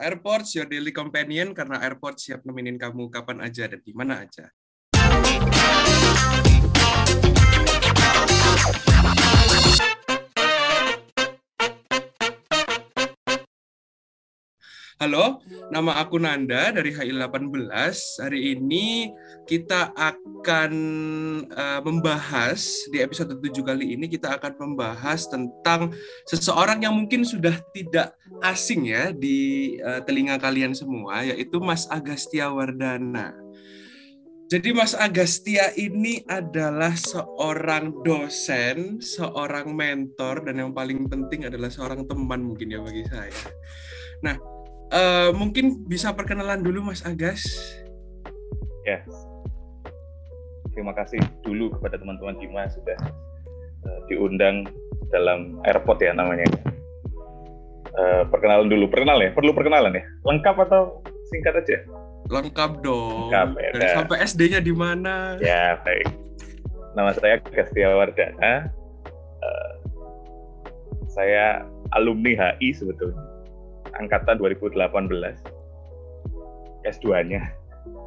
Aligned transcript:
Airports, 0.00 0.56
your 0.56 0.64
daily 0.64 0.90
companion, 0.90 1.52
karena 1.52 1.78
airport 1.84 2.16
siap 2.16 2.42
nemenin 2.48 2.80
kamu 2.80 3.12
kapan 3.12 3.44
aja 3.44 3.68
dan 3.68 3.84
di 3.84 3.92
mana 3.92 4.24
aja. 4.24 4.48
Halo, 14.94 15.42
nama 15.74 15.98
aku 15.98 16.22
Nanda 16.22 16.70
dari 16.70 16.94
HI18. 16.94 18.22
Hari 18.22 18.54
ini 18.54 19.10
kita 19.42 19.90
akan 19.90 20.72
uh, 21.50 21.82
membahas 21.82 22.62
di 22.94 23.02
episode 23.02 23.34
7 23.34 23.58
kali 23.66 23.98
ini 23.98 24.06
kita 24.06 24.38
akan 24.38 24.54
membahas 24.54 25.26
tentang 25.26 25.90
seseorang 26.30 26.78
yang 26.78 26.94
mungkin 26.94 27.26
sudah 27.26 27.58
tidak 27.74 28.14
asing 28.46 28.86
ya 28.86 29.10
di 29.10 29.74
uh, 29.82 29.98
telinga 30.06 30.38
kalian 30.38 30.78
semua 30.78 31.26
yaitu 31.26 31.58
Mas 31.58 31.90
Agastia 31.90 32.54
Wardana. 32.54 33.34
Jadi 34.46 34.70
Mas 34.70 34.94
Agastia 34.94 35.74
ini 35.74 36.22
adalah 36.30 36.94
seorang 36.94 37.90
dosen, 38.06 39.02
seorang 39.02 39.74
mentor 39.74 40.46
dan 40.46 40.62
yang 40.62 40.70
paling 40.70 41.10
penting 41.10 41.50
adalah 41.50 41.66
seorang 41.66 42.06
teman 42.06 42.46
mungkin 42.46 42.70
ya 42.70 42.78
bagi 42.78 43.02
saya. 43.10 43.34
Nah, 44.22 44.53
Uh, 44.94 45.34
mungkin 45.34 45.82
bisa 45.90 46.14
perkenalan 46.14 46.62
dulu 46.62 46.86
Mas 46.86 47.02
Agas. 47.02 47.42
Ya. 48.86 49.02
Terima 50.70 50.94
kasih 50.94 51.18
dulu 51.42 51.74
kepada 51.74 51.98
teman-teman 51.98 52.38
Gima 52.38 52.70
sudah 52.70 52.94
uh, 53.90 54.00
diundang 54.06 54.70
dalam 55.10 55.58
airport 55.66 55.98
ya 55.98 56.14
namanya. 56.14 56.46
Uh, 57.94 58.22
perkenalan 58.30 58.70
dulu, 58.70 58.86
perkenal 58.86 59.18
ya? 59.18 59.34
Perlu 59.34 59.50
perkenalan 59.50 59.98
ya? 59.98 60.06
Lengkap 60.22 60.62
atau 60.62 61.02
singkat 61.26 61.58
aja? 61.58 61.82
Lengkap 62.30 62.78
dong. 62.86 63.34
Lengkap 63.34 63.50
ya. 63.58 63.70
Dan 63.74 63.88
sampai 63.98 64.16
SD-nya 64.22 64.62
di 64.62 64.70
mana? 64.70 65.42
Ya, 65.42 65.74
baik. 65.82 66.06
Nama 66.94 67.10
saya 67.18 67.42
Gastia 67.50 67.90
Wardana. 67.90 68.70
Uh, 69.42 69.72
saya 71.10 71.66
alumni 71.98 72.54
HI 72.54 72.74
sebetulnya 72.78 73.33
angkatan 73.98 74.38
2018. 74.38 74.74
S2-nya. 76.84 77.42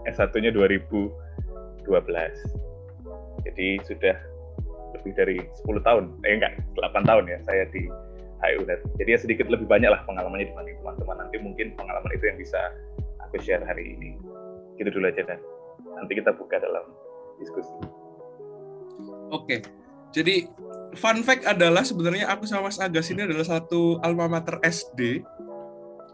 S1-nya 0.07 0.51
2012. 0.53 1.11
Jadi 3.47 3.67
sudah 3.85 4.15
lebih 4.97 5.11
dari 5.15 5.37
10 5.65 5.83
tahun, 5.83 6.03
eh 6.23 6.39
enggak, 6.39 6.53
8 6.75 7.03
tahun 7.07 7.25
ya 7.27 7.37
saya 7.43 7.63
di 7.69 7.87
HIUNET. 8.37 8.79
Jadi 9.01 9.09
ya 9.09 9.19
sedikit 9.19 9.47
lebih 9.49 9.65
banyak 9.65 9.89
lah 9.89 10.01
pengalamannya 10.05 10.47
dibanding 10.53 10.77
teman-teman. 10.81 11.17
Nanti 11.25 11.37
mungkin 11.41 11.73
pengalaman 11.73 12.11
itu 12.13 12.25
yang 12.29 12.37
bisa 12.37 12.59
aku 13.25 13.41
share 13.41 13.63
hari 13.65 13.97
ini. 13.97 14.15
Gitu 14.77 14.93
dulu 14.93 15.09
aja 15.09 15.25
dan 15.25 15.39
nanti 15.97 16.13
kita 16.17 16.31
buka 16.37 16.61
dalam 16.61 16.85
diskusi. 17.41 17.73
Oke, 19.33 19.59
jadi 20.15 20.47
fun 20.95 21.21
fact 21.25 21.43
adalah 21.43 21.83
sebenarnya 21.83 22.31
aku 22.31 22.47
sama 22.47 22.71
Mas 22.71 22.79
Agas 22.79 23.11
ini 23.11 23.27
adalah 23.27 23.43
satu 23.43 23.99
alma 23.99 24.29
mater 24.29 24.61
SD 24.63 25.25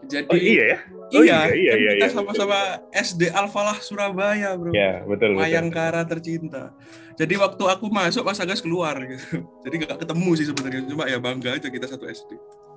jadi 0.06 0.28
oh, 0.30 0.38
iya 0.38 0.64
ya. 0.64 0.78
Oh, 1.14 1.22
iya, 1.22 1.40
iya, 1.52 1.54
iya, 1.54 1.74
iya, 1.76 1.90
kita 2.00 2.16
sama-sama 2.16 2.80
iya. 2.90 3.04
SD 3.04 3.30
Al-Falah 3.30 3.78
Surabaya, 3.78 4.56
Bro. 4.58 4.72
Iya, 4.74 5.04
betul, 5.06 5.36
Mayangkara 5.38 6.02
betul. 6.02 6.10
tercinta. 6.18 6.74
Jadi 7.14 7.34
waktu 7.38 7.64
aku 7.70 7.86
masuk 7.92 8.26
Mas 8.26 8.42
Agas 8.42 8.58
keluar 8.58 8.98
gitu. 8.98 9.46
Jadi 9.68 9.74
nggak 9.84 10.00
ketemu 10.02 10.30
sih 10.34 10.46
sebenarnya, 10.50 10.82
cuma 10.90 11.04
ya 11.06 11.18
bangga 11.22 11.54
aja 11.54 11.68
kita 11.70 11.86
satu 11.86 12.10
SD. 12.10 12.34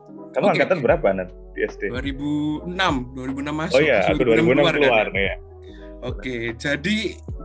Kamu 0.08 0.44
okay. 0.48 0.54
angkatan 0.60 0.78
berapa 0.86 1.08
Nat 1.18 1.30
di 1.58 1.66
SD? 1.66 1.90
2006, 1.90 2.70
2006 2.70 3.62
masuk. 3.66 3.78
Oh 3.80 3.82
iya, 3.82 4.06
aku 4.06 4.22
2006 4.22 4.54
keluar, 4.54 4.74
keluar 4.78 5.08
kan? 5.10 5.18
ya. 5.18 5.36
Oke, 6.06 6.38
jadi 6.62 6.98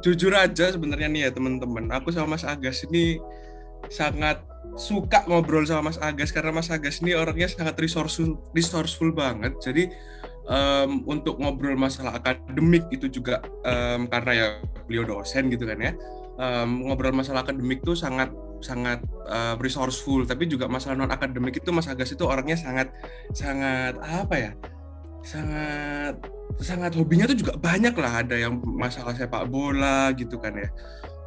jujur 0.04 0.32
aja 0.36 0.66
sebenarnya 0.76 1.08
nih 1.08 1.20
ya 1.24 1.30
teman-teman, 1.32 1.88
aku 1.88 2.12
sama 2.12 2.36
Mas 2.36 2.44
Agas 2.44 2.84
ini 2.84 3.16
sangat 3.88 4.44
suka 4.76 5.24
ngobrol 5.28 5.64
sama 5.68 5.92
Mas 5.92 5.98
Agas 6.00 6.32
karena 6.32 6.52
Mas 6.54 6.72
Agas 6.72 7.04
ini 7.04 7.12
orangnya 7.12 7.48
sangat 7.48 7.76
resourceful, 7.76 8.40
resourceful 8.56 9.12
banget. 9.12 9.52
Jadi 9.60 9.92
um, 10.48 11.04
untuk 11.08 11.36
ngobrol 11.38 11.76
masalah 11.76 12.16
akademik 12.16 12.88
itu 12.88 13.08
juga 13.08 13.44
um, 13.64 14.08
karena 14.08 14.32
ya 14.32 14.46
beliau 14.88 15.04
dosen 15.04 15.52
gitu 15.52 15.68
kan 15.68 15.78
ya. 15.80 15.92
Um, 16.40 16.88
ngobrol 16.88 17.12
masalah 17.12 17.44
akademik 17.44 17.84
itu 17.84 17.92
sangat 17.92 18.32
sangat 18.64 19.04
uh, 19.28 19.58
resourceful, 19.60 20.24
tapi 20.24 20.48
juga 20.48 20.70
masalah 20.70 20.96
non 20.96 21.12
akademik 21.12 21.60
itu 21.60 21.68
Mas 21.74 21.90
Agas 21.90 22.14
itu 22.14 22.24
orangnya 22.24 22.56
sangat 22.56 22.88
sangat 23.36 23.98
apa 24.00 24.36
ya? 24.38 24.52
sangat 25.22 26.18
sangat 26.58 26.92
hobinya 26.98 27.30
tuh 27.30 27.38
juga 27.38 27.54
banyak 27.56 27.94
lah 27.94 28.26
ada 28.26 28.36
yang 28.36 28.58
masalah 28.58 29.14
sepak 29.14 29.46
bola 29.48 30.10
gitu 30.18 30.36
kan 30.36 30.52
ya 30.58 30.68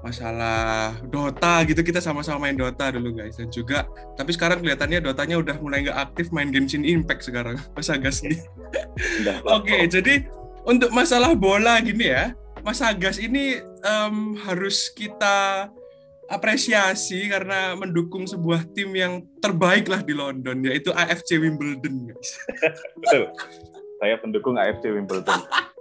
masalah 0.05 0.93
Dota 1.09 1.65
gitu 1.65 1.81
kita 1.81 1.97
sama-sama 1.97 2.45
main 2.45 2.53
Dota 2.53 2.93
dulu 2.93 3.17
guys 3.17 3.41
dan 3.41 3.49
juga 3.49 3.89
tapi 4.13 4.37
sekarang 4.37 4.61
kelihatannya 4.61 5.01
Dotanya 5.01 5.41
udah 5.41 5.57
mulai 5.57 5.81
nggak 5.81 5.97
aktif 5.97 6.29
main 6.29 6.53
Genshin 6.53 6.85
Impact 6.85 7.25
sekarang 7.25 7.57
Mas 7.75 7.89
Agas 7.89 8.21
nih. 8.21 8.37
Oke 9.49 9.65
okay, 9.65 9.81
jadi 9.89 10.29
untuk 10.61 10.93
masalah 10.93 11.33
bola 11.33 11.81
gini 11.81 12.13
ya 12.13 12.37
Mas 12.61 12.85
Agas 12.85 13.17
ini 13.17 13.57
um, 13.81 14.37
harus 14.45 14.93
kita 14.93 15.73
apresiasi 16.29 17.25
karena 17.25 17.73
mendukung 17.73 18.29
sebuah 18.29 18.65
tim 18.77 18.93
yang 18.93 19.25
terbaik 19.41 19.89
lah 19.89 20.05
di 20.05 20.13
London 20.13 20.61
yaitu 20.69 20.93
AFC 20.93 21.41
Wimbledon 21.41 22.13
guys. 22.13 22.29
Betul. 22.97 23.33
Saya 24.01 24.21
pendukung 24.21 24.53
AFC 24.57 24.85
Wimbledon. 24.93 25.41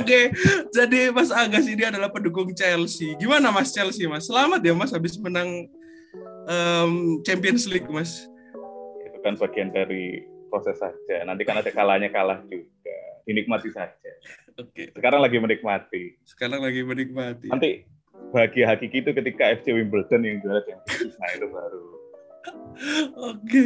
Oke, 0.00 0.32
jadi 0.72 1.12
Mas 1.12 1.28
Agas 1.28 1.68
ini 1.68 1.84
adalah 1.84 2.08
pendukung 2.08 2.50
Chelsea. 2.56 3.12
Gimana 3.20 3.52
Mas 3.52 3.72
Chelsea, 3.72 4.08
Mas? 4.08 4.24
Selamat 4.24 4.64
ya 4.64 4.72
Mas 4.72 4.92
habis 4.92 5.20
menang 5.20 5.68
um, 6.48 7.20
Champions 7.22 7.68
League, 7.68 7.88
Mas. 7.88 8.24
Itu 9.04 9.18
kan 9.20 9.36
bagian 9.36 9.68
dari 9.70 10.24
proses 10.48 10.76
saja. 10.80 11.24
Nanti 11.24 11.44
kan 11.44 11.60
ada 11.60 11.68
kalanya 11.72 12.08
kalah 12.08 12.40
juga. 12.48 12.96
Dinikmati 13.28 13.70
saja. 13.70 14.10
Oke. 14.58 14.92
Sekarang 14.92 15.20
lagi 15.22 15.38
menikmati. 15.38 16.02
Sekarang 16.26 16.60
lagi 16.60 16.82
menikmati. 16.82 17.48
Nanti 17.48 17.86
bahagia 18.32 18.72
hakiki 18.72 19.04
itu 19.04 19.10
ketika 19.12 19.52
FC 19.52 19.72
Wimbledon 19.76 20.24
yang 20.24 20.40
juara 20.40 20.60
Champions 20.64 21.14
Nah 21.20 21.30
itu 21.36 21.46
baru. 21.48 21.84
Oke. 23.32 23.64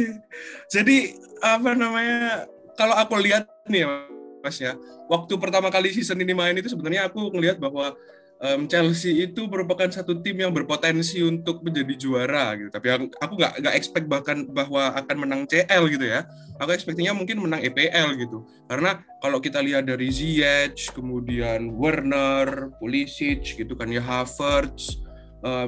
Jadi 0.69 1.17
apa 1.41 1.73
namanya? 1.73 2.45
Kalau 2.77 2.93
aku 2.93 3.17
lihat 3.17 3.49
nih 3.65 3.89
Ya. 4.55 4.73
Waktu 5.11 5.35
pertama 5.35 5.67
kali 5.67 5.91
season 5.91 6.23
ini 6.23 6.31
main 6.31 6.55
itu 6.55 6.71
sebenarnya 6.71 7.11
aku 7.11 7.31
ngelihat 7.35 7.59
bahwa 7.59 7.95
um, 8.41 8.65
Chelsea 8.69 9.25
itu 9.25 9.45
merupakan 9.49 9.89
satu 9.89 10.17
tim 10.21 10.37
yang 10.41 10.53
berpotensi 10.53 11.21
untuk 11.25 11.61
menjadi 11.65 11.93
juara 11.97 12.53
gitu. 12.57 12.69
Tapi 12.69 12.87
aku 13.17 13.33
nggak 13.37 13.53
nggak 13.61 13.75
expect 13.75 14.07
bahkan 14.07 14.45
bahwa 14.49 14.93
akan 14.95 15.15
menang 15.27 15.41
CL 15.49 15.83
gitu 15.91 16.05
ya. 16.05 16.25
Aku 16.57 16.73
expectnya 16.73 17.13
mungkin 17.13 17.41
menang 17.41 17.61
EPL 17.61 18.17
gitu. 18.17 18.45
Karena 18.65 19.01
kalau 19.21 19.37
kita 19.37 19.61
lihat 19.61 19.85
dari 19.85 20.09
Ziyech, 20.09 20.89
kemudian 20.93 21.77
Werner, 21.77 22.73
Pulisic 22.81 23.57
gitu 23.57 23.77
kan 23.77 23.93
ya 23.93 24.01
Havertz, 24.01 24.97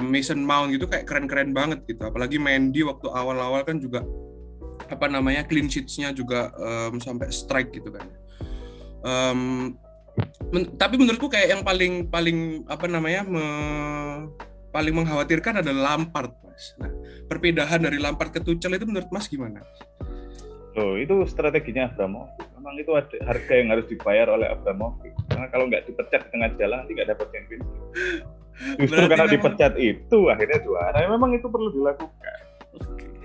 Mason 0.02 0.42
Mount 0.42 0.74
gitu 0.74 0.90
kayak 0.90 1.06
keren-keren 1.06 1.54
banget 1.54 1.86
gitu. 1.86 2.02
Apalagi 2.10 2.42
Mendy 2.42 2.82
waktu 2.82 3.06
awal-awal 3.06 3.62
kan 3.62 3.78
juga 3.78 4.02
apa 4.90 5.06
namanya 5.06 5.46
clean 5.46 5.70
sheets-nya 5.70 6.10
juga 6.16 6.50
um, 6.58 6.98
sampai 6.98 7.30
strike 7.30 7.76
gitu 7.78 7.94
kan 7.94 8.10
um, 9.04 9.74
men, 10.52 10.64
tapi 10.76 10.96
menurutku 11.00 11.32
kayak 11.32 11.58
yang 11.58 11.62
paling 11.64 12.08
paling 12.08 12.64
apa 12.68 12.86
namanya 12.88 13.22
me, 13.26 13.46
paling 14.72 14.94
mengkhawatirkan 14.96 15.64
adalah 15.64 15.96
Lampard 15.96 16.34
mas 16.44 16.76
nah 16.80 16.92
perpindahan 17.28 17.80
dari 17.80 17.98
Lampard 18.02 18.34
ke 18.34 18.40
Tuchel 18.44 18.76
itu 18.76 18.86
menurut 18.88 19.10
mas 19.12 19.28
gimana 19.28 19.64
Oh, 20.80 20.96
itu 20.96 21.12
strateginya 21.28 21.92
Abramovich. 21.92 22.48
Memang 22.56 22.80
itu 22.80 22.94
ada 22.96 23.18
harga 23.28 23.52
yang 23.52 23.68
harus 23.74 23.84
dibayar 23.92 24.32
oleh 24.32 24.48
Abramovich. 24.48 25.12
Karena 25.28 25.52
kalau 25.52 25.68
nggak 25.68 25.92
dipecat 25.92 26.24
di 26.24 26.30
tengah 26.32 26.56
jalan, 26.56 26.78
nanti 26.86 26.94
nggak 26.96 27.10
dapat 27.10 27.28
Champions 27.36 27.68
Justru 28.80 28.96
Berarti 28.96 29.12
karena 29.12 29.26
memang... 29.28 29.36
dipecat 29.36 29.74
itu, 29.76 30.20
akhirnya 30.32 30.60
juara. 30.64 31.00
Memang 31.04 31.36
itu 31.36 31.48
perlu 31.52 31.74
dilakukan. 31.76 32.40
Oke 32.80 33.19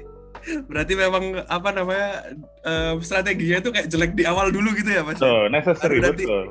berarti 0.70 0.92
memang 0.94 1.24
apa 1.48 1.68
namanya 1.72 2.10
uh, 2.64 2.94
strateginya 3.00 3.60
itu 3.64 3.70
kayak 3.72 3.88
jelek 3.88 4.12
di 4.12 4.24
awal 4.28 4.52
dulu 4.52 4.72
gitu 4.76 4.90
ya 4.92 5.02
mas? 5.02 5.20
So 5.20 5.48
necessary 5.48 6.00
berarti 6.00 6.24
betul. 6.24 6.46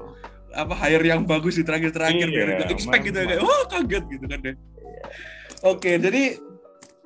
apa 0.53 0.73
hire 0.85 1.05
yang 1.05 1.25
bagus 1.25 1.57
di 1.57 1.63
terakhir-terakhir 1.65 2.27
iya, 2.29 2.35
biar 2.35 2.47
itu 2.61 2.73
expect 2.73 3.03
gitu 3.09 3.17
ya 3.17 3.25
kayak 3.25 3.41
wah 3.41 3.63
kaget 3.69 4.03
gitu 4.05 4.25
kan 4.29 4.39
deh 4.41 4.55
iya. 4.55 5.03
oke 5.65 5.91
jadi 5.97 6.23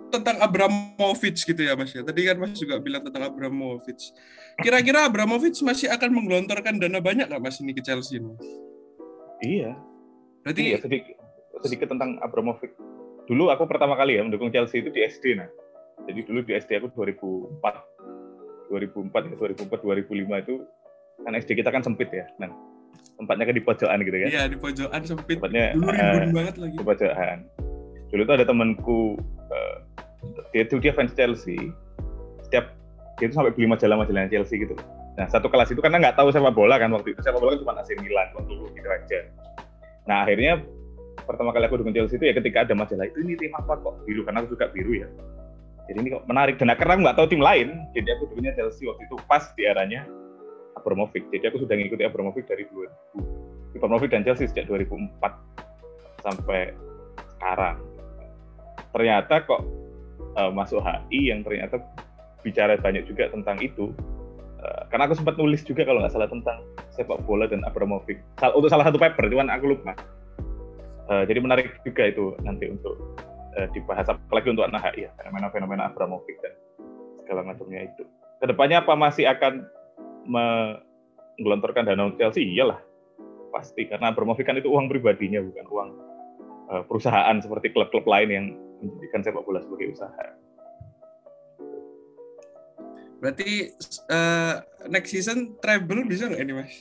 tentang 0.07 0.39
Abramovich 0.39 1.43
gitu 1.43 1.61
ya 1.61 1.75
mas 1.75 1.91
ya. 1.91 2.01
Tadi 2.03 2.21
kan 2.23 2.39
mas 2.39 2.55
juga 2.55 2.79
bilang 2.79 3.03
tentang 3.03 3.27
Abramovich. 3.27 4.15
Kira-kira 4.63 5.05
Abramovich 5.05 5.59
masih 5.61 5.91
akan 5.91 6.09
menggelontorkan 6.15 6.79
dana 6.79 7.03
banyak 7.03 7.27
nggak 7.27 7.43
mas 7.43 7.59
ini 7.59 7.75
ke 7.75 7.83
Chelsea 7.83 8.23
mas? 8.23 8.39
iya. 9.43 9.77
Berarti 10.41 10.61
iya, 10.63 10.77
sedikit 10.79 11.15
sedikit 11.61 11.87
tentang 11.91 12.17
Abramovich. 12.23 12.73
Dulu 13.27 13.51
aku 13.51 13.67
pertama 13.67 13.99
kali 13.99 14.15
ya 14.15 14.23
mendukung 14.23 14.49
Chelsea 14.49 14.79
itu 14.79 14.89
di 14.89 15.03
SD 15.03 15.35
nah 15.35 15.49
jadi 16.05 16.19
dulu 16.27 16.39
di 16.45 16.53
SD 16.53 16.83
aku 16.83 16.87
2004 16.93 18.69
2004 18.69 19.31
ya 19.31 19.35
2004 19.39 20.05
2005 20.05 20.43
itu 20.45 20.55
kan 21.25 21.33
SD 21.33 21.49
kita 21.57 21.69
kan 21.73 21.81
sempit 21.81 22.13
ya 22.13 22.29
nah 22.37 22.51
tempatnya 23.17 23.43
kan 23.49 23.55
di 23.57 23.63
pojokan 23.65 23.97
gitu 24.05 24.17
kan. 24.21 24.29
Iya 24.29 24.43
di 24.45 24.57
pojokan 24.57 25.01
sempit. 25.03 25.35
tempatnya 25.41 25.73
Dulu 25.73 25.89
eh, 25.89 26.11
rimbun 26.21 26.31
banget 26.37 26.55
lagi. 26.61 26.75
di 26.77 26.85
pojokan. 26.85 27.37
Dulu 28.13 28.21
tuh 28.23 28.33
ada 28.37 28.45
temanku 28.45 29.01
eh, 29.51 29.75
dia 30.53 30.63
tuh 30.69 30.77
dia 30.79 30.93
fans 30.93 31.11
Chelsea. 31.17 31.57
Setiap 32.45 32.71
dia 33.17 33.25
tuh 33.33 33.35
sampai 33.41 33.53
beli 33.57 33.67
majalah-majalah 33.67 34.29
Chelsea 34.29 34.61
gitu. 34.61 34.77
Nah 35.17 35.25
satu 35.33 35.49
kelas 35.49 35.73
itu 35.73 35.81
karena 35.81 35.97
nggak 35.97 36.15
tahu 36.15 36.29
sepak 36.29 36.53
bola 36.53 36.77
kan 36.77 36.93
waktu 36.93 37.17
itu 37.17 37.21
sepak 37.25 37.41
bola 37.41 37.57
kan 37.57 37.59
cuma 37.65 37.73
AC 37.81 37.89
Milan 37.97 38.29
waktu 38.37 38.53
dulu 38.53 38.69
gitu 38.77 38.87
aja. 38.87 39.19
Nah 40.05 40.23
akhirnya 40.23 40.61
pertama 41.25 41.49
kali 41.51 41.65
aku 41.65 41.81
dukung 41.81 41.97
Chelsea 41.97 42.21
itu 42.21 42.25
ya 42.29 42.33
ketika 42.37 42.63
ada 42.69 42.77
majalah 42.77 43.09
itu 43.09 43.17
ini 43.25 43.33
tim 43.33 43.51
apa 43.57 43.81
kok 43.81 44.05
biru? 44.05 44.21
Karena 44.23 44.45
aku 44.45 44.53
suka 44.53 44.69
biru 44.69 44.93
ya 44.93 45.09
jadi 45.87 45.97
ini 46.03 46.09
kok 46.13 46.27
menarik. 46.27 46.55
Dan 46.59 46.71
karena 46.75 46.93
aku 46.99 47.01
nggak 47.07 47.17
tahu 47.17 47.27
tim 47.31 47.41
lain. 47.41 47.67
Jadi 47.95 48.07
aku 48.11 48.29
dulunya 48.31 48.51
Chelsea 48.53 48.85
waktu 48.87 49.07
itu 49.07 49.15
pas 49.25 49.43
di 49.55 49.63
eranya 49.63 50.03
Abramovich 50.77 51.25
jadi 51.33 51.49
aku 51.49 51.65
sudah 51.65 51.73
ngikuti 51.73 52.05
Abramovich 52.05 52.45
dari 52.45 52.69
2000 52.69 53.81
Abramovich 53.81 54.13
dan 54.13 54.21
Chelsea 54.21 54.45
sejak 54.45 54.69
2004 54.69 55.19
sampai 56.21 56.73
sekarang. 57.37 57.77
Ternyata 58.93 59.41
kok 59.45 59.61
eh, 60.37 60.51
masuk 60.53 60.81
HI 60.81 61.33
yang 61.33 61.41
ternyata 61.41 61.81
bicara 62.45 62.77
banyak 62.77 63.05
juga 63.09 63.29
tentang 63.33 63.57
itu. 63.61 63.93
Eh, 64.57 64.81
karena 64.89 65.05
aku 65.05 65.17
sempat 65.17 65.37
nulis 65.37 65.61
juga 65.61 65.85
kalau 65.85 66.01
nggak 66.01 66.13
salah 66.13 66.29
tentang 66.29 66.57
sepak 66.93 67.21
bola 67.29 67.45
dan 67.45 67.61
Abramovich 67.65 68.17
Sal- 68.41 68.57
untuk 68.57 68.73
salah 68.73 68.89
satu 68.89 68.97
paper 68.97 69.29
cuman 69.29 69.53
aku 69.53 69.77
lupa. 69.77 69.93
Eh, 71.07 71.23
jadi 71.29 71.39
menarik 71.41 71.77
juga 71.85 72.09
itu 72.09 72.33
nanti 72.41 72.65
untuk 72.65 72.97
eh, 73.57 73.67
dibahas 73.73 74.05
apalagi 74.07 74.53
untuk 74.53 74.69
anak 74.69 74.93
HI 74.93 75.09
ya 75.09 75.11
fenomena-fenomena 75.17 75.89
Abramovich 75.89 76.37
dan 76.39 76.53
segala 77.25 77.41
macamnya 77.43 77.89
itu. 77.89 78.05
Ke 78.37 78.45
depannya 78.45 78.85
apa 78.85 78.93
masih 78.93 79.25
akan 79.25 79.65
menggelontorkan 80.29 81.89
dana 81.89 82.07
untuk 82.07 82.21
Chelsea? 82.21 82.45
Iyalah 82.53 82.79
pasti. 83.49 83.89
Karena 83.89 84.13
Abramovich 84.13 84.45
kan 84.45 84.55
itu 84.61 84.69
uang 84.69 84.87
pribadinya 84.87 85.41
bukan 85.41 85.65
uang 85.67 85.89
eh, 86.71 86.83
perusahaan 86.85 87.37
seperti 87.41 87.73
klub-klub 87.73 88.05
lain 88.05 88.29
yang 88.29 88.45
menjadikan 88.77 89.25
sepak 89.25 89.41
bola 89.41 89.59
sebagai 89.65 89.97
usaha. 89.97 90.25
Berarti 93.17 93.73
eh, 94.13 94.55
next 94.85 95.09
season 95.09 95.57
treble 95.57 96.05
bisa 96.05 96.29
nggak 96.29 96.43
ini 96.45 96.53
mas? 96.53 96.73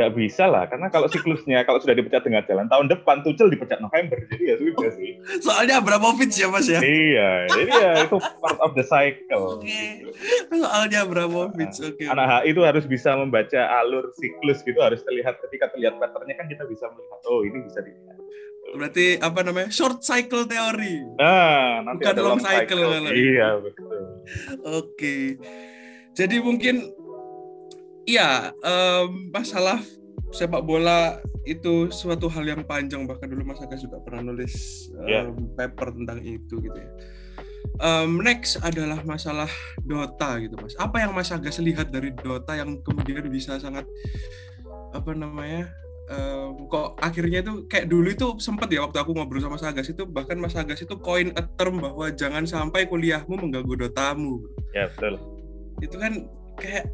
Nggak 0.00 0.16
bisa 0.16 0.48
lah 0.48 0.64
karena 0.64 0.88
kalau 0.88 1.12
siklusnya 1.12 1.60
kalau 1.68 1.76
sudah 1.76 1.92
dipecat 1.92 2.24
tengah 2.24 2.40
jalan 2.48 2.64
tahun 2.72 2.88
depan 2.88 3.20
Tuchel 3.20 3.52
dipecat 3.52 3.84
November 3.84 4.16
jadi 4.32 4.42
ya 4.42 4.54
sudah 4.56 4.90
sih 4.96 5.10
Soalnya 5.44 5.84
Abramovich 5.84 6.40
ya 6.40 6.48
mas 6.48 6.64
ya. 6.64 6.80
iya 6.80 7.44
jadi 7.52 7.68
ya 7.68 7.92
itu 8.08 8.16
part 8.40 8.56
of 8.64 8.72
the 8.72 8.84
cycle 8.88 9.60
Oke. 9.60 9.68
gitu. 9.68 10.08
Soalnya 10.56 11.04
Abramovich. 11.04 11.76
Oke. 11.84 12.08
anak 12.08 12.26
HI 12.40 12.56
itu 12.56 12.60
harus 12.64 12.84
bisa 12.88 13.12
membaca 13.12 13.60
alur 13.84 14.08
siklus 14.16 14.64
gitu 14.64 14.80
harus 14.80 15.04
terlihat 15.04 15.36
ketika 15.44 15.68
terlihat 15.76 16.00
patternnya 16.00 16.40
kan 16.40 16.48
kita 16.48 16.64
bisa 16.64 16.88
melihat 16.88 17.20
oh 17.28 17.44
ini 17.44 17.60
bisa 17.60 17.84
dilihat 17.84 18.16
Berarti 18.70 19.18
apa 19.18 19.42
namanya? 19.42 19.66
Short 19.74 19.98
cycle 19.98 20.46
teori. 20.46 21.02
nah 21.18 21.82
nanti 21.82 22.06
Bukan 22.06 22.14
ada 22.14 22.22
long 22.22 22.38
cycle 22.38 22.78
cycle, 22.86 23.10
iya 23.18 23.48
betul 23.58 23.98
Oke. 24.62 25.16
Jadi 26.14 26.36
mungkin 26.42 26.90
iya 28.10 28.50
em, 28.58 29.30
masalah 29.30 29.78
sepak 30.30 30.62
bola 30.62 31.18
itu 31.46 31.88
suatu 31.90 32.26
hal 32.30 32.44
yang 32.44 32.62
panjang 32.62 33.06
bahkan 33.06 33.26
dulu 33.26 33.42
Mas 33.46 33.62
Agus 33.62 33.82
juga 33.82 33.98
pernah 34.02 34.26
nulis 34.26 34.54
Iya. 35.06 35.30
em, 35.30 35.46
paper 35.54 35.94
tentang 35.94 36.18
itu 36.20 36.54
gitu 36.58 36.78
ya. 36.78 36.90
Em, 37.80 38.10
next 38.20 38.60
adalah 38.60 39.00
masalah 39.06 39.48
Dota 39.80 40.36
gitu 40.42 40.54
Mas. 40.58 40.74
Apa 40.76 41.00
yang 41.00 41.14
Mas 41.14 41.32
Agus 41.32 41.56
lihat 41.58 41.88
dari 41.88 42.12
Dota 42.12 42.52
yang 42.58 42.82
kemudian 42.82 43.24
bisa 43.30 43.56
sangat 43.56 43.86
apa 44.90 45.10
namanya? 45.14 45.70
em, 46.10 46.66
kok 46.66 46.98
akhirnya 46.98 47.38
itu 47.38 47.70
kayak 47.70 47.86
dulu 47.86 48.10
itu 48.10 48.26
sempet 48.42 48.66
ya 48.74 48.82
waktu 48.82 48.98
aku 48.98 49.14
ngobrol 49.14 49.38
sama 49.38 49.54
Mas 49.54 49.62
Agas 49.62 49.94
itu 49.94 50.02
bahkan 50.02 50.34
Mas 50.42 50.58
Agas 50.58 50.82
itu 50.82 50.98
coin 50.98 51.30
a 51.38 51.42
term 51.54 51.78
bahwa 51.78 52.10
jangan 52.10 52.42
sampai 52.42 52.90
kuliahmu 52.90 53.30
mengganggu 53.38 53.86
dotamu 53.86 54.42
ya 54.74 54.90
betul 54.90 55.14
itu 55.78 55.94
kan 55.94 56.26
kayak 56.58 56.90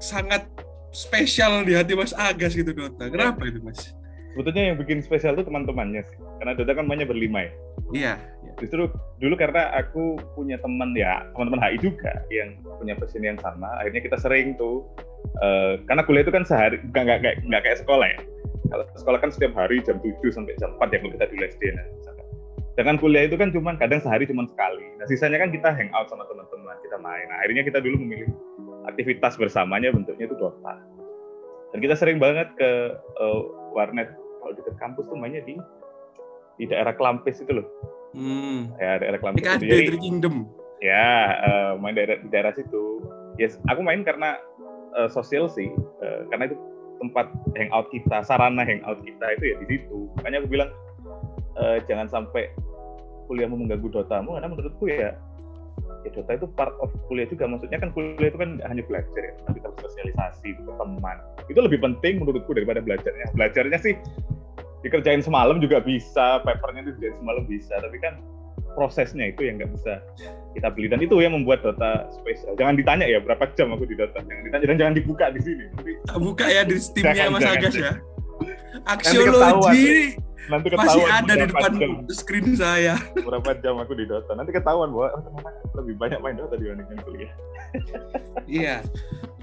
sangat 0.00 0.48
spesial 0.90 1.62
di 1.62 1.76
hati 1.76 1.94
Mas 1.94 2.10
Agas 2.16 2.56
gitu 2.56 2.74
Dota. 2.74 3.06
Kenapa 3.06 3.46
itu 3.46 3.62
Mas? 3.62 3.94
sebetulnya 4.30 4.72
yang 4.72 4.76
bikin 4.78 5.02
spesial 5.02 5.34
itu 5.34 5.44
teman-temannya 5.46 6.06
sih 6.06 6.18
karena 6.38 6.52
Dota 6.54 6.72
kan 6.78 6.86
mainnya 6.86 7.06
berlima 7.06 7.46
ya 7.46 7.52
Iya. 7.90 8.14
justru 8.62 8.86
dulu 9.18 9.34
karena 9.34 9.74
aku 9.74 10.14
punya 10.38 10.54
teman 10.62 10.94
ya 10.94 11.26
teman-teman 11.34 11.58
HI 11.58 11.76
juga 11.82 12.22
yang 12.30 12.54
punya 12.78 12.94
passion 12.94 13.26
yang 13.26 13.34
sama 13.42 13.66
akhirnya 13.82 13.98
kita 13.98 14.16
sering 14.22 14.54
tuh 14.54 14.86
eh, 15.42 15.82
karena 15.90 16.06
kuliah 16.06 16.22
itu 16.22 16.30
kan 16.30 16.46
sehari 16.46 16.78
nggak 16.78 17.02
nggak 17.02 17.18
kayak 17.26 17.36
nggak 17.42 17.62
kayak 17.66 17.78
sekolah 17.82 18.06
ya 18.06 18.18
kalau 18.70 18.84
sekolah 18.94 19.18
kan 19.18 19.30
setiap 19.34 19.52
hari 19.58 19.82
jam 19.82 19.98
7 19.98 20.14
sampai 20.30 20.54
jam 20.62 20.78
4 20.78 20.94
ya 20.94 20.98
kalau 21.02 21.12
kita 21.18 21.26
dulu 21.26 21.42
SD 21.50 21.64
nah. 21.74 21.86
Sedangkan 22.78 23.02
kuliah 23.02 23.26
itu 23.26 23.36
kan 23.36 23.50
cuman 23.50 23.76
kadang 23.76 24.00
sehari 24.00 24.24
cuma 24.24 24.46
sekali. 24.46 24.86
Nah 24.96 25.04
sisanya 25.04 25.42
kan 25.42 25.50
kita 25.52 25.68
hangout 25.74 26.06
sama 26.08 26.24
teman-teman, 26.30 26.78
kita 26.80 26.96
main. 27.02 27.26
Nah 27.28 27.36
akhirnya 27.42 27.66
kita 27.66 27.82
dulu 27.82 27.98
memilih 28.00 28.30
aktivitas 28.88 29.36
bersamanya 29.36 29.92
bentuknya 29.92 30.28
itu 30.30 30.36
Dota. 30.38 30.78
Dan 31.70 31.78
kita 31.78 31.94
sering 31.94 32.18
banget 32.18 32.50
ke 32.58 32.70
eh, 32.96 33.40
warnet 33.76 34.10
kalau 34.40 34.52
dekat 34.56 34.74
kampus 34.80 35.04
tuh 35.06 35.18
mainnya 35.18 35.44
di 35.44 35.54
di 36.60 36.64
daerah 36.68 36.92
Klampis 36.96 37.40
itu 37.40 37.60
loh. 37.60 37.66
Hmm. 38.16 38.74
Ya 38.80 38.98
daerah 38.98 39.18
Klampis. 39.20 39.44
Itu. 39.46 39.64
Jadi 39.64 39.86
Three 39.94 40.02
Kingdom. 40.02 40.48
ya 40.80 41.36
eh, 41.44 41.72
main 41.76 41.92
daerah 41.92 42.16
di 42.24 42.28
daerah 42.32 42.52
situ. 42.56 43.04
Yes, 43.36 43.60
aku 43.68 43.84
main 43.84 44.00
karena 44.04 44.40
eh, 44.96 45.08
sosial 45.12 45.48
sih, 45.48 45.68
Eh, 46.00 46.20
karena 46.32 46.48
itu 46.48 46.56
tempat 47.00 47.28
hangout 47.56 47.88
kita, 47.92 48.24
sarana 48.24 48.64
hangout 48.64 49.00
kita 49.04 49.24
itu 49.36 49.44
ya 49.52 49.56
di 49.60 49.66
situ. 49.76 50.08
Makanya 50.16 50.40
aku 50.44 50.48
bilang 50.48 50.70
eh, 51.60 51.78
jangan 51.84 52.08
sampai 52.08 52.48
kuliahmu 53.28 53.62
mengganggu 53.62 53.88
dotamu, 53.92 54.34
karena 54.40 54.48
menurutku 54.48 54.84
ya 54.88 55.14
ya 56.04 56.10
Dota 56.14 56.32
itu 56.36 56.46
part 56.56 56.74
of 56.80 56.90
kuliah 57.06 57.28
juga. 57.28 57.44
Maksudnya 57.48 57.78
kan 57.80 57.90
kuliah 57.92 58.28
itu 58.32 58.38
kan 58.40 58.60
hanya 58.64 58.82
belajar 58.84 59.20
ya, 59.20 59.32
tapi 59.44 59.60
kita 59.60 59.68
sosialisasi, 59.84 60.48
berteman. 60.64 61.16
Itu 61.48 61.60
lebih 61.60 61.78
penting 61.80 62.24
menurutku 62.24 62.52
daripada 62.56 62.80
belajarnya. 62.80 63.32
Belajarnya 63.36 63.78
sih 63.80 63.94
dikerjain 64.80 65.20
semalam 65.20 65.60
juga 65.60 65.84
bisa, 65.84 66.40
papernya 66.40 66.88
itu 66.88 66.90
dikerjain 66.96 67.18
semalam 67.20 67.44
bisa, 67.44 67.74
tapi 67.76 67.98
kan 68.00 68.14
prosesnya 68.78 69.34
itu 69.34 69.50
yang 69.50 69.58
nggak 69.58 69.70
bisa 69.74 69.98
kita 70.54 70.70
beli 70.70 70.86
dan 70.86 71.02
itu 71.02 71.18
yang 71.18 71.34
membuat 71.34 71.60
Dota 71.66 72.06
spesial. 72.14 72.54
Jangan 72.54 72.78
ditanya 72.78 73.06
ya 73.06 73.18
berapa 73.18 73.50
jam 73.58 73.74
aku 73.74 73.84
di 73.86 73.98
Dota, 73.98 74.22
jangan 74.22 74.42
ditanya 74.46 74.66
dan 74.70 74.76
jangan 74.78 74.94
dibuka 74.94 75.26
di 75.34 75.40
sini. 75.42 75.64
Buka 76.16 76.46
ya 76.48 76.62
di 76.62 76.78
Steamnya 76.78 77.28
Mas 77.28 77.44
Agas 77.44 77.74
ya. 77.74 77.98
Aksiologi 78.88 80.16
nanti 80.48 80.66
masih 80.72 81.04
ketahuan 81.04 81.12
ada 81.12 81.32
di 81.36 81.46
depan 81.50 81.72
jam, 81.76 81.92
screen 82.08 82.48
saya. 82.56 82.94
berapa 83.28 83.50
jam 83.60 83.76
aku 83.76 83.92
di 83.98 84.04
Dota. 84.08 84.32
Nanti 84.32 84.50
ketahuan 84.56 84.88
bahwa 84.94 85.08
oh, 85.12 85.20
ternyata 85.20 85.50
lebih 85.76 85.94
banyak 86.00 86.18
main 86.24 86.36
Dota 86.38 86.54
dibandingkan 86.56 86.98
kuliah. 87.04 87.32
Iya. 88.50 88.82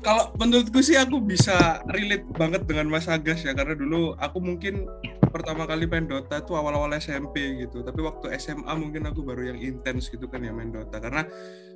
Kalau 0.04 0.36
menurutku 0.36 0.80
sih 0.84 1.00
aku 1.00 1.20
bisa 1.24 1.84
relate 1.92 2.27
banget 2.36 2.68
dengan 2.68 2.92
Mas 2.92 3.08
Agas 3.08 3.44
ya 3.44 3.56
karena 3.56 3.75
dulu 3.75 4.16
aku 4.20 4.39
mungkin 4.39 4.88
pertama 5.32 5.68
kali 5.68 5.88
main 5.88 6.08
Dota 6.08 6.44
tuh 6.44 6.56
awal-awal 6.60 6.92
SMP 6.96 7.68
gitu. 7.68 7.84
Tapi 7.84 8.00
waktu 8.04 8.36
SMA 8.39 8.72
mungkin 8.75 9.08
aku 9.08 9.24
baru 9.24 9.56
yang 9.56 9.60
intens 9.60 10.08
gitu 10.12 10.27
kan 10.27 10.44
ya 10.44 10.51
main 10.51 10.72
Dota 10.72 11.00
karena 11.00 11.27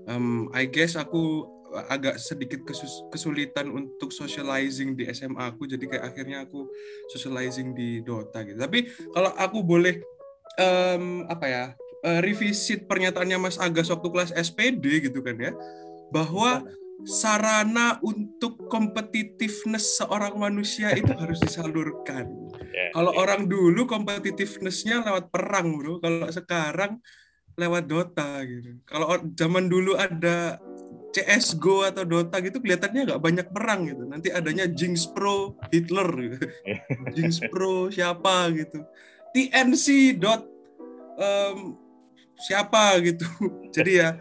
em, 0.07 0.47
I 0.55 0.67
guess 0.67 0.95
aku 0.99 1.47
agak 1.87 2.19
sedikit 2.19 2.61
kesus- 2.67 3.07
kesulitan 3.11 3.71
untuk 3.71 4.11
socializing 4.11 4.95
di 4.95 5.07
SMA 5.11 5.55
aku 5.55 5.67
jadi 5.67 5.85
kayak 5.87 6.03
akhirnya 6.11 6.37
aku 6.43 6.67
socializing 7.11 7.71
di 7.71 8.03
Dota 8.03 8.43
gitu. 8.43 8.59
Tapi 8.59 8.91
kalau 9.15 9.31
aku 9.39 9.63
boleh 9.63 10.03
em, 10.59 11.23
apa 11.31 11.45
ya 11.47 11.65
eh, 12.03 12.19
revisit 12.19 12.85
pernyataannya 12.89 13.37
Mas 13.39 13.57
Agas 13.61 13.87
waktu 13.87 14.07
kelas 14.11 14.31
SPD 14.35 15.07
gitu 15.07 15.23
kan 15.23 15.37
ya 15.39 15.51
bahwa 16.11 16.65
sarana 17.07 17.97
untuk 18.05 18.69
competitiveness 18.69 19.97
seorang 19.97 20.37
manusia 20.37 20.93
itu 20.93 21.09
harus 21.21 21.41
disalurkan. 21.41 22.29
Ya, 22.71 22.93
Kalau 22.93 23.11
ya. 23.15 23.17
orang 23.25 23.41
dulu 23.49 23.89
competitiveness-nya 23.89 25.01
lewat 25.01 25.33
perang, 25.33 25.75
Bro. 25.79 26.03
Kalau 26.03 26.29
sekarang 26.29 27.01
lewat 27.57 27.83
Dota 27.89 28.41
gitu. 28.45 28.79
Kalau 28.87 29.17
zaman 29.35 29.67
dulu 29.67 29.97
ada 29.97 30.61
CS:GO 31.11 31.83
atau 31.83 32.07
Dota 32.07 32.39
gitu 32.39 32.63
kelihatannya 32.63 33.11
nggak 33.11 33.21
banyak 33.21 33.47
perang 33.51 33.87
gitu. 33.87 34.07
Nanti 34.07 34.31
adanya 34.31 34.65
Jinx 34.67 35.07
Pro 35.11 35.59
Hitler 35.67 36.07
gitu. 36.07 36.37
Jinx 37.15 37.43
Pro 37.51 37.91
siapa 37.91 38.47
gitu. 38.55 38.83
TNC 39.31 40.17
dot 40.19 40.47
em, 41.19 41.75
siapa 42.39 42.99
gitu. 43.03 43.27
Jadi 43.75 43.91
ya 43.99 44.19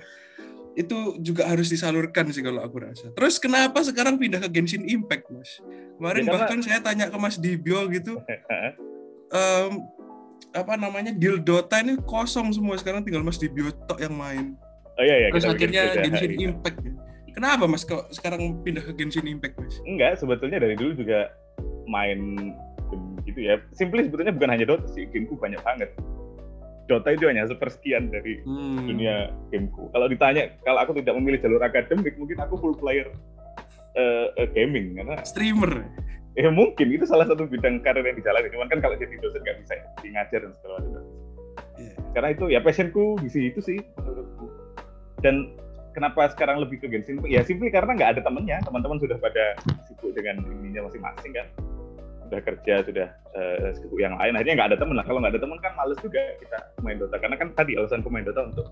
itu 0.78 1.18
juga 1.18 1.50
harus 1.50 1.66
disalurkan 1.66 2.30
sih 2.30 2.42
kalau 2.42 2.62
aku 2.62 2.82
rasa. 2.82 3.11
Terus 3.14 3.42
kenapa 3.42 3.82
sekarang 3.82 4.16
pindah 4.16 4.38
ke 4.47 4.49
Genshin 4.49 4.87
Impact, 4.87 5.26
Mas? 5.35 5.50
Kemarin 5.99 6.25
Ya, 6.25 6.32
bahkan 6.32 6.59
saya 6.62 6.78
tanya 6.80 7.11
ke 7.11 7.18
Mas 7.18 7.37
Dibio 7.37 7.85
gitu, 7.90 8.23
em, 9.40 9.73
apa 10.54 10.75
namanya 10.78 11.12
deal 11.12 11.38
Dota 11.42 11.82
ini 11.82 11.99
kosong 12.00 12.54
semua 12.54 12.78
sekarang 12.78 13.04
tinggal 13.04 13.26
Mas 13.26 13.37
Dibio 13.37 13.75
tok 13.87 14.00
yang 14.00 14.14
main. 14.14 14.56
Oh 15.00 15.04
iya, 15.09 15.16
iya, 15.16 15.28
Terus 15.33 15.49
kita 15.49 15.57
akhirnya 15.57 15.83
Genshin 16.04 16.33
hari. 16.37 16.45
Impact. 16.45 16.78
Kenapa 17.33 17.64
mas 17.64 17.88
kok 17.88 18.12
sekarang 18.12 18.61
pindah 18.61 18.85
ke 18.85 18.92
Genshin 18.92 19.25
Impact 19.25 19.57
mas? 19.57 19.80
Enggak, 19.88 20.21
sebetulnya 20.21 20.61
dari 20.61 20.76
dulu 20.76 20.92
juga 20.92 21.33
main 21.88 22.52
gitu 23.25 23.40
ya. 23.40 23.57
Simply 23.73 24.04
sebetulnya 24.04 24.37
bukan 24.37 24.52
hanya 24.52 24.69
Dota 24.69 24.85
sih, 24.92 25.09
gameku 25.09 25.40
banyak 25.40 25.57
banget. 25.64 25.88
Dota 26.85 27.16
itu 27.16 27.33
hanya 27.33 27.49
sepersekian 27.49 28.12
dari 28.12 28.45
hmm. 28.45 28.85
dunia 28.85 29.33
gameku. 29.49 29.88
Kalau 29.88 30.04
ditanya, 30.04 30.52
kalau 30.69 30.85
aku 30.85 30.92
tidak 31.00 31.16
memilih 31.16 31.40
jalur 31.40 31.64
akademik, 31.64 32.12
mungkin 32.21 32.37
aku 32.37 32.61
full 32.61 32.76
player 32.76 33.09
uh, 33.97 34.28
uh, 34.37 34.49
gaming 34.52 35.00
karena 35.00 35.16
streamer. 35.25 35.88
Ya 36.37 36.52
mungkin 36.52 36.92
itu 36.92 37.09
salah 37.09 37.25
satu 37.25 37.49
bidang 37.49 37.80
karir 37.80 38.04
yang 38.04 38.21
dijalani. 38.21 38.52
Cuman 38.52 38.69
kan 38.69 38.85
kalau 38.85 39.00
jadi 39.00 39.16
dosen 39.16 39.40
nggak 39.40 39.64
bisa 39.64 39.80
ya, 39.80 40.09
ngajar 40.12 40.40
dan 40.45 40.52
segala 40.61 40.76
macam. 40.85 41.02
Yeah. 41.80 41.97
Karena 42.12 42.28
itu 42.37 42.45
ya 42.52 42.61
passionku 42.61 43.16
di 43.25 43.28
situ 43.33 43.61
sih 43.64 43.80
menurutku. 43.97 44.59
Dan 45.20 45.54
kenapa 45.92 46.30
sekarang 46.32 46.60
lebih 46.64 46.80
ke 46.80 46.86
Genshin? 46.88 47.20
Ya 47.28 47.44
simply 47.44 47.68
karena 47.68 47.96
nggak 47.96 48.18
ada 48.18 48.20
temennya. 48.24 48.60
Teman-teman 48.64 48.98
sudah 49.00 49.16
pada 49.20 49.56
sibuk 49.88 50.12
dengan 50.16 50.40
ininya 50.44 50.88
masing-masing 50.88 51.32
kan. 51.36 51.46
Sudah 52.30 52.40
kerja, 52.46 52.74
sudah 52.86 53.08
uh, 53.34 53.68
sibuk 53.76 53.98
yang 53.98 54.14
lain. 54.16 54.38
Akhirnya 54.38 54.54
nggak 54.62 54.70
ada 54.74 54.78
teman 54.78 54.94
lah. 54.96 55.04
Kalau 55.04 55.18
nggak 55.18 55.32
ada 55.36 55.42
teman 55.42 55.58
kan 55.58 55.72
males 55.74 55.98
juga 55.98 56.22
kita 56.40 56.58
main 56.80 56.96
Dota. 56.96 57.16
Karena 57.18 57.36
kan 57.36 57.48
tadi 57.52 57.74
alasan 57.76 58.02
main 58.06 58.24
Dota 58.24 58.48
untuk 58.48 58.66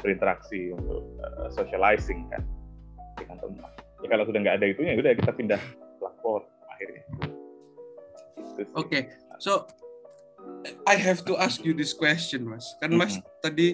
berinteraksi, 0.00 0.72
untuk 0.72 1.04
uh, 1.20 1.48
socializing 1.52 2.26
kan 2.32 2.42
dengan 3.18 3.36
teman. 3.42 3.70
Ya 4.00 4.08
kalau 4.08 4.24
sudah 4.24 4.40
nggak 4.40 4.56
ada 4.62 4.66
itunya, 4.66 4.96
ya 4.96 5.00
udah 5.04 5.12
kita 5.12 5.32
pindah 5.36 5.60
platform 6.00 6.44
akhirnya. 6.72 7.04
Oke, 8.60 8.72
okay. 8.76 9.02
so 9.40 9.68
I 10.88 10.96
have 10.96 11.24
to 11.28 11.36
ask 11.36 11.64
you 11.64 11.72
this 11.76 11.92
question, 11.92 12.48
Mas. 12.48 12.76
Kan 12.80 12.96
Mas 12.96 13.16
mm 13.16 13.24
-hmm. 13.24 13.40
tadi 13.44 13.68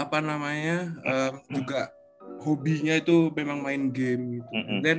apa 0.00 0.18
namanya 0.24 0.88
um, 1.04 1.34
juga 1.52 1.92
hobinya 2.40 2.96
itu 2.96 3.30
memang 3.36 3.60
main 3.60 3.92
game 3.92 4.40
gitu. 4.40 4.52
Dan 4.82 4.98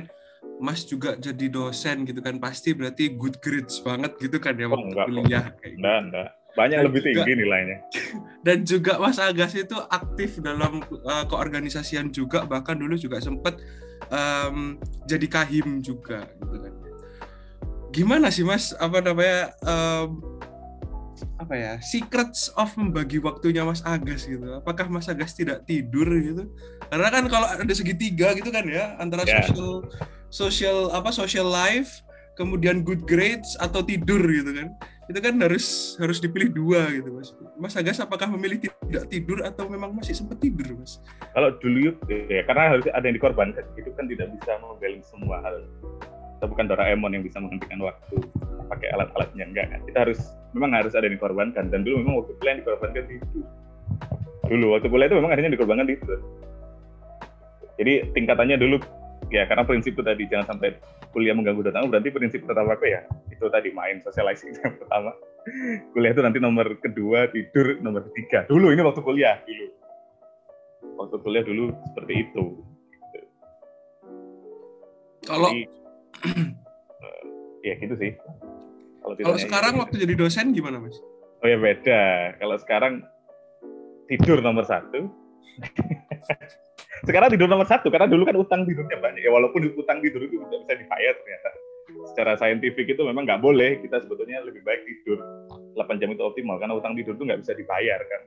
Mas 0.62 0.86
juga 0.86 1.18
jadi 1.18 1.50
dosen 1.50 2.06
gitu 2.06 2.22
kan 2.22 2.38
pasti 2.38 2.72
berarti 2.72 3.18
good 3.18 3.42
grades 3.42 3.82
banget 3.82 4.14
gitu 4.22 4.38
kan 4.38 4.54
ya 4.54 4.70
oh, 4.70 4.78
waktu 4.78 4.86
enggak, 4.94 5.06
kuliah 5.10 5.44
kayak 5.58 5.72
gitu. 5.74 5.80
Enggak, 5.82 5.98
enggak. 6.06 6.28
Banyak 6.54 6.78
dan 6.78 6.86
lebih 6.86 7.00
juga, 7.02 7.08
tinggi 7.10 7.32
nilainya. 7.34 7.78
Dan 8.46 8.58
juga 8.62 8.92
Mas 9.02 9.18
Agas 9.18 9.58
itu 9.58 9.74
aktif 9.90 10.38
dalam 10.38 10.86
uh, 10.86 11.24
keorganisasian 11.26 12.14
juga 12.14 12.46
bahkan 12.46 12.78
dulu 12.78 12.94
juga 12.94 13.18
sempat 13.18 13.58
um, 14.14 14.78
jadi 15.08 15.26
kahim 15.26 15.82
juga 15.82 16.28
gitu 16.28 16.58
kan 16.62 16.74
gimana 17.94 18.26
sih 18.26 18.42
mas 18.42 18.74
apa 18.82 18.98
namanya 18.98 19.54
um, 19.62 20.18
apa 21.38 21.54
ya 21.54 21.72
secrets 21.78 22.50
of 22.58 22.72
membagi 22.74 23.22
waktunya 23.22 23.62
Mas 23.62 23.84
Agas 23.86 24.26
gitu. 24.26 24.42
Apakah 24.58 24.90
Mas 24.90 25.06
Agas 25.06 25.36
tidak 25.38 25.62
tidur 25.68 26.08
gitu? 26.10 26.50
Karena 26.90 27.08
kan 27.12 27.24
kalau 27.30 27.46
ada 27.46 27.74
segitiga 27.74 28.34
gitu 28.34 28.50
kan 28.50 28.66
ya 28.66 28.98
antara 28.98 29.22
yeah. 29.22 29.46
social 29.46 29.86
social 30.32 30.78
apa 30.90 31.14
social 31.14 31.46
life 31.46 32.02
kemudian 32.34 32.82
good 32.82 33.06
grades 33.06 33.54
atau 33.62 33.84
tidur 33.86 34.18
gitu 34.26 34.50
kan. 34.50 34.74
Itu 35.04 35.20
kan 35.20 35.36
harus 35.38 35.94
harus 36.00 36.18
dipilih 36.18 36.50
dua 36.50 36.88
gitu 36.90 37.12
mas. 37.12 37.30
Mas 37.60 37.74
Agas 37.76 38.00
apakah 38.00 38.26
memilih 38.32 38.64
tidak 38.64 39.04
tidur 39.12 39.44
atau 39.44 39.68
memang 39.68 39.92
masih 39.92 40.16
sempat 40.16 40.40
tidur 40.40 40.74
mas? 40.80 40.98
Kalau 41.36 41.54
dulu 41.60 41.92
ya 42.08 42.42
karena 42.48 42.74
harus 42.74 42.84
ada 42.90 43.04
yang 43.04 43.16
dikorbankan. 43.20 43.62
Itu 43.76 43.92
kan 43.94 44.08
tidak 44.08 44.32
bisa 44.34 44.58
membalance 44.64 45.06
semua 45.12 45.44
hal 45.44 45.56
kita 46.44 46.52
bukan 46.60 46.68
Doraemon 46.76 47.16
yang 47.16 47.24
bisa 47.24 47.40
menghentikan 47.40 47.80
waktu 47.80 48.20
pakai 48.68 48.92
alat-alatnya 48.92 49.48
enggak 49.48 49.66
kan? 49.72 49.80
Kita 49.88 49.98
harus 50.04 50.20
memang 50.52 50.76
harus 50.76 50.92
ada 50.92 51.08
yang 51.08 51.16
dikorbankan 51.16 51.72
dan 51.72 51.80
dulu 51.88 52.04
memang 52.04 52.20
waktu 52.20 52.36
kuliah 52.36 52.52
yang 52.52 52.60
dikorbankan 52.60 53.04
itu 53.08 53.40
dulu 54.44 54.66
waktu 54.76 54.86
kuliah 54.92 55.08
itu 55.08 55.16
memang 55.16 55.32
akhirnya 55.32 55.52
dikorbankan 55.56 55.88
itu 55.88 56.14
jadi 57.80 57.92
tingkatannya 58.12 58.60
dulu 58.60 58.76
ya 59.32 59.48
karena 59.48 59.64
prinsip 59.64 59.96
itu 59.96 60.04
tadi 60.04 60.28
jangan 60.28 60.52
sampai 60.52 60.76
kuliah 61.16 61.32
mengganggu 61.32 61.64
datang 61.64 61.88
berarti 61.88 62.12
prinsip 62.12 62.44
pertama 62.44 62.76
aku 62.76 62.92
ya 62.92 63.08
itu 63.32 63.48
tadi 63.48 63.72
main 63.72 64.04
socializing 64.04 64.52
yang 64.60 64.76
pertama. 64.76 65.16
Kuliah 65.96 66.12
itu 66.12 66.20
nanti 66.20 66.38
nomor 66.44 66.76
kedua 66.76 67.32
tidur 67.32 67.80
nomor 67.80 68.04
ketiga. 68.12 68.44
Dulu 68.44 68.68
ini 68.68 68.84
waktu 68.84 69.00
kuliah 69.00 69.40
dulu. 69.48 69.66
Waktu 71.00 71.16
kuliah 71.24 71.40
dulu 71.40 71.72
seperti 71.88 72.28
itu 72.28 72.44
kalau 75.24 75.50
uh, 76.22 77.22
ya 77.66 77.74
gitu 77.80 77.94
sih. 77.98 78.12
Kalau, 79.04 79.14
kalau 79.20 79.38
sekarang 79.38 79.72
gitu. 79.76 79.82
waktu 79.84 79.94
jadi 80.06 80.14
dosen 80.16 80.46
gimana 80.56 80.80
mas? 80.80 80.96
Oh 81.44 81.48
ya 81.48 81.60
beda. 81.60 82.02
Kalau 82.40 82.56
sekarang 82.56 83.04
tidur 84.08 84.40
nomor 84.40 84.64
satu. 84.64 85.08
Sekarang 87.04 87.28
tidur 87.28 87.44
nomor 87.52 87.68
satu 87.68 87.92
karena 87.92 88.08
dulu 88.08 88.24
kan 88.24 88.32
utang 88.32 88.64
tidurnya 88.64 88.96
banyak. 88.96 89.20
Ya 89.20 89.28
walaupun 89.28 89.60
utang 89.76 90.00
tidur 90.00 90.24
itu 90.24 90.40
tidak 90.40 90.64
bisa 90.64 90.74
dibayar 90.80 91.12
ternyata. 91.20 91.50
Secara 92.08 92.32
saintifik 92.40 92.96
itu 92.96 93.02
memang 93.04 93.28
nggak 93.28 93.44
boleh. 93.44 93.76
Kita 93.84 94.00
sebetulnya 94.00 94.40
lebih 94.40 94.64
baik 94.64 94.88
tidur 94.88 95.20
8 95.76 96.00
jam 96.00 96.08
itu 96.16 96.24
optimal 96.24 96.56
karena 96.56 96.72
utang 96.72 96.96
tidur 96.96 97.12
itu 97.12 97.28
nggak 97.28 97.44
bisa 97.44 97.52
dibayar 97.52 98.00
kan. 98.08 98.22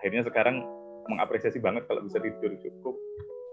Akhirnya 0.00 0.24
sekarang 0.24 0.64
mengapresiasi 1.10 1.60
banget 1.60 1.84
kalau 1.84 2.00
bisa 2.00 2.16
tidur 2.16 2.56
cukup 2.56 2.96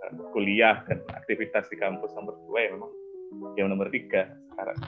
eh, 0.08 0.12
kuliah 0.32 0.88
dan 0.88 1.04
aktivitas 1.12 1.68
di 1.68 1.76
kampus 1.76 2.16
nomor 2.16 2.40
dua 2.48 2.60
ya 2.64 2.70
memang 2.80 2.92
yang 3.60 3.72
nomor 3.72 3.90
tiga 3.90 4.32
sekarang. 4.54 4.80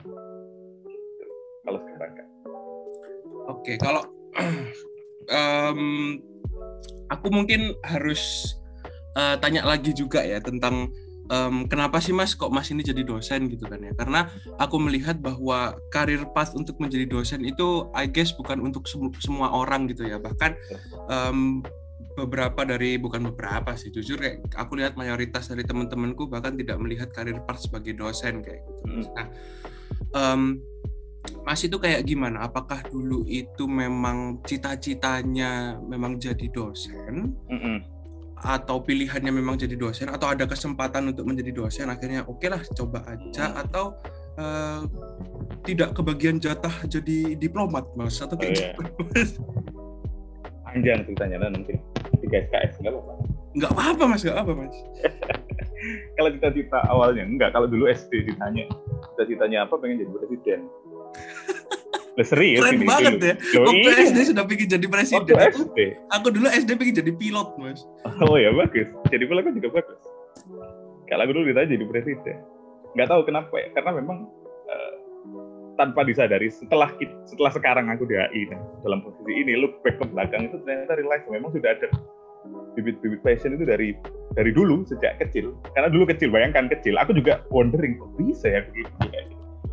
Kalau 1.66 1.80
sekarang 1.86 2.12
kan. 2.16 2.26
Oke 3.50 3.72
kalau 3.76 4.02
um, 5.38 5.82
aku 7.10 7.26
mungkin 7.28 7.74
harus 7.82 8.54
uh, 9.18 9.36
tanya 9.38 9.66
lagi 9.66 9.90
juga 9.90 10.22
ya 10.22 10.38
tentang 10.38 10.90
um, 11.30 11.64
kenapa 11.66 12.02
sih 12.02 12.14
mas 12.14 12.34
kok 12.34 12.50
mas 12.50 12.68
ini 12.70 12.82
jadi 12.82 13.06
dosen 13.06 13.50
gitu 13.50 13.64
kan 13.66 13.80
ya? 13.80 13.92
Karena 13.94 14.30
aku 14.58 14.76
melihat 14.82 15.18
bahwa 15.18 15.78
karir 15.94 16.26
path 16.34 16.54
untuk 16.58 16.76
menjadi 16.82 17.06
dosen 17.06 17.46
itu 17.46 17.88
I 17.94 18.10
guess 18.10 18.34
bukan 18.34 18.60
untuk 18.60 18.86
sem 18.90 19.00
semua 19.22 19.54
orang 19.54 19.86
gitu 19.88 20.04
ya. 20.04 20.18
Bahkan 20.18 20.52
um, 21.08 21.62
beberapa 22.14 22.66
dari 22.66 23.00
bukan 23.00 23.32
beberapa 23.32 23.74
sih 23.78 23.94
jujur 23.94 24.20
kayak 24.20 24.44
aku 24.58 24.76
lihat 24.76 24.98
mayoritas 24.98 25.48
dari 25.48 25.64
teman-temanku 25.64 26.26
bahkan 26.26 26.54
tidak 26.58 26.76
melihat 26.82 27.08
karir 27.14 27.38
path 27.46 27.64
sebagai 27.64 27.96
dosen 27.96 28.44
kayak 28.44 28.60
gitu 28.66 28.82
hmm. 28.86 29.04
nah 29.14 29.26
um, 30.16 30.42
Mas 31.44 31.60
itu 31.60 31.76
kayak 31.76 32.08
gimana? 32.08 32.48
Apakah 32.48 32.80
dulu 32.88 33.28
itu 33.28 33.68
memang 33.68 34.40
cita-citanya 34.40 35.76
memang 35.76 36.16
jadi 36.16 36.48
dosen? 36.48 37.36
Mm 37.44 37.60
-mm 37.60 38.00
atau 38.40 38.80
pilihannya 38.80 39.32
memang 39.36 39.60
jadi 39.60 39.76
dosen 39.76 40.08
atau 40.08 40.32
ada 40.32 40.48
kesempatan 40.48 41.12
untuk 41.12 41.28
menjadi 41.28 41.52
dosen 41.52 41.92
akhirnya 41.92 42.24
oke 42.24 42.40
okay 42.40 42.48
lah 42.48 42.62
coba 42.72 43.04
aja 43.04 43.52
atau 43.52 43.92
uh, 44.40 44.80
tidak 45.68 45.92
kebagian 45.92 46.40
jatah 46.40 46.72
jadi 46.88 47.36
diplomat 47.36 47.84
mas 48.00 48.16
atau 48.16 48.40
kayak 48.40 48.80
oh, 48.80 48.88
iya. 49.12 49.24
Panjang 50.70 50.98
ceritanya 51.06 51.36
lah 51.42 51.50
nanti 51.50 51.74
tiga 52.22 52.36
SKS 52.46 52.78
nggak 52.80 52.92
apa-apa 52.94 53.12
nggak 53.50 53.70
apa-apa 53.74 54.02
mas 54.06 54.22
nggak 54.22 54.38
apa 54.38 54.52
mas 54.54 54.76
kalau 56.16 56.28
cita-cita 56.30 56.78
awalnya 56.86 57.24
enggak 57.26 57.50
kalau 57.50 57.66
dulu 57.66 57.90
SD 57.90 58.30
ditanya 58.30 58.64
cita-citanya 59.14 59.66
apa 59.66 59.74
pengen 59.82 60.06
jadi 60.06 60.12
presiden 60.14 60.60
Lah 62.18 62.26
serius 62.26 62.58
Keren 62.58 62.74
ini 62.74 62.86
banget 62.90 63.12
dulu. 63.16 63.28
ya. 63.30 63.34
Waktu 63.62 63.86
iya. 63.86 64.06
SD 64.10 64.18
sudah 64.34 64.44
pengen 64.44 64.66
jadi 64.66 64.86
presiden. 64.90 65.18
Waktu 65.22 65.32
aku, 65.38 65.60
SD. 65.62 65.78
Aku 66.10 66.26
dulu 66.34 66.46
SD 66.50 66.70
pengen 66.74 66.94
jadi 66.98 67.12
pilot, 67.14 67.48
Mas. 67.54 67.80
Oh 68.26 68.34
ya 68.34 68.50
bagus. 68.50 68.88
Jadi 69.14 69.24
pilot 69.30 69.42
kan 69.46 69.54
juga 69.54 69.68
bagus. 69.78 70.00
Kalau 71.06 71.22
aku 71.22 71.32
dulu 71.38 71.44
ditanya 71.54 71.68
jadi 71.70 71.84
presiden. 71.86 72.36
Nggak 72.98 73.08
tahu 73.14 73.22
kenapa 73.30 73.54
ya. 73.62 73.68
Karena 73.78 73.90
memang 74.02 74.26
tanpa 75.80 76.04
disadari 76.04 76.52
setelah 76.52 76.92
setelah 77.24 77.48
sekarang 77.56 77.88
aku 77.88 78.04
di 78.04 78.20
HI 78.20 78.52
nah, 78.52 78.60
dalam 78.84 79.00
posisi 79.00 79.32
ini 79.32 79.56
look 79.56 79.80
back 79.80 79.96
ke 79.96 80.04
belakang 80.12 80.52
itu 80.52 80.60
ternyata 80.60 81.00
realize 81.00 81.24
memang 81.32 81.48
sudah 81.56 81.72
ada 81.72 81.88
bibit-bibit 82.76 83.20
passion 83.24 83.56
itu 83.56 83.64
dari 83.64 83.96
dari 84.36 84.50
dulu 84.54 84.86
sejak 84.86 85.18
kecil. 85.20 85.52
Karena 85.76 85.90
dulu 85.92 86.08
kecil 86.08 86.30
bayangkan 86.30 86.70
kecil 86.70 86.96
aku 86.96 87.12
juga 87.16 87.42
wondering 87.52 87.98
kok 87.98 88.12
bisa 88.16 88.46
ya 88.48 88.60
begitu? 88.64 88.92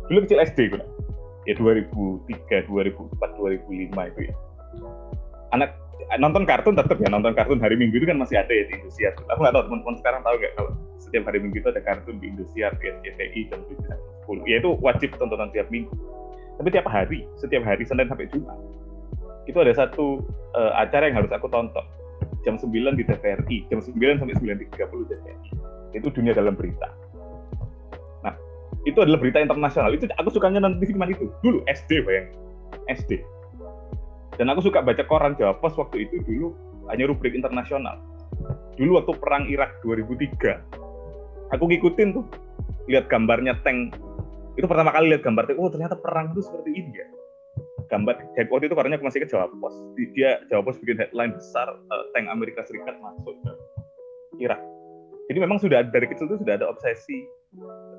Dulu 0.08 0.18
kecil 0.24 0.38
SD 0.42 0.58
gue 0.72 0.82
ya 1.48 1.54
2003, 1.56 2.68
2004, 2.68 3.40
2005 3.40 4.10
itu 4.12 4.20
ya. 4.28 4.34
Anak 5.56 5.72
nonton 6.18 6.46
kartun 6.48 6.74
tetap 6.78 6.96
ya 6.98 7.08
nonton 7.10 7.34
kartun 7.34 7.58
hari 7.58 7.74
Minggu 7.74 7.98
itu 7.98 8.06
kan 8.08 8.18
masih 8.18 8.38
ada 8.38 8.52
ya 8.52 8.64
di 8.70 8.72
Indosiar. 8.78 9.12
Aku 9.34 9.38
nggak 9.42 9.54
tahu 9.54 9.64
teman-teman 9.70 9.94
sekarang 9.98 10.20
tahu 10.22 10.34
nggak 10.38 10.52
kalau 10.56 10.70
setiap 10.98 11.22
hari 11.26 11.38
Minggu 11.42 11.56
itu 11.58 11.68
ada 11.68 11.82
kartun 11.82 12.16
di 12.22 12.26
Indosiar 12.30 12.72
di 12.78 12.84
SCTI 12.90 13.40
jam 13.50 13.60
7 13.66 13.76
10. 14.28 14.50
Ya 14.50 14.56
itu 14.62 14.70
wajib 14.78 15.10
tontonan 15.16 15.48
tiap 15.50 15.68
minggu. 15.72 15.92
Tapi 16.58 16.68
tiap 16.74 16.86
hari, 16.90 17.22
setiap 17.38 17.62
hari 17.62 17.86
Senin 17.86 18.10
sampai 18.10 18.26
Jumat 18.34 18.58
itu 19.48 19.56
ada 19.64 19.72
satu 19.72 20.20
uh, 20.52 20.76
acara 20.76 21.08
yang 21.08 21.24
harus 21.24 21.32
aku 21.32 21.48
tonton 21.48 21.86
jam 22.44 22.60
9 22.60 22.68
di 22.98 23.04
TVRI, 23.08 23.56
jam 23.72 23.80
9 23.80 24.20
sampai 24.20 24.36
9.30 24.36 24.60
di 24.60 24.66
TVRI. 24.68 25.50
Itu 25.96 26.12
dunia 26.12 26.36
dalam 26.36 26.52
berita 26.52 26.92
itu 28.88 28.98
adalah 29.04 29.18
berita 29.20 29.38
internasional. 29.42 29.92
Itu 29.92 30.08
aku 30.16 30.28
sukanya 30.32 30.64
nonton 30.64 30.80
TV 30.80 30.96
itu. 31.12 31.26
Dulu 31.44 31.58
SD 31.68 32.04
bayang. 32.08 32.28
SD. 32.88 33.20
Dan 34.38 34.46
aku 34.54 34.70
suka 34.70 34.80
baca 34.80 35.02
koran. 35.04 35.34
Jawa 35.34 35.58
Pos 35.58 35.74
waktu 35.74 36.06
itu 36.06 36.22
dulu 36.22 36.54
hanya 36.88 37.10
rubrik 37.10 37.34
internasional. 37.34 37.98
Dulu 38.78 39.02
waktu 39.02 39.12
perang 39.18 39.50
Irak 39.50 39.82
2003 39.82 41.50
aku 41.50 41.64
ngikutin 41.66 42.08
tuh 42.14 42.24
lihat 42.86 43.10
gambarnya 43.10 43.58
tank. 43.66 43.98
Itu 44.54 44.70
pertama 44.70 44.94
kali 44.94 45.10
lihat 45.10 45.26
gambar 45.26 45.50
tank. 45.50 45.58
Oh 45.58 45.68
ternyata 45.68 45.98
perang 45.98 46.32
itu 46.32 46.46
seperti 46.46 46.70
ini 46.70 46.90
ya. 46.94 47.06
Gambar 47.88 48.14
waktu 48.52 48.64
itu 48.70 48.76
karena 48.78 48.94
aku 48.94 49.04
masih 49.10 49.20
ke 49.26 49.28
Jawa 49.28 49.50
Pos. 49.50 49.74
Dia 50.14 50.38
Jawa 50.46 50.62
Pos 50.62 50.78
bikin 50.78 51.02
headline 51.02 51.34
besar 51.34 51.66
uh, 51.66 52.04
tank 52.14 52.30
Amerika 52.30 52.62
Serikat 52.62 52.94
masuk 53.02 53.34
ke 53.42 53.52
Irak. 54.38 54.62
Jadi 55.28 55.38
memang 55.44 55.58
sudah 55.60 55.84
dari 55.84 56.08
kecil 56.08 56.30
itu 56.30 56.40
sudah 56.40 56.56
ada 56.56 56.70
obsesi 56.70 57.26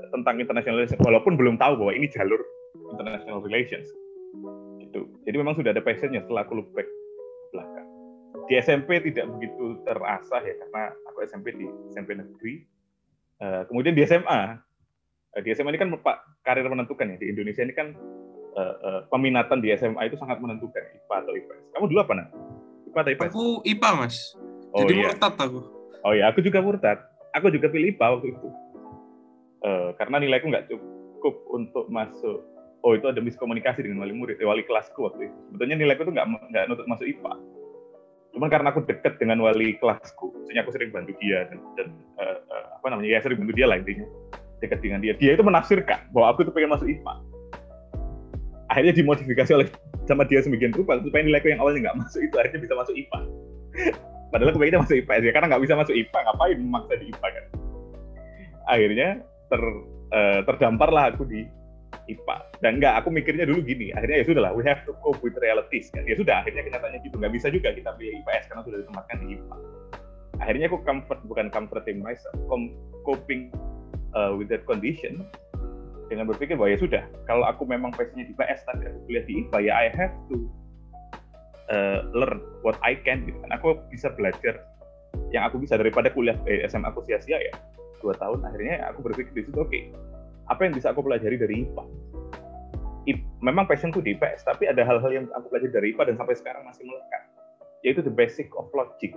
tentang 0.09 0.41
international 0.41 0.87
walaupun 1.03 1.37
belum 1.37 1.61
tahu 1.61 1.77
bahwa 1.77 1.93
ini 1.93 2.09
jalur 2.09 2.41
international 2.93 3.41
relations 3.45 3.85
gitu 4.89 5.05
jadi 5.23 5.35
memang 5.37 5.53
sudah 5.53 5.69
ada 5.69 5.85
passionnya 5.85 6.25
setelah 6.25 6.41
aku 6.41 6.57
look 6.57 6.73
back 6.73 6.89
belakang. 7.51 7.87
Di 8.49 8.53
SMP 8.61 8.97
tidak 9.05 9.29
begitu 9.37 9.77
terasa 9.85 10.41
ya 10.41 10.53
karena 10.57 10.83
aku 11.09 11.17
SMP 11.25 11.53
di 11.53 11.65
SMP 11.93 12.17
negeri. 12.17 12.65
Uh, 13.39 13.63
kemudian 13.71 13.95
di 13.95 14.03
SMA 14.03 14.41
uh, 14.57 15.41
di 15.41 15.49
SMA 15.55 15.71
ini 15.71 15.79
kan 15.79 15.89
pak 16.01 16.17
karir 16.45 16.65
menentukan 16.65 17.13
ya. 17.13 17.17
Di 17.21 17.29
Indonesia 17.29 17.61
ini 17.61 17.73
kan 17.77 17.93
uh, 18.57 18.75
uh, 18.81 19.01
peminatan 19.13 19.61
di 19.61 19.73
SMA 19.77 20.09
itu 20.09 20.17
sangat 20.17 20.41
menentukan 20.41 20.81
IPA 20.81 21.15
atau 21.25 21.33
IPS 21.37 21.63
kamu 21.77 21.85
dulu 21.93 21.99
apa 22.01 22.13
nak? 22.17 22.27
IPA 22.89 22.99
atau 22.99 23.11
IPS 23.13 23.29
aku 23.29 23.45
IPA 23.65 23.89
mas. 23.97 24.15
Oh, 24.69 24.85
jadi 24.85 24.93
iya. 24.93 25.01
murtad 25.09 25.35
aku. 25.37 25.59
Oh 26.05 26.13
ya 26.13 26.25
aku 26.29 26.39
juga 26.41 26.59
murtad. 26.61 26.97
Aku 27.37 27.53
juga 27.53 27.69
pilih 27.69 27.93
IPA 27.93 28.07
waktu 28.17 28.27
itu. 28.33 28.49
Uh, 29.59 29.91
karena 29.99 30.17
nilaiku 30.23 30.49
nggak 30.49 30.65
cukup 30.71 31.35
untuk 31.51 31.85
masuk 31.91 32.41
oh 32.83 32.95
itu 32.95 33.05
ada 33.11 33.19
miskomunikasi 33.19 33.83
dengan 33.83 34.03
wali 34.03 34.15
murid, 34.15 34.39
eh, 34.39 34.47
wali 34.47 34.63
kelasku 34.63 34.99
waktu 35.03 35.27
itu. 35.27 35.37
Sebetulnya 35.51 35.75
nilaiku 35.79 36.07
tuh 36.07 36.13
nggak 36.15 36.27
nggak 36.51 36.63
nutut 36.71 36.87
masuk 36.87 37.05
IPA. 37.07 37.33
Cuman 38.29 38.49
karena 38.53 38.67
aku 38.71 38.85
deket 38.85 39.17
dengan 39.17 39.41
wali 39.41 39.75
kelasku, 39.81 40.31
maksudnya 40.31 40.61
aku 40.63 40.71
sering 40.71 40.93
bantu 40.93 41.17
dia 41.17 41.49
dan, 41.49 41.59
dan 41.75 41.87
uh, 42.21 42.37
apa 42.77 42.87
namanya 42.93 43.17
ya 43.17 43.19
sering 43.25 43.41
bantu 43.41 43.53
dia 43.57 43.67
lah 43.67 43.77
intinya 43.81 44.05
dekat 44.63 44.79
dengan 44.79 44.99
dia. 45.03 45.13
Dia 45.17 45.35
itu 45.35 45.43
menafsirkan 45.43 46.13
bahwa 46.13 46.31
aku 46.31 46.47
tuh 46.47 46.53
pengen 46.53 46.71
masuk 46.71 46.87
IPA. 46.87 47.13
Akhirnya 48.69 48.93
dimodifikasi 48.93 49.51
oleh 49.57 49.67
sama 50.05 50.23
dia 50.29 50.45
semikian 50.45 50.73
rupa 50.73 51.01
supaya 51.01 51.25
nilaiku 51.25 51.49
yang 51.49 51.59
awalnya 51.59 51.89
nggak 51.89 51.97
masuk 52.05 52.21
itu 52.21 52.35
akhirnya 52.37 52.61
bisa 52.63 52.75
masuk 52.77 52.95
IPA. 52.95 53.19
Padahal 54.31 54.49
aku 54.53 54.59
pengennya 54.61 54.81
masuk 54.85 54.95
IPA 55.03 55.13
ya 55.25 55.31
karena 55.33 55.47
nggak 55.49 55.63
bisa 55.65 55.73
masuk 55.73 55.95
IPA 55.97 56.19
ngapain 56.21 56.57
memaksa 56.61 56.93
di 56.95 57.05
IPA 57.09 57.27
kan. 57.33 57.45
Akhirnya 58.69 59.09
ter 59.49 59.61
uh, 60.13 60.39
terdampar 60.45 60.89
lah 60.93 61.09
aku 61.09 61.25
di 61.25 61.49
IPA. 62.15 62.35
Dan 62.63 62.71
enggak, 62.81 62.93
aku 63.03 63.09
mikirnya 63.13 63.45
dulu 63.45 63.61
gini, 63.61 63.93
akhirnya 63.93 64.23
ya 64.23 64.25
sudah 64.25 64.41
lah, 64.49 64.51
we 64.55 64.65
have 64.65 64.81
to 64.83 64.93
cope 65.05 65.19
with 65.21 65.37
realities. 65.37 65.93
Kan? 65.93 66.03
Ya 66.09 66.15
sudah, 66.17 66.41
akhirnya 66.41 66.65
kenyataannya 66.65 66.99
gitu. 67.05 67.15
Nggak 67.21 67.33
bisa 67.33 67.47
juga 67.53 67.69
kita 67.75 67.93
pilih 67.95 68.21
IPS 68.23 68.43
karena 68.49 68.61
sudah 68.65 68.77
ditempatkan 68.81 69.15
di 69.21 69.27
IPA. 69.37 69.57
Akhirnya 70.39 70.65
aku 70.71 70.79
comfort, 70.87 71.19
bukan 71.27 71.45
comforting 71.51 71.99
myself, 71.99 72.35
coping 73.03 73.51
uh, 74.15 74.31
with 74.33 74.47
that 74.47 74.63
condition 74.63 75.21
dengan 76.09 76.25
berpikir 76.25 76.57
bahwa 76.57 76.73
ya 76.73 76.79
sudah, 76.81 77.03
kalau 77.29 77.45
aku 77.45 77.69
memang 77.69 77.93
passionnya 77.93 78.25
di 78.25 78.33
IPS, 78.33 78.65
tapi 78.65 78.83
aku 78.89 78.97
kuliah 79.05 79.23
di 79.29 79.33
IPA, 79.45 79.57
ya 79.61 79.73
I 79.77 79.87
have 79.93 80.15
to 80.31 80.35
uh, 81.69 81.99
learn 82.17 82.41
what 82.65 82.81
I 82.81 82.97
can. 82.97 83.29
Gitu. 83.29 83.37
kan. 83.45 83.53
Aku 83.53 83.77
bisa 83.93 84.09
belajar 84.17 84.57
yang 85.29 85.45
aku 85.45 85.61
bisa 85.61 85.77
daripada 85.77 86.09
kuliah 86.09 86.37
eh, 86.49 86.65
SMA 86.65 86.89
aku 86.89 87.05
sia-sia 87.05 87.37
ya 87.37 87.53
dua 87.99 88.15
tahun 88.17 88.41
akhirnya 88.45 88.89
aku 88.89 89.05
berpikir 89.05 89.31
di 89.35 89.43
situ 89.45 89.57
oke 89.59 89.69
okay, 89.69 89.91
apa 90.49 90.61
yang 90.65 90.73
bisa 90.73 90.91
aku 90.91 91.05
pelajari 91.05 91.37
dari 91.37 91.65
IPA 91.65 91.85
memang 93.39 93.65
passionku 93.65 94.03
di 94.03 94.13
IPS 94.13 94.45
tapi 94.45 94.67
ada 94.67 94.83
hal-hal 94.83 95.09
yang 95.09 95.25
aku 95.33 95.49
pelajari 95.53 95.71
dari 95.71 95.87
IPA 95.95 96.13
dan 96.13 96.15
sampai 96.19 96.35
sekarang 96.35 96.63
masih 96.67 96.83
melekat 96.85 97.23
yaitu 97.81 98.03
the 98.03 98.11
basic 98.11 98.51
of 98.59 98.67
logic 98.75 99.15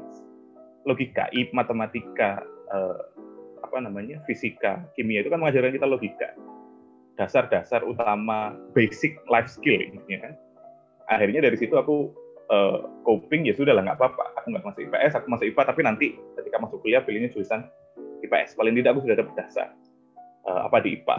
logika 0.86 1.26
IP 1.34 1.50
matematika 1.50 2.42
uh, 2.70 3.02
apa 3.62 3.78
namanya 3.78 4.18
fisika 4.26 4.82
kimia 4.98 5.22
itu 5.22 5.30
kan 5.30 5.38
mengajarkan 5.38 5.74
kita 5.74 5.86
logika. 5.86 6.28
Dasar-dasar 7.16 7.86
utama 7.86 8.56
basic 8.74 9.20
life 9.30 9.46
skill 9.46 9.78
kan. 10.10 10.34
Akhirnya 11.06 11.44
dari 11.44 11.56
situ 11.60 11.76
aku 11.76 12.10
uh, 12.50 12.88
coping 13.06 13.46
ya 13.46 13.54
sudah 13.54 13.76
lah 13.76 13.86
nggak 13.86 13.98
apa-apa. 14.00 14.42
Aku 14.42 14.50
nggak 14.50 14.64
masuk 14.66 14.82
IPS 14.90 15.12
aku 15.22 15.26
masuk 15.30 15.46
IPA 15.54 15.62
tapi 15.70 15.80
nanti 15.86 16.06
ketika 16.40 16.56
masuk 16.58 16.82
kuliah 16.82 17.02
pilihnya 17.04 17.30
jurusan 17.30 17.62
IPS 18.26 18.58
paling 18.58 18.74
tidak 18.78 18.98
aku 18.98 19.06
sudah 19.06 19.16
dapat 19.18 19.34
dasar 19.38 19.68
uh, 20.48 20.66
apa 20.66 20.82
di 20.82 20.98
IPA. 20.98 21.16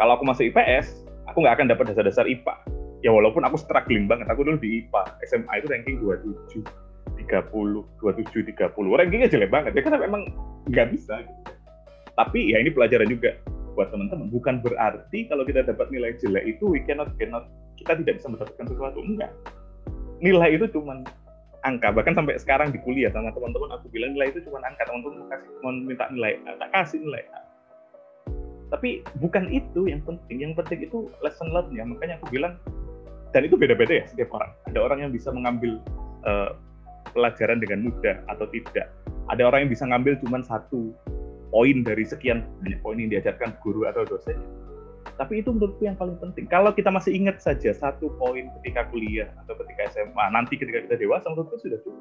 Kalau 0.00 0.12
aku 0.16 0.24
masuk 0.24 0.44
IPS, 0.52 1.04
aku 1.28 1.44
nggak 1.44 1.60
akan 1.60 1.66
dapat 1.72 1.84
dasar-dasar 1.92 2.24
IPA. 2.24 2.54
Ya 3.02 3.10
walaupun 3.10 3.42
aku 3.42 3.58
struggling 3.58 4.06
banget, 4.06 4.30
aku 4.30 4.46
dulu 4.46 4.58
di 4.62 4.84
IPA, 4.84 5.02
SMA 5.26 5.52
itu 5.58 5.66
ranking 5.68 5.96
27, 6.00 6.62
30, 7.18 7.82
27, 7.98 8.54
30. 8.54 8.98
Rankingnya 8.98 9.28
jelek 9.28 9.50
banget, 9.50 9.72
ya 9.74 9.82
karena 9.82 9.98
memang 10.06 10.22
nggak 10.70 10.94
bisa. 10.94 11.20
Gitu. 11.26 11.42
Tapi 12.14 12.54
ya 12.54 12.62
ini 12.62 12.70
pelajaran 12.70 13.08
juga 13.10 13.36
buat 13.74 13.90
teman-teman. 13.90 14.28
Bukan 14.30 14.60
berarti 14.62 15.26
kalau 15.26 15.42
kita 15.42 15.64
dapat 15.66 15.88
nilai 15.90 16.14
jelek 16.20 16.44
itu 16.56 16.64
we 16.68 16.80
cannot, 16.84 17.10
cannot 17.18 17.48
kita 17.80 17.98
tidak 17.98 18.22
bisa 18.22 18.26
mendapatkan 18.30 18.66
sesuatu. 18.68 19.00
Enggak. 19.02 19.32
Nilai 20.22 20.54
itu 20.54 20.70
cuma 20.70 21.02
angka. 21.66 21.90
Bahkan 21.90 22.14
sampai 22.14 22.38
sekarang 22.38 22.68
di 22.70 22.78
kuliah 22.86 23.10
sama 23.10 23.34
teman-teman 23.34 23.74
aku 23.74 23.90
bilang 23.90 24.14
nilai 24.14 24.30
itu 24.30 24.44
cuma 24.46 24.62
angka. 24.62 24.86
Teman-teman 24.86 25.24
mau 25.24 25.28
kasih 25.32 25.48
mau 25.64 25.72
minta 25.74 26.06
nilai, 26.14 26.38
tak 26.60 26.70
kasih 26.70 27.02
nilai 27.02 27.24
tapi 28.72 29.04
bukan 29.20 29.52
itu 29.52 29.84
yang 29.84 30.00
penting. 30.00 30.40
Yang 30.40 30.64
penting 30.64 30.88
itu 30.88 31.12
lesson 31.20 31.52
learned 31.52 31.76
ya 31.76 31.84
makanya 31.84 32.16
aku 32.24 32.32
bilang 32.32 32.56
dan 33.36 33.44
itu 33.44 33.60
beda-beda 33.60 34.00
ya 34.00 34.04
setiap 34.08 34.32
orang. 34.32 34.48
Ada 34.72 34.78
orang 34.80 34.98
yang 35.04 35.12
bisa 35.12 35.28
mengambil 35.28 35.76
uh, 36.24 36.56
pelajaran 37.12 37.60
dengan 37.60 37.84
mudah 37.84 38.24
atau 38.32 38.48
tidak. 38.48 38.88
Ada 39.28 39.44
orang 39.44 39.68
yang 39.68 39.72
bisa 39.76 39.84
ngambil 39.84 40.16
cuma 40.24 40.40
satu 40.40 40.96
poin 41.52 41.84
dari 41.84 42.08
sekian 42.08 42.48
banyak 42.64 42.80
poin 42.80 42.96
yang 42.96 43.12
diajarkan 43.12 43.52
guru 43.60 43.84
atau 43.84 44.08
dosen. 44.08 44.40
Tapi 45.20 45.44
itu 45.44 45.52
menurutku 45.52 45.84
yang 45.84 45.96
paling 46.00 46.16
penting. 46.16 46.48
Kalau 46.48 46.72
kita 46.72 46.88
masih 46.88 47.12
ingat 47.12 47.44
saja 47.44 47.76
satu 47.76 48.08
poin 48.16 48.48
ketika 48.60 48.88
kuliah 48.88 49.28
atau 49.44 49.52
ketika 49.60 49.92
SMA 49.92 50.24
nanti 50.32 50.56
ketika 50.56 50.80
kita 50.88 50.96
dewasa 50.96 51.28
menurutku 51.28 51.60
sudah 51.60 51.76
cukup. 51.84 52.00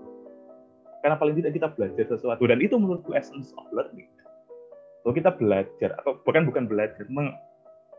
Karena 1.03 1.19
paling 1.19 1.35
tidak 1.35 1.51
kita 1.51 1.67
belajar 1.75 2.05
sesuatu. 2.07 2.43
Dan 2.47 2.63
itu 2.63 2.79
menurutku 2.79 3.11
essence 3.11 3.51
of 3.59 3.67
learning 3.75 4.07
bahwa 5.01 5.13
kita 5.17 5.31
belajar 5.33 5.89
atau 6.01 6.17
bahkan 6.21 6.45
bukan 6.45 6.69
belajar 6.69 7.05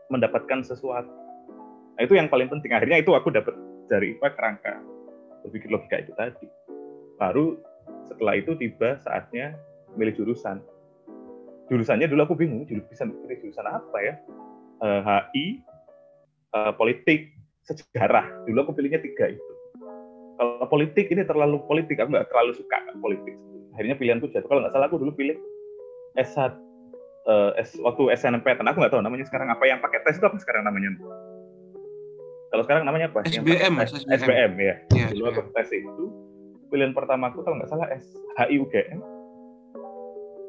mendapatkan 0.07 0.63
sesuatu. 0.63 1.11
Nah 1.99 2.01
itu 2.01 2.15
yang 2.15 2.31
paling 2.31 2.49
penting. 2.49 2.71
Akhirnya 2.73 3.03
itu 3.03 3.11
aku 3.13 3.29
dapat 3.29 3.53
dari 3.91 4.15
IPA 4.17 4.29
kerangka 4.33 4.73
berpikir 5.43 5.69
logika 5.69 5.99
itu 5.99 6.11
tadi. 6.15 6.47
Baru 7.19 7.59
setelah 8.07 8.39
itu 8.39 8.55
tiba 8.55 8.97
saatnya 9.03 9.53
milih 9.99 10.15
jurusan. 10.15 10.63
Jurusannya 11.67 12.07
dulu 12.07 12.21
aku 12.23 12.35
bingung 12.39 12.63
jurusan 12.67 13.11
pilih 13.23 13.37
jurusan 13.43 13.67
apa 13.67 13.97
ya? 13.99 14.15
Eh, 14.83 15.01
HI 15.03 15.45
uh, 16.55 16.71
eh, 16.71 16.73
politik 16.75 17.35
sejarah. 17.67 18.47
Dulu 18.47 18.67
aku 18.67 18.71
pilihnya 18.75 18.99
tiga 19.03 19.31
itu. 19.31 19.53
Kalau 20.39 20.65
politik 20.67 21.07
ini 21.11 21.23
terlalu 21.23 21.61
politik. 21.67 21.99
Aku 21.99 22.09
nggak 22.11 22.31
terlalu 22.31 22.51
suka 22.57 22.79
politik. 22.99 23.35
Akhirnya 23.75 23.95
pilihanku 23.95 24.27
jatuh. 24.31 24.47
Kalau 24.49 24.59
nggak 24.65 24.73
salah 24.75 24.87
aku 24.87 24.99
dulu 24.99 25.13
pilih 25.15 25.37
S1 26.17 26.72
uh, 27.27 27.51
S, 27.59 27.75
waktu 27.79 28.13
SNMPTN 28.17 28.67
aku 28.67 28.77
nggak 28.83 28.93
tahu 28.93 29.03
namanya 29.03 29.25
sekarang 29.27 29.49
apa. 29.51 29.63
Yang 29.67 29.79
pakai 29.83 29.99
tes 30.07 30.15
itu 30.19 30.25
apa 30.25 30.37
sekarang 30.39 30.63
namanya? 30.67 30.95
Kalau 32.53 32.63
sekarang 32.69 32.83
namanya 32.85 33.09
apa? 33.09 33.25
SBM 33.25 33.73
mas 33.73 33.89
SBM, 33.89 34.13
SBM 34.13 34.51
ya, 34.61 34.75
ya 34.93 35.05
dulu 35.09 35.25
aku 35.33 35.41
tes 35.57 35.73
itu 35.73 36.05
pilihan 36.73 36.89
pertama 36.97 37.29
aku 37.29 37.45
kalau 37.45 37.61
nggak 37.61 37.69
salah 37.69 37.85
S 37.93 38.05
HI 38.41 38.57
UGM 38.57 38.99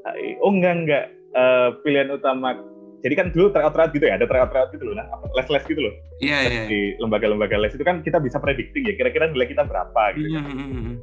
HI 0.09 0.29
oh 0.41 0.53
enggak 0.57 0.75
enggak 0.81 1.05
uh, 1.37 1.77
pilihan 1.85 2.09
utama 2.17 2.57
jadi 3.05 3.15
kan 3.21 3.27
dulu 3.37 3.53
tryout 3.53 3.77
tryout 3.77 3.93
gitu 3.93 4.09
ya 4.09 4.17
ada 4.17 4.25
tryout 4.25 4.49
tryout 4.49 4.73
gitu 4.73 4.89
loh 4.89 4.97
nah 4.97 5.05
les 5.37 5.49
les 5.53 5.65
gitu 5.69 5.81
loh. 5.85 5.93
Iya 6.25 6.39
iya 6.49 6.63
di 6.65 6.97
lembaga-lembaga 6.97 7.61
les 7.61 7.77
itu 7.77 7.85
kan 7.85 8.01
kita 8.01 8.17
bisa 8.25 8.41
predicting 8.41 8.89
ya 8.89 8.97
kira-kira 8.97 9.29
nilai 9.29 9.45
kita 9.45 9.69
berapa 9.69 10.03
gitu 10.17 10.41
mm 10.41 10.45
-hmm. 10.49 10.95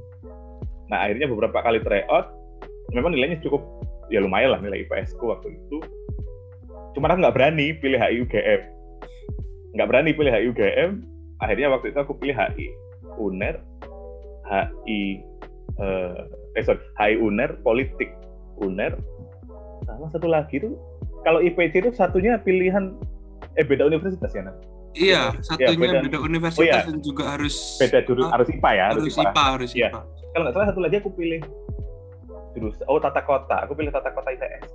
nah 0.90 1.06
akhirnya 1.06 1.30
beberapa 1.30 1.62
kali 1.62 1.78
tryout 1.86 2.34
memang 2.98 3.14
nilainya 3.14 3.38
cukup 3.46 3.62
ya 4.12 4.20
lumayan 4.20 4.54
lah 4.54 4.60
nilai 4.60 4.84
IPS 4.86 5.16
ku 5.16 5.32
waktu 5.32 5.56
itu. 5.56 5.80
Cuma 6.94 7.08
aku 7.08 7.24
nggak 7.24 7.36
berani 7.36 7.72
pilih 7.80 7.98
HI 7.98 8.28
UGM 8.28 8.82
nggak 9.72 9.88
berani 9.88 10.12
pilih 10.12 10.32
HI 10.32 10.46
UGM 10.52 10.92
akhirnya 11.40 11.68
waktu 11.72 11.96
itu 11.96 12.00
aku 12.04 12.14
pilih 12.20 12.36
HI 12.36 12.68
UNER 13.16 13.56
HI 14.48 15.24
eh, 15.80 16.20
eh 16.60 16.64
sorry 16.64 16.82
HI 17.00 17.16
UNER 17.20 17.56
politik. 17.64 18.12
UNER 18.62 18.94
sama 19.90 20.06
satu 20.14 20.30
lagi 20.30 20.62
tuh 20.62 20.78
kalau 21.26 21.42
IPC 21.42 21.82
itu 21.82 21.90
satunya 21.98 22.38
pilihan 22.38 22.94
eh 23.58 23.66
beda 23.66 23.90
universitas 23.90 24.30
ya 24.38 24.54
Iya, 24.92 25.34
satunya 25.40 25.72
ya, 25.72 25.80
beda, 25.80 26.00
beda 26.04 26.20
universitas 26.20 26.62
oh, 26.62 26.68
iya. 26.68 26.84
dan 26.84 27.00
juga 27.00 27.24
harus 27.34 27.80
beda 27.80 28.04
jurus 28.06 28.28
harus 28.28 28.48
IPA 28.52 28.72
ya, 28.76 28.84
harus, 28.92 29.02
harus 29.02 29.18
IPA, 29.18 29.44
harus 29.56 29.70
IPA. 29.72 29.82
Ya. 29.82 29.90
Kalau 30.36 30.44
nggak 30.46 30.54
salah 30.54 30.68
satu 30.68 30.80
lagi 30.84 30.96
aku 31.00 31.10
pilih 31.16 31.42
jurusan 32.56 32.86
oh 32.88 33.00
tata 33.00 33.22
kota. 33.24 33.64
Aku 33.66 33.76
pilih 33.76 33.94
tata 33.94 34.12
kota 34.12 34.32
ITS 34.32 34.72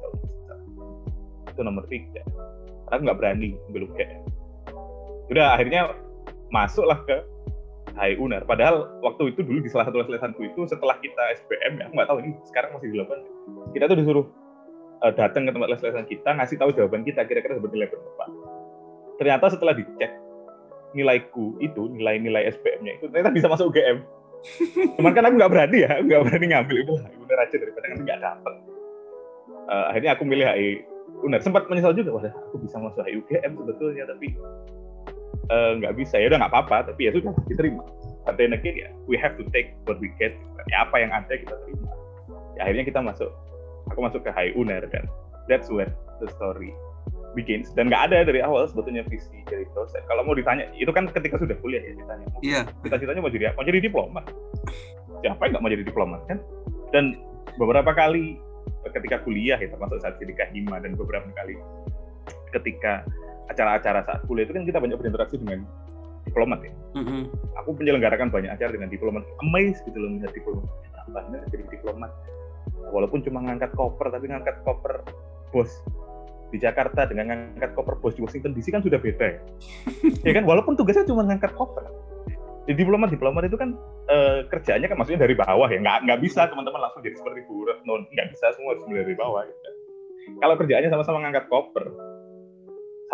itu 1.52 1.60
nomor 1.64 1.88
tiga. 1.88 2.20
Aku 2.92 3.00
nggak 3.02 3.18
berani 3.18 3.56
ambil 3.72 3.88
UGM 3.90 4.36
udah 5.30 5.58
akhirnya 5.58 5.90
masuklah 6.54 7.02
ke 7.02 7.16
HI 7.96 8.20
UNER 8.20 8.44
padahal 8.44 8.86
waktu 9.02 9.34
itu 9.34 9.40
dulu 9.42 9.64
di 9.64 9.70
salah 9.72 9.88
satu 9.88 10.04
les 10.04 10.10
lesanku 10.10 10.44
itu 10.44 10.68
setelah 10.68 10.94
kita 11.00 11.22
SBM 11.42 11.80
ya 11.80 11.86
nggak 11.90 12.06
tahu 12.06 12.18
ini 12.22 12.30
sekarang 12.46 12.70
masih 12.76 12.92
dilakukan. 12.92 13.20
Kita 13.72 13.84
tuh 13.88 13.96
disuruh 13.98 14.26
uh, 15.02 15.12
datang 15.16 15.48
ke 15.48 15.50
tempat 15.50 15.68
les-lesan 15.72 16.06
kita 16.06 16.30
ngasih 16.36 16.56
tahu 16.60 16.70
jawaban 16.76 17.02
kita 17.02 17.24
kira-kira 17.24 17.58
bernilai 17.58 17.88
berapa. 17.88 18.24
Ternyata 19.16 19.46
setelah 19.56 19.74
dicek 19.74 20.12
nilaiku 20.92 21.56
itu 21.58 21.88
nilai-nilai 21.90 22.52
SPM-nya 22.52 23.00
itu 23.00 23.04
ternyata 23.10 23.32
bisa 23.32 23.48
masuk 23.48 23.72
UGM 23.74 24.04
cuman 24.98 25.12
kan 25.12 25.24
aku 25.26 25.34
nggak 25.38 25.52
berani 25.52 25.78
ya 25.84 25.92
nggak 26.02 26.20
berani 26.26 26.46
ngambil 26.52 26.76
itu. 26.82 26.94
Bener 27.24 27.38
aja 27.42 27.56
daripada 27.56 27.86
kan 27.90 27.98
nggak 28.02 28.20
dapet. 28.20 28.54
Uh, 29.66 29.84
akhirnya 29.90 30.10
aku 30.14 30.22
milih 30.22 30.46
HI 30.46 30.68
Uner 31.24 31.40
sempat 31.40 31.66
menyesal 31.66 31.96
juga 31.96 32.12
wah 32.12 32.22
aku 32.28 32.60
bisa 32.60 32.76
masuk 32.78 33.02
HI 33.02 33.18
UGM 33.24 33.52
sebetulnya 33.56 34.04
tapi 34.06 34.36
eh, 35.50 35.70
nggak 35.80 35.92
uh, 35.94 35.96
bisa. 35.96 36.20
Ya 36.20 36.30
udah 36.30 36.38
nggak 36.44 36.52
apa-apa 36.52 36.92
tapi 36.92 37.08
ya 37.08 37.10
sudah 37.16 37.32
diterima 37.50 37.82
but 38.26 38.34
then 38.38 38.54
ya 38.58 38.90
we 39.06 39.14
have 39.14 39.34
to 39.38 39.44
take 39.50 39.74
what 39.86 39.98
we 39.98 40.10
get. 40.18 40.34
Ya 40.70 40.86
apa 40.86 40.98
yang 40.98 41.14
ada 41.14 41.30
kita 41.30 41.54
terima. 41.62 41.90
Ya, 42.58 42.66
akhirnya 42.68 42.84
kita 42.86 43.00
masuk 43.02 43.30
aku 43.90 43.98
masuk 44.02 44.20
ke 44.26 44.30
HI 44.34 44.54
Uner 44.58 44.82
dan 44.90 45.06
that's 45.46 45.70
where 45.70 45.90
the 46.18 46.28
story 46.38 46.74
begins 47.36 47.68
dan 47.76 47.92
nggak 47.92 48.08
ada 48.10 48.24
dari 48.24 48.40
awal 48.40 48.64
sebetulnya 48.64 49.04
visi 49.04 49.44
jadi 49.44 49.68
dosen. 49.76 50.00
Kalau 50.08 50.24
mau 50.24 50.32
ditanya, 50.32 50.72
itu 50.72 50.88
kan 50.88 51.04
ketika 51.12 51.36
sudah 51.36 51.54
kuliah 51.60 51.84
ya 51.84 51.92
ditanya. 51.92 52.26
Iya. 52.40 52.60
Cita-citanya 52.80 53.20
mau 53.20 53.28
jadi 53.28 53.52
apa? 53.52 53.60
Mau 53.60 53.68
jadi 53.68 53.80
diplomat. 53.84 54.24
Siapa 55.20 55.40
yang 55.44 55.50
nggak 55.52 55.62
mau 55.62 55.70
jadi 55.70 55.84
diplomat 55.84 56.20
kan? 56.26 56.38
Dan 56.96 57.04
beberapa 57.60 57.92
kali 57.92 58.40
ketika 58.96 59.20
kuliah 59.22 59.60
ya 59.60 59.68
termasuk 59.68 60.00
saat 60.00 60.16
jadi 60.16 60.32
kahima 60.32 60.80
dan 60.80 60.96
beberapa 60.96 61.28
kali 61.36 61.60
ketika 62.56 63.04
acara-acara 63.52 64.02
saat 64.08 64.20
kuliah 64.24 64.48
itu 64.48 64.56
kan 64.56 64.64
kita 64.64 64.78
banyak 64.80 64.96
berinteraksi 64.96 65.36
dengan 65.36 65.68
diplomat 66.26 66.58
ya. 66.64 66.72
Mm-hmm. 66.98 67.22
Aku 67.62 67.76
menyelenggarakan 67.76 68.32
banyak 68.32 68.50
acara 68.50 68.74
dengan 68.74 68.90
diplomat. 68.90 69.22
Amazed 69.44 69.84
gitu 69.86 69.98
loh 70.00 70.10
melihat 70.16 70.34
diplomat. 70.34 70.66
Apa 71.06 71.20
jadi 71.52 71.64
diplomat? 71.70 72.10
Walaupun 72.90 73.22
cuma 73.22 73.44
ngangkat 73.46 73.70
koper 73.78 74.10
tapi 74.10 74.26
ngangkat 74.26 74.56
koper 74.66 75.06
bos 75.54 75.70
di 76.50 76.58
Jakarta 76.62 77.06
dengan 77.08 77.34
ngangkat 77.34 77.74
koper 77.74 77.98
bos 77.98 78.14
di 78.14 78.22
Washington 78.22 78.54
DC 78.54 78.70
kan 78.70 78.82
sudah 78.82 78.98
beda 79.00 79.26
ya. 79.26 79.40
ya 80.26 80.32
kan 80.36 80.44
walaupun 80.46 80.78
tugasnya 80.78 81.06
cuma 81.08 81.26
ngangkat 81.26 81.52
koper. 81.58 81.84
Di 82.66 82.74
diplomat 82.74 83.14
diplomat 83.14 83.46
itu 83.46 83.54
kan 83.54 83.78
e, 84.10 84.42
kerjanya 84.50 84.90
kan 84.90 84.98
maksudnya 84.98 85.22
dari 85.22 85.38
bawah 85.38 85.70
ya 85.70 85.78
nggak 85.78 85.98
nggak 86.02 86.18
bisa 86.18 86.50
teman-teman 86.50 86.82
langsung 86.82 86.98
jadi 86.98 87.14
seperti 87.14 87.46
Bu 87.46 87.62
Retno 87.62 88.02
nggak 88.10 88.26
bisa 88.34 88.50
semua 88.58 88.74
harus 88.74 88.82
mulai 88.90 89.06
dari 89.06 89.18
bawah 89.18 89.42
gitu. 89.46 89.70
Kalau 90.42 90.54
kerjaannya 90.58 90.90
sama-sama 90.90 91.22
ngangkat 91.22 91.46
koper, 91.46 91.86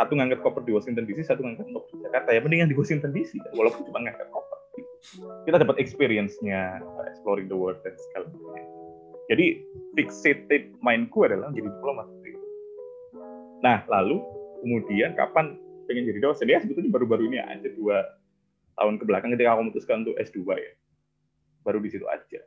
satu 0.00 0.12
ngangkat 0.16 0.40
koper 0.40 0.64
di 0.64 0.72
Washington 0.72 1.04
DC, 1.04 1.28
satu 1.28 1.44
ngangkat 1.44 1.68
koper 1.68 1.88
di 1.92 2.00
Jakarta 2.08 2.28
ya 2.32 2.40
mendingan 2.40 2.68
di 2.72 2.76
Washington 2.76 3.12
DC 3.12 3.36
walaupun 3.52 3.84
cuma 3.92 4.00
ngangkat 4.08 4.28
koper. 4.32 4.58
Kita 5.44 5.56
dapat 5.60 5.76
experience-nya 5.82 6.80
exploring 7.12 7.52
the 7.52 7.58
world 7.58 7.76
dan 7.84 7.92
segala 8.08 8.32
macam. 8.32 8.64
Jadi 9.28 9.46
fixated 9.96 10.72
mindku 10.80 11.28
adalah 11.28 11.52
menjadi 11.52 11.68
diplomat 11.68 12.08
Nah, 13.62 13.86
lalu 13.86 14.18
kemudian 14.60 15.14
kapan 15.14 15.54
pengen 15.86 16.10
jadi 16.10 16.18
dosen? 16.18 16.50
Ya 16.50 16.58
sebetulnya 16.58 16.90
baru-baru 16.90 17.30
ini 17.30 17.38
aja 17.38 17.70
dua 17.78 18.02
tahun 18.74 18.98
ke 18.98 19.04
belakang 19.06 19.30
ketika 19.38 19.54
aku 19.54 19.60
memutuskan 19.70 19.96
untuk 20.02 20.18
S2 20.18 20.42
ya. 20.58 20.72
Baru 21.62 21.78
di 21.78 21.88
situ 21.94 22.04
aja. 22.10 22.42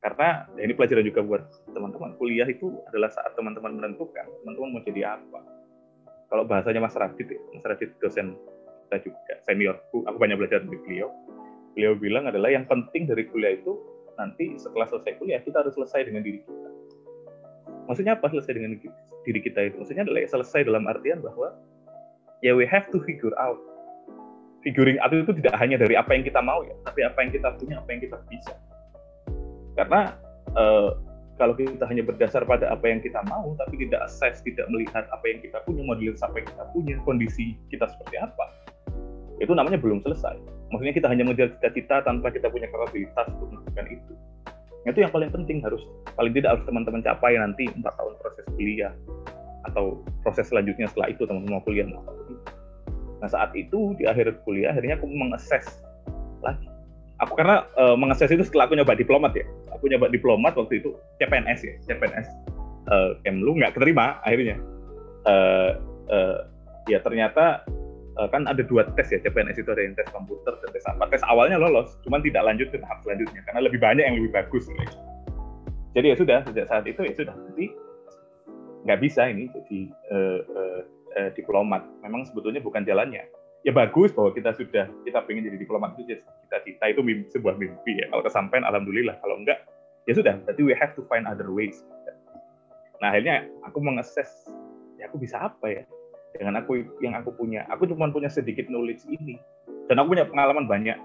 Karena 0.00 0.48
ya 0.56 0.62
ini 0.64 0.72
pelajaran 0.72 1.04
juga 1.04 1.20
buat 1.24 1.42
teman-teman. 1.72 2.16
Kuliah 2.16 2.48
itu 2.48 2.72
adalah 2.88 3.12
saat 3.12 3.36
teman-teman 3.36 3.76
menentukan 3.76 4.24
teman-teman 4.44 4.68
mau 4.76 4.82
jadi 4.84 5.20
apa. 5.20 5.40
Kalau 6.26 6.42
bahasanya 6.48 6.82
Mas 6.82 6.96
Radit 6.96 7.28
ya, 7.28 7.40
Mas 7.54 7.64
Radit 7.64 7.94
dosen 8.02 8.34
kita 8.86 9.02
juga 9.02 9.34
seniorku, 9.42 10.06
aku 10.06 10.16
banyak 10.16 10.38
belajar 10.38 10.62
dari 10.62 10.78
beliau. 10.78 11.10
Beliau 11.74 11.92
bilang 11.98 12.30
adalah 12.30 12.54
yang 12.54 12.64
penting 12.70 13.10
dari 13.10 13.26
kuliah 13.28 13.58
itu 13.58 13.74
nanti 14.14 14.56
setelah 14.56 14.88
selesai 14.88 15.18
kuliah 15.20 15.42
kita 15.42 15.60
harus 15.60 15.74
selesai 15.74 16.06
dengan 16.08 16.22
diri 16.22 16.40
kita. 16.40 16.70
Maksudnya 17.86 18.18
apa 18.18 18.26
selesai 18.30 18.52
dengan 18.54 18.78
diri 19.22 19.40
kita 19.40 19.70
itu? 19.70 19.78
Maksudnya 19.78 20.02
adalah 20.06 20.26
selesai 20.26 20.66
dalam 20.66 20.84
artian 20.90 21.22
bahwa 21.22 21.54
ya 22.42 22.52
we 22.52 22.66
have 22.66 22.90
to 22.90 22.98
figure 23.06 23.34
out. 23.38 23.58
Figuring 24.66 24.98
out 24.98 25.14
itu 25.14 25.30
tidak 25.38 25.54
hanya 25.62 25.78
dari 25.78 25.94
apa 25.94 26.10
yang 26.10 26.26
kita 26.26 26.42
mau 26.42 26.66
ya 26.66 26.74
tapi 26.82 27.06
apa 27.06 27.22
yang 27.22 27.30
kita 27.30 27.54
punya 27.54 27.78
apa 27.78 27.88
yang 27.94 28.00
kita 28.02 28.18
bisa. 28.26 28.54
Karena 29.78 30.18
uh, 30.58 30.98
kalau 31.38 31.54
kita 31.54 31.86
hanya 31.86 32.02
berdasar 32.02 32.42
pada 32.42 32.74
apa 32.74 32.82
yang 32.90 32.98
kita 32.98 33.22
mau 33.30 33.54
tapi 33.62 33.86
tidak 33.86 34.10
assess 34.10 34.42
tidak 34.42 34.66
melihat 34.66 35.06
apa 35.14 35.22
yang 35.22 35.38
kita 35.38 35.62
punya 35.62 35.86
model 35.86 36.18
apa 36.18 36.34
yang 36.42 36.48
kita 36.50 36.64
punya 36.74 36.94
kondisi 37.06 37.54
kita 37.70 37.86
seperti 37.86 38.16
apa 38.18 38.46
itu 39.38 39.52
namanya 39.52 39.76
belum 39.76 40.00
selesai. 40.00 40.34
Maksudnya 40.72 40.94
kita 40.96 41.06
hanya 41.12 41.22
mengejar 41.28 41.52
cita-cita 41.60 42.02
tanpa 42.02 42.32
kita 42.32 42.50
punya 42.50 42.66
kapabilitas 42.72 43.28
untuk 43.36 43.54
melakukan 43.54 43.86
itu 43.92 44.12
itu 44.86 45.02
yang 45.02 45.12
paling 45.12 45.30
penting 45.34 45.58
harus 45.62 45.82
paling 46.14 46.30
tidak 46.30 46.58
harus 46.58 46.64
teman-teman 46.64 47.02
capai 47.02 47.34
nanti 47.38 47.66
empat 47.66 47.94
tahun 47.98 48.14
proses 48.22 48.44
kuliah 48.54 48.92
atau 49.66 50.00
proses 50.22 50.46
selanjutnya 50.46 50.86
setelah 50.86 51.10
itu 51.10 51.26
teman-teman 51.26 51.58
mau 51.58 51.64
kuliah 51.66 51.86
mau 51.90 52.06
Nah 53.20 53.28
saat 53.28 53.52
itu 53.56 53.96
di 53.96 54.04
akhir 54.04 54.44
kuliah 54.44 54.72
akhirnya 54.72 55.00
aku 55.00 55.08
mengakses 55.08 55.64
lagi. 56.44 56.68
Aku 57.24 57.32
karena 57.32 57.64
uh, 57.80 57.96
mengakses 57.96 58.28
itu 58.28 58.44
setelah 58.44 58.68
aku 58.68 58.76
nyoba 58.76 58.92
diplomat 58.92 59.32
ya. 59.32 59.46
Aku 59.72 59.88
nyoba 59.88 60.12
diplomat 60.12 60.52
waktu 60.52 60.84
itu 60.84 60.92
CPNS 61.16 61.60
ya, 61.64 61.74
CPNS 61.88 62.28
uh, 62.92 63.16
Kemlu 63.24 63.56
nggak 63.56 63.72
keterima 63.72 64.20
akhirnya. 64.20 64.60
Uh, 65.24 65.80
uh, 66.12 66.38
ya 66.86 67.00
ternyata 67.00 67.64
uh, 68.16 68.28
kan 68.28 68.48
ada 68.48 68.64
dua 68.64 68.88
tes 68.96 69.12
ya 69.12 69.20
CPNS 69.20 69.60
itu 69.60 69.70
ada 69.70 69.82
yang 69.84 69.94
tes 69.94 70.08
komputer 70.10 70.56
dan 70.60 70.68
tes 70.72 70.84
apa. 70.88 71.04
Tes 71.12 71.22
awalnya 71.28 71.60
lolos, 71.60 72.00
cuman 72.02 72.24
tidak 72.24 72.42
lanjut 72.44 72.68
ke 72.72 72.80
tahap 72.80 72.98
selanjutnya 73.04 73.40
karena 73.48 73.60
lebih 73.64 73.80
banyak 73.80 74.04
yang 74.04 74.16
lebih 74.18 74.32
bagus. 74.32 74.64
Gitu. 74.66 74.96
Jadi 75.96 76.06
ya 76.12 76.16
sudah 76.16 76.38
sejak 76.44 76.66
saat 76.68 76.84
itu 76.84 77.00
ya 77.04 77.12
sudah 77.16 77.34
nanti 77.36 77.72
nggak 78.84 79.00
bisa 79.00 79.22
ini 79.26 79.48
jadi 79.50 79.80
uh, 80.12 80.40
uh, 80.44 80.80
uh, 81.16 81.30
diplomat. 81.36 81.82
Memang 82.04 82.28
sebetulnya 82.28 82.60
bukan 82.60 82.84
jalannya. 82.84 83.24
Ya 83.64 83.74
bagus 83.74 84.14
bahwa 84.14 84.30
kita 84.30 84.54
sudah 84.54 84.86
kita 85.02 85.26
pengen 85.26 85.50
jadi 85.50 85.58
diplomat 85.58 85.98
itu 85.98 86.22
kita 86.22 86.56
cita 86.62 86.84
itu 86.86 87.00
mimpi, 87.02 87.26
sebuah 87.34 87.58
mimpi 87.58 87.98
ya. 87.98 88.06
Kalau 88.14 88.22
kesampaian 88.22 88.62
alhamdulillah. 88.62 89.18
Kalau 89.24 89.42
enggak 89.42 89.64
ya 90.06 90.14
sudah. 90.14 90.38
Berarti 90.46 90.62
we 90.62 90.76
have 90.76 90.94
to 90.94 91.02
find 91.10 91.26
other 91.26 91.50
ways. 91.50 91.82
Nah 93.02 93.10
akhirnya 93.10 93.48
aku 93.66 93.82
mengakses 93.82 94.28
ya 94.96 95.10
aku 95.10 95.18
bisa 95.20 95.36
apa 95.50 95.66
ya 95.68 95.82
dengan 96.38 96.60
aku 96.60 96.84
yang 97.00 97.16
aku 97.16 97.32
punya. 97.34 97.64
Aku 97.72 97.88
cuma 97.88 98.08
punya 98.12 98.30
sedikit 98.30 98.68
knowledge 98.68 99.04
ini 99.08 99.40
dan 99.88 100.02
aku 100.02 100.16
punya 100.16 100.26
pengalaman 100.28 100.66
banyak 100.68 100.98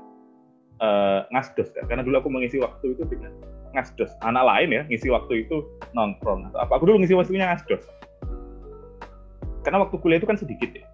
uh, 0.82 1.26
ngasdos 1.32 1.72
kan. 1.74 1.88
Karena 1.88 2.04
dulu 2.04 2.22
aku 2.22 2.30
mengisi 2.30 2.58
waktu 2.60 2.98
itu 2.98 3.04
dengan 3.08 3.32
ngasdos. 3.72 4.12
Anak 4.26 4.44
lain 4.44 4.70
ya 4.76 4.82
ngisi 4.90 5.08
waktu 5.10 5.48
itu 5.48 5.64
nongkrong 5.96 6.52
atau 6.52 6.60
apa. 6.62 6.72
Aku 6.78 6.90
dulu 6.90 7.02
ngisi 7.04 7.16
waktunya 7.16 7.48
ngasdos. 7.48 7.84
Karena 9.62 9.86
waktu 9.86 9.96
kuliah 10.02 10.18
itu 10.18 10.28
kan 10.28 10.38
sedikit 10.38 10.74
ya. 10.74 10.86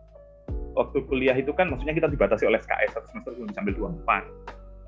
Waktu 0.77 1.09
kuliah 1.09 1.33
itu 1.33 1.49
kan 1.57 1.73
maksudnya 1.73 1.95
kita 1.97 2.05
dibatasi 2.11 2.45
oleh 2.45 2.61
SKS 2.61 2.93
satu 2.93 3.07
semester 3.09 3.33
cuma 3.33 3.49
sambil 3.55 3.73
24 3.73 3.97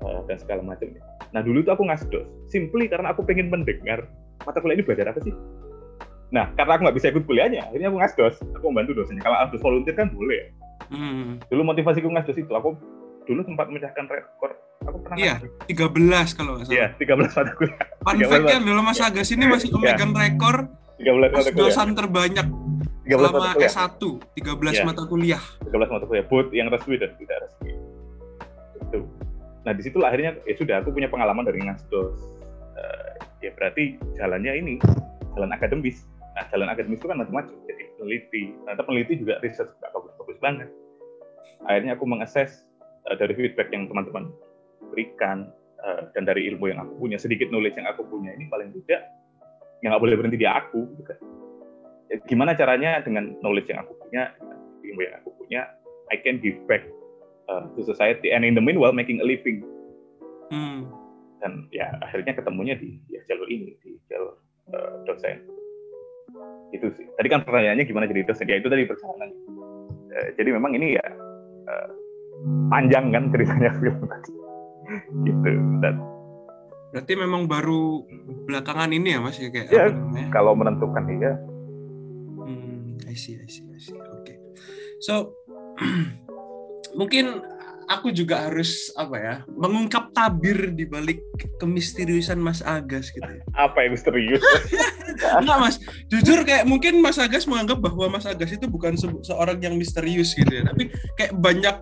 uh, 0.06 0.22
dan 0.30 0.36
segala 0.38 0.62
macam. 0.62 0.86
Nah 1.34 1.40
dulu 1.42 1.64
itu 1.64 1.70
aku 1.72 1.82
ngasdos. 1.88 2.26
Simply 2.46 2.86
karena 2.86 3.10
aku 3.10 3.26
pengen 3.26 3.50
mendengar 3.50 4.06
mata 4.46 4.60
kuliah 4.62 4.78
ini 4.78 4.84
belajar 4.86 5.10
apa 5.10 5.20
sih. 5.24 5.34
Nah, 6.30 6.46
karena 6.54 6.72
aku 6.78 6.82
nggak 6.86 6.96
bisa 6.96 7.10
ikut 7.10 7.24
kuliahnya, 7.26 7.66
akhirnya 7.66 7.90
aku 7.90 7.98
ngasdos. 7.98 8.34
Aku 8.58 8.64
membantu 8.70 9.02
dosennya. 9.02 9.22
Kalau 9.26 9.36
harus 9.36 9.60
volunteer 9.62 9.94
kan 9.98 10.08
boleh 10.14 10.36
ya. 10.38 10.46
Hmm. 10.90 11.42
Dulu 11.50 11.62
motivasiku 11.66 12.06
ngasdos 12.06 12.38
itu, 12.38 12.52
aku 12.54 12.78
dulu 13.26 13.40
sempat 13.46 13.66
memecahkan 13.70 14.06
rekor 14.10 14.54
Aku 14.88 14.96
pernah 15.04 15.16
Iya, 15.20 15.34
13 15.68 16.36
kalau 16.40 16.56
nggak 16.56 16.66
salah. 16.72 16.76
Iya, 16.76 16.86
13 16.96 17.36
mata 17.36 17.52
kuliah. 17.52 17.80
Fun 18.00 18.16
fact-nya 18.16 18.56
adalah 18.64 18.82
Mas 18.84 19.00
Agus 19.04 19.28
ini 19.28 19.44
masih 19.44 19.68
iya. 19.68 19.76
memegang 19.76 20.12
rekor 20.16 20.56
13 20.96 21.04
mata 21.04 21.50
kuliah. 21.52 21.60
dosan 21.60 21.88
terbanyak 21.92 22.46
13 22.48 23.12
selama 23.12 23.36
mata 23.36 23.52
kuliah. 23.52 23.72
S1, 23.76 24.02
13 24.40 24.72
ya. 24.72 24.84
mata 24.88 25.02
kuliah. 25.04 25.42
13 25.68 25.94
mata 25.94 26.04
kuliah, 26.08 26.24
both 26.24 26.48
yang 26.56 26.68
resmi 26.72 26.96
dan 26.96 27.10
tidak 27.20 27.36
resmi. 27.44 27.72
Itu. 28.80 29.00
Nah, 29.60 29.72
di 29.76 29.82
situlah 29.84 30.08
akhirnya 30.08 30.32
ya 30.48 30.54
sudah 30.56 30.76
aku 30.80 30.88
punya 30.96 31.12
pengalaman 31.12 31.44
dari 31.44 31.60
ngasdos. 31.60 32.16
Uh, 32.80 33.12
ya 33.44 33.52
berarti 33.52 34.00
jalannya 34.16 34.52
ini 34.64 34.74
jalan 35.36 35.52
akademis. 35.52 36.08
Nah, 36.40 36.48
jalan 36.48 36.72
akademis 36.72 36.96
itu 36.96 37.04
kan 37.04 37.20
macam-macam. 37.20 37.52
Jadi 37.68 37.82
peneliti. 38.00 38.42
Ternyata 38.64 38.82
peneliti 38.88 39.14
juga 39.20 39.36
riset 39.44 39.68
nggak 39.76 39.92
bagus-bagus 39.92 40.38
banget. 40.40 40.68
Akhirnya 41.68 41.92
aku 42.00 42.04
mengakses 42.08 42.64
uh, 43.12 43.16
dari 43.20 43.36
feedback 43.36 43.68
yang 43.76 43.92
teman-teman 43.92 44.32
berikan 44.88 45.52
uh, 45.84 46.08
dan 46.16 46.24
dari 46.24 46.48
ilmu 46.48 46.72
yang 46.72 46.80
aku 46.80 46.96
punya 46.96 47.20
sedikit 47.20 47.52
knowledge 47.52 47.76
yang 47.76 47.84
aku 47.92 48.08
punya 48.08 48.32
ini 48.32 48.48
paling 48.48 48.72
tidak 48.72 49.04
yang 49.84 49.92
nggak 49.92 50.00
boleh 50.00 50.16
berhenti 50.16 50.40
di 50.40 50.48
aku. 50.48 50.80
Ya, 52.08 52.16
gimana 52.24 52.56
caranya 52.56 53.04
dengan 53.04 53.36
knowledge 53.44 53.68
yang 53.68 53.84
aku 53.84 53.92
punya 54.00 54.32
ilmu 54.80 55.00
yang 55.04 55.20
aku 55.20 55.36
punya 55.36 55.68
I 56.08 56.16
can 56.24 56.40
give 56.40 56.56
back 56.64 56.88
uh, 57.52 57.68
to 57.76 57.84
society 57.84 58.32
and 58.32 58.48
in 58.48 58.56
the 58.56 58.64
meanwhile 58.64 58.96
making 58.96 59.20
a 59.20 59.26
living 59.28 59.60
hmm. 60.50 60.90
dan 61.38 61.68
ya 61.70 61.86
akhirnya 62.02 62.34
ketemunya 62.34 62.74
di 62.74 62.98
ya, 63.12 63.22
jalur 63.30 63.46
ini 63.46 63.78
di 63.78 63.94
jalur 64.10 64.34
uh, 64.74 65.06
dosen 65.06 65.38
itu 66.70 66.86
sih 66.94 67.06
tadi 67.18 67.28
kan 67.30 67.42
pertanyaannya 67.42 67.84
gimana 67.86 68.06
jadi 68.06 68.26
dosen 68.26 68.46
ya 68.46 68.58
itu 68.58 68.68
tadi 68.70 68.86
perjalanan 68.86 69.30
uh, 70.14 70.28
jadi 70.38 70.48
memang 70.54 70.72
ini 70.78 70.98
ya 70.98 71.06
uh, 71.66 71.90
panjang 72.70 73.10
kan 73.10 73.30
ceritanya 73.34 73.70
film 73.82 73.98
tadi 74.06 74.32
gitu 75.26 75.50
dan 75.82 75.94
berarti 76.90 77.12
memang 77.14 77.46
baru 77.46 78.02
belakangan 78.50 78.90
ini 78.90 79.14
ya 79.14 79.18
mas 79.22 79.38
ya 79.38 79.50
kayak 79.50 79.70
ya, 79.70 79.86
kalau 80.34 80.58
menentukan 80.58 81.06
iya 81.06 81.38
I 83.10 83.14
see, 83.18 83.34
I 83.42 83.50
see, 83.50 83.66
I 83.74 83.78
see. 83.82 83.98
Oke. 83.98 84.22
Okay. 84.22 84.36
So 85.02 85.34
mungkin 87.00 87.42
aku 87.90 88.14
juga 88.14 88.46
harus 88.46 88.94
apa 88.94 89.16
ya 89.18 89.34
mengungkap 89.50 90.14
tabir 90.14 90.70
di 90.70 90.86
balik 90.86 91.26
kemisteriusan 91.58 92.38
Mas 92.38 92.62
Agas 92.62 93.10
gitu. 93.10 93.26
Ya. 93.26 93.42
Apa 93.66 93.82
yang 93.84 93.98
misterius? 93.98 94.40
Enggak 95.42 95.58
Mas, 95.58 95.76
jujur 96.06 96.46
kayak 96.46 96.64
mungkin 96.70 97.02
Mas 97.02 97.18
Agas 97.18 97.50
menganggap 97.50 97.82
bahwa 97.82 98.16
Mas 98.16 98.24
Agas 98.24 98.54
itu 98.54 98.70
bukan 98.70 98.94
se 98.94 99.10
seorang 99.26 99.58
yang 99.58 99.74
misterius 99.74 100.32
gitu 100.38 100.48
ya, 100.48 100.62
tapi 100.64 100.94
kayak 101.18 101.34
banyak 101.36 101.76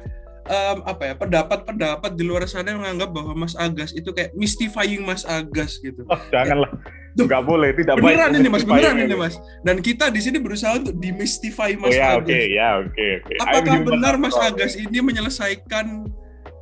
um, 0.49 0.79
apa 0.89 1.13
ya 1.13 1.15
pendapat-pendapat 1.15 2.11
di 2.17 2.25
luar 2.25 2.49
sana 2.49 2.73
yang 2.73 2.81
menganggap 2.83 3.13
bahwa 3.13 3.33
Mas 3.37 3.55
Agas 3.55 3.93
itu 3.93 4.11
kayak 4.11 4.33
mystifying 4.35 5.05
Mas 5.05 5.23
Agas 5.29 5.79
gitu. 5.79 6.03
Oh, 6.09 6.21
janganlah. 6.33 6.73
Enggak 7.19 7.43
boleh, 7.45 7.75
tidak 7.75 7.99
beneran 7.99 8.31
baik. 8.31 8.41
ini 8.41 8.49
Mas, 8.49 8.65
beneran 8.65 8.97
ini 8.99 9.17
Mas. 9.19 9.35
Dan 9.67 9.77
kita 9.83 10.09
di 10.09 10.21
sini 10.23 10.39
berusaha 10.39 10.79
untuk 10.79 10.95
demystify 10.97 11.75
Mas 11.77 11.95
oh, 11.95 11.99
ya, 11.99 12.07
Agas. 12.17 12.25
Oke, 12.25 12.31
okay, 12.31 12.45
ya, 12.55 12.69
oke, 12.79 12.91
okay, 12.95 13.11
oke. 13.19 13.27
Okay. 13.27 13.39
Apakah 13.43 13.77
benar 13.85 14.15
Mas 14.17 14.37
Agas 14.39 14.73
ini 14.79 14.99
menyelesaikan 15.03 15.87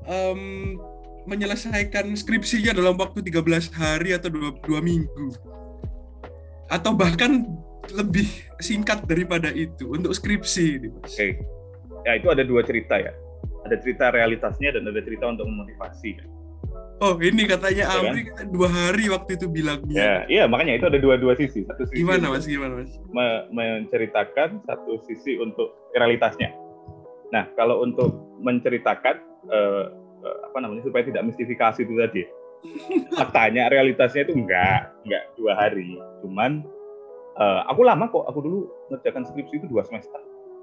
um, 0.09 0.43
menyelesaikan 1.27 2.15
skripsinya 2.15 2.73
dalam 2.73 2.95
waktu 2.97 3.21
13 3.21 3.75
hari 3.75 4.15
atau 4.17 4.29
dua, 4.33 4.51
dua 4.65 4.81
minggu? 4.83 5.35
Atau 6.67 6.97
bahkan 6.99 7.47
lebih 7.93 8.27
singkat 8.59 9.07
daripada 9.07 9.53
itu 9.55 9.93
untuk 9.93 10.11
skripsi 10.17 10.67
ini, 10.83 10.89
Mas. 10.91 11.15
Oke. 11.15 11.15
Okay. 11.15 11.31
Ya, 12.07 12.23
itu 12.23 12.31
ada 12.31 12.47
dua 12.47 12.63
cerita 12.63 13.03
ya 13.03 13.26
ada 13.67 13.77
cerita 13.83 14.15
realitasnya 14.15 14.79
dan 14.79 14.87
ada 14.87 15.01
cerita 15.03 15.27
untuk 15.27 15.47
memotivasi 15.51 16.23
Oh 16.97 17.13
ini 17.21 17.45
katanya 17.45 17.93
ya, 17.93 18.01
Amri 18.01 18.25
kan? 18.25 18.49
dua 18.49 18.73
hari 18.73 19.13
waktu 19.13 19.37
itu 19.37 19.53
bilangnya. 19.53 20.01
Ya, 20.01 20.15
iya 20.33 20.45
makanya 20.49 20.81
itu 20.81 20.89
ada 20.89 20.97
dua-dua 20.97 21.37
sisi. 21.37 21.61
Satu 21.69 21.85
sisi 21.85 22.01
gimana 22.01 22.33
mas? 22.33 22.49
Gimana 22.49 22.73
mas? 22.81 22.97
Me 23.13 23.45
menceritakan 23.53 24.65
satu 24.65 25.05
sisi 25.05 25.37
untuk 25.37 25.77
realitasnya. 25.93 26.57
Nah 27.37 27.53
kalau 27.53 27.85
untuk 27.85 28.17
menceritakan 28.41 29.21
uh, 29.53 29.93
uh, 30.25 30.39
apa 30.49 30.57
namanya 30.65 30.89
supaya 30.89 31.05
tidak 31.05 31.29
mistifikasi 31.29 31.85
itu 31.85 31.95
tadi. 32.01 32.25
Faktanya 33.13 33.69
realitasnya 33.69 34.25
itu 34.25 34.33
enggak 34.33 34.89
enggak 35.05 35.23
dua 35.37 35.53
hari. 35.53 36.01
Cuman 36.25 36.65
uh, 37.37 37.61
aku 37.69 37.85
lama 37.85 38.09
kok. 38.09 38.25
Aku 38.25 38.41
dulu 38.41 38.73
ngerjakan 38.89 39.29
skripsi 39.29 39.61
itu 39.61 39.67
dua 39.69 39.85
semester 39.85 40.17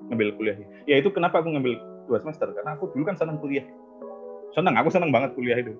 ngambil 0.09 0.33
kuliah. 0.33 0.57
Ya 0.89 0.97
itu 0.97 1.13
kenapa 1.13 1.45
aku 1.45 1.53
ngambil 1.53 1.77
dua 2.07 2.17
semester 2.19 2.47
karena 2.51 2.75
aku 2.75 2.91
dulu 2.91 3.03
kan 3.07 3.15
senang 3.15 3.37
kuliah. 3.39 3.65
Senang 4.53 4.75
aku 4.77 4.89
senang 4.93 5.09
banget 5.09 5.33
kuliah 5.33 5.57
itu. 5.59 5.73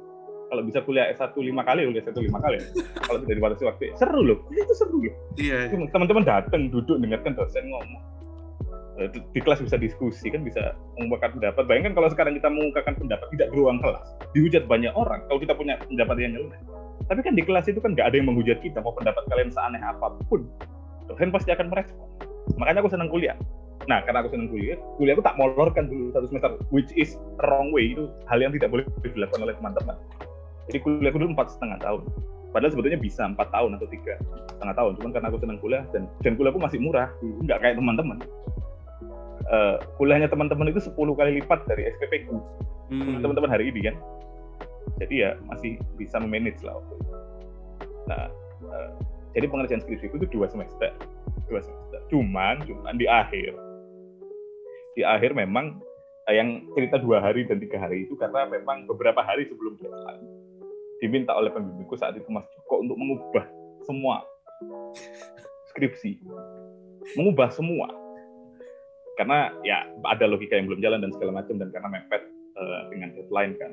Kalau 0.50 0.62
bisa 0.62 0.86
kuliah 0.86 1.10
S1 1.10 1.34
lima 1.42 1.66
kali 1.66 1.82
kuliah 1.90 2.04
S1 2.06 2.18
lima 2.22 2.40
kali. 2.42 2.58
Kalau 3.02 3.18
tidak 3.26 3.36
dibatasi 3.42 3.64
waktu 3.66 3.84
seru 3.98 4.22
loh. 4.22 4.38
Itu 4.54 4.74
seru 4.78 4.98
loh 5.02 5.14
iya, 5.38 5.70
iya. 5.70 5.88
teman-teman 5.90 6.24
datang 6.26 6.70
duduk 6.70 7.02
dengarkan 7.02 7.34
dosen 7.34 7.66
ngomong. 7.70 8.04
Eh, 9.02 9.10
di 9.10 9.42
kelas 9.42 9.58
bisa 9.66 9.74
diskusi 9.74 10.30
kan 10.30 10.46
bisa 10.46 10.78
mengungkapkan 11.02 11.42
pendapat. 11.42 11.64
Bayangkan 11.66 11.94
kalau 11.98 12.10
sekarang 12.14 12.34
kita 12.38 12.50
mengungkapkan 12.54 12.94
pendapat 12.94 13.26
tidak 13.34 13.48
di 13.50 13.56
ruang 13.58 13.82
kelas. 13.82 14.06
Dihujat 14.38 14.70
banyak 14.70 14.94
orang 14.94 15.26
kalau 15.26 15.40
kita 15.42 15.54
punya 15.58 15.74
pendapat 15.82 16.16
yang 16.22 16.38
nyeleneh. 16.38 16.62
Tapi 17.10 17.20
kan 17.26 17.34
di 17.34 17.42
kelas 17.42 17.66
itu 17.74 17.82
kan 17.82 17.98
nggak 17.98 18.14
ada 18.14 18.16
yang 18.22 18.30
menghujat 18.30 18.62
kita 18.62 18.80
mau 18.86 18.94
pendapat 18.94 19.26
kalian 19.34 19.50
seaneh 19.50 19.82
apa 19.82 20.14
pun 20.30 20.46
dosen 21.10 21.34
pasti 21.34 21.50
akan 21.50 21.74
merespon. 21.74 22.06
Makanya 22.62 22.86
aku 22.86 22.92
senang 22.94 23.10
kuliah 23.10 23.34
Nah, 23.84 24.00
karena 24.08 24.24
aku 24.24 24.32
senang 24.32 24.48
kuliah, 24.48 24.78
kuliah 24.96 25.14
aku 25.20 25.24
tak 25.28 25.36
molorkan 25.36 25.92
dulu 25.92 26.16
satu 26.16 26.26
semester, 26.32 26.56
which 26.72 26.88
is 26.96 27.20
wrong 27.44 27.76
way 27.76 27.92
itu 27.92 28.08
hal 28.32 28.40
yang 28.40 28.56
tidak 28.56 28.72
boleh 28.72 28.88
dilakukan 29.04 29.44
oleh 29.44 29.56
teman-teman. 29.60 29.96
Jadi 30.72 30.78
kuliah 30.80 31.12
aku 31.12 31.20
dulu 31.20 31.36
empat 31.36 31.52
setengah 31.52 31.78
tahun. 31.84 32.02
Padahal 32.54 32.72
sebetulnya 32.72 33.00
bisa 33.02 33.26
empat 33.26 33.50
tahun 33.50 33.82
atau 33.82 33.88
tiga 33.90 34.14
setengah 34.56 34.76
tahun. 34.78 34.92
Cuman 35.02 35.12
karena 35.12 35.28
aku 35.34 35.40
senang 35.42 35.60
kuliah 35.60 35.84
dan 35.90 36.06
dan 36.22 36.38
kuliahku 36.38 36.62
masih 36.62 36.80
murah, 36.80 37.10
nggak 37.20 37.60
kayak 37.60 37.76
teman-teman. 37.76 38.18
Uh, 39.50 39.76
kuliahnya 40.00 40.32
teman-teman 40.32 40.72
itu 40.72 40.80
10 40.80 40.96
kali 40.96 41.44
lipat 41.44 41.68
dari 41.68 41.92
SPP 41.98 42.30
ku. 42.30 42.40
Hmm. 42.94 43.20
Teman-teman 43.20 43.52
hari 43.52 43.74
ini 43.74 43.92
kan. 43.92 43.96
Jadi 45.02 45.26
ya 45.26 45.36
masih 45.50 45.82
bisa 46.00 46.22
memanage 46.22 46.62
lah 46.64 46.80
waktu 46.80 46.94
itu. 46.96 47.12
Nah, 48.08 48.24
uh, 48.70 48.90
jadi 49.34 49.46
pengerjaan 49.50 49.82
skripsi 49.82 50.14
itu 50.14 50.28
dua 50.30 50.48
semester. 50.48 50.94
Dua 51.50 51.60
semester. 51.60 51.83
Cuman, 52.14 52.62
cuman 52.62 52.94
di 52.94 53.10
akhir. 53.10 53.58
Di 54.94 55.02
akhir 55.02 55.34
memang 55.34 55.82
eh, 56.30 56.38
yang 56.38 56.62
cerita 56.78 57.02
dua 57.02 57.18
hari 57.26 57.50
dan 57.50 57.58
tiga 57.58 57.82
hari 57.82 58.06
itu 58.06 58.14
karena 58.14 58.46
memang 58.46 58.86
beberapa 58.86 59.26
hari 59.26 59.50
sebelum 59.50 59.82
deadline 59.82 60.22
diminta 61.02 61.34
oleh 61.34 61.50
pembimbingku 61.50 61.98
saat 61.98 62.14
itu 62.14 62.30
Mas 62.30 62.46
Joko 62.54 62.86
untuk 62.86 62.96
mengubah 62.96 63.44
semua 63.84 64.24
skripsi, 65.74 66.22
mengubah 67.18 67.50
semua. 67.50 67.90
Karena 69.18 69.50
ya 69.66 69.84
ada 70.06 70.26
logika 70.30 70.54
yang 70.54 70.70
belum 70.70 70.86
jalan 70.86 71.02
dan 71.02 71.12
segala 71.18 71.44
macam 71.44 71.58
dan 71.58 71.70
karena 71.74 71.90
mepet 71.90 72.24
uh, 72.56 72.82
dengan 72.94 73.10
deadline 73.18 73.54
kan. 73.58 73.72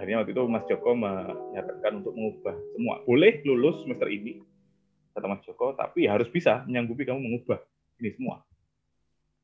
Akhirnya 0.00 0.24
waktu 0.24 0.32
itu 0.32 0.42
Mas 0.48 0.64
Joko 0.66 0.96
menyatakan 0.96 2.00
untuk 2.00 2.16
mengubah 2.16 2.56
semua. 2.74 2.94
Boleh 3.04 3.44
lulus 3.44 3.84
semester 3.84 4.08
ini 4.08 4.40
kata 5.12 5.26
Mas 5.28 5.40
Joko 5.44 5.76
tapi 5.76 6.08
harus 6.08 6.26
bisa 6.32 6.64
menyanggupi 6.64 7.04
kamu 7.04 7.20
mengubah 7.20 7.60
ini 8.00 8.10
semua. 8.16 8.42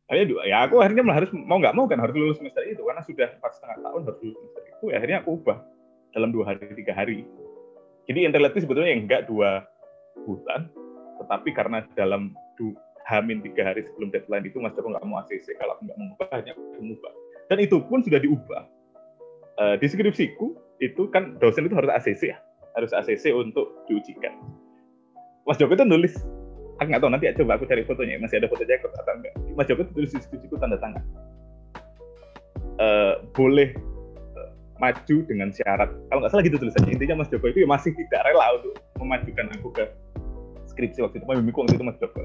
Akhirnya 0.08 0.40
ya 0.48 0.64
aku 0.64 0.80
akhirnya 0.80 1.04
harus 1.12 1.28
mau 1.36 1.60
nggak 1.60 1.76
mau 1.76 1.84
kan 1.84 2.00
harus 2.00 2.16
lulus 2.16 2.40
semester 2.40 2.64
itu 2.64 2.80
karena 2.80 3.04
sudah 3.04 3.28
empat 3.36 3.52
setengah 3.60 3.76
tahun 3.84 4.00
harus 4.08 4.18
lulus 4.24 4.36
semester 4.40 4.62
itu 4.64 4.84
ya 4.88 4.94
akhirnya 4.96 5.18
aku 5.20 5.30
ubah 5.36 5.58
dalam 6.16 6.28
dua 6.32 6.44
hari 6.48 6.64
tiga 6.72 6.92
hari. 6.96 7.28
Jadi 8.08 8.18
yang 8.24 8.32
terlihat 8.32 8.56
sebetulnya 8.56 8.92
enggak 8.96 9.28
dua 9.28 9.68
bulan 10.24 10.72
tetapi 11.20 11.50
karena 11.52 11.84
dalam 11.92 12.32
du, 12.56 12.72
hamin 13.04 13.44
tiga 13.44 13.68
hari 13.68 13.84
sebelum 13.84 14.08
deadline 14.08 14.48
itu 14.48 14.56
Mas 14.64 14.72
Joko 14.72 14.96
nggak 14.96 15.04
mau 15.04 15.20
ACC 15.20 15.60
kalau 15.60 15.76
nggak 15.84 15.96
mengubah 16.00 16.26
hanya 16.32 16.52
mengubah. 16.56 17.12
Dan 17.52 17.58
itu 17.60 17.76
pun 17.84 18.00
sudah 18.00 18.20
diubah. 18.20 18.62
Uh, 19.58 19.74
di 19.76 19.90
skripsiku 19.90 20.54
itu 20.78 21.10
kan 21.10 21.36
dosen 21.42 21.66
itu 21.66 21.74
harus 21.74 21.90
ACC 21.90 22.30
ya 22.30 22.38
harus 22.78 22.94
ACC 22.94 23.34
untuk 23.34 23.82
diujikan 23.90 24.30
Mas 25.48 25.56
Joko 25.56 25.72
itu 25.72 25.86
nulis. 25.88 26.12
Aku 26.78 26.86
nggak 26.92 27.00
tahu 27.00 27.10
nanti 27.10 27.32
coba 27.40 27.56
aku 27.56 27.64
cari 27.64 27.82
fotonya. 27.88 28.20
Masih 28.20 28.36
ada 28.44 28.52
foto 28.52 28.68
Jacob 28.68 28.92
atau 28.92 29.16
enggak? 29.16 29.32
Mas 29.56 29.64
Joko 29.64 29.82
tulis 29.96 30.12
di 30.12 30.20
skripsiku 30.20 30.60
tanda 30.60 30.76
tangan. 30.76 31.00
Uh, 32.78 33.26
boleh 33.32 33.72
uh, 34.36 34.52
maju 34.76 35.16
dengan 35.24 35.48
syarat. 35.50 35.88
Kalau 36.12 36.20
nggak 36.20 36.30
salah 36.30 36.44
gitu 36.44 36.60
tulisannya. 36.60 36.92
Intinya 36.92 37.24
Mas 37.24 37.32
Joko 37.32 37.48
itu 37.48 37.64
ya 37.64 37.68
masih 37.68 37.96
tidak 37.96 38.20
rela 38.28 38.60
untuk 38.60 38.76
memajukan 39.00 39.48
aku 39.56 39.68
ke 39.72 39.84
skripsi 40.68 41.00
waktu 41.00 41.16
itu. 41.18 41.24
Mimpiku 41.24 41.64
waktu 41.64 41.80
itu 41.80 41.84
Mas 41.88 41.96
Joko. 41.96 42.22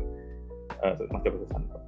Uh, 0.84 0.94
Mas 1.10 1.22
Joko 1.24 1.38
Susanto. 1.48 1.80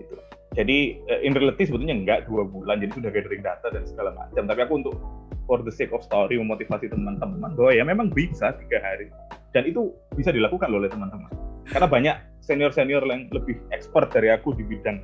Gitu. 0.00 0.16
Jadi 0.56 0.78
uh, 1.12 1.20
in 1.20 1.36
reality 1.36 1.68
sebetulnya 1.68 1.94
enggak 1.94 2.18
dua 2.24 2.48
bulan. 2.48 2.80
Jadi 2.80 3.04
sudah 3.04 3.12
gathering 3.12 3.44
data 3.44 3.68
dan 3.68 3.84
segala 3.84 4.16
macam. 4.16 4.48
Tapi 4.48 4.60
aku 4.64 4.74
untuk 4.80 4.96
for 5.44 5.60
the 5.60 5.70
sake 5.70 5.92
of 5.92 6.00
story 6.00 6.40
memotivasi 6.40 6.88
teman-teman. 6.88 7.52
Bahwa 7.52 7.70
ya 7.70 7.84
memang 7.84 8.08
bisa 8.10 8.56
tiga 8.64 8.80
hari 8.80 9.12
dan 9.54 9.62
itu 9.64 9.94
bisa 10.18 10.34
dilakukan 10.34 10.68
loh 10.68 10.82
oleh 10.82 10.90
teman-teman 10.90 11.30
karena 11.70 11.88
banyak 11.88 12.16
senior-senior 12.44 13.00
yang 13.08 13.24
lebih 13.32 13.56
expert 13.72 14.12
dari 14.12 14.28
aku 14.28 14.52
di 14.52 14.66
bidang 14.68 15.00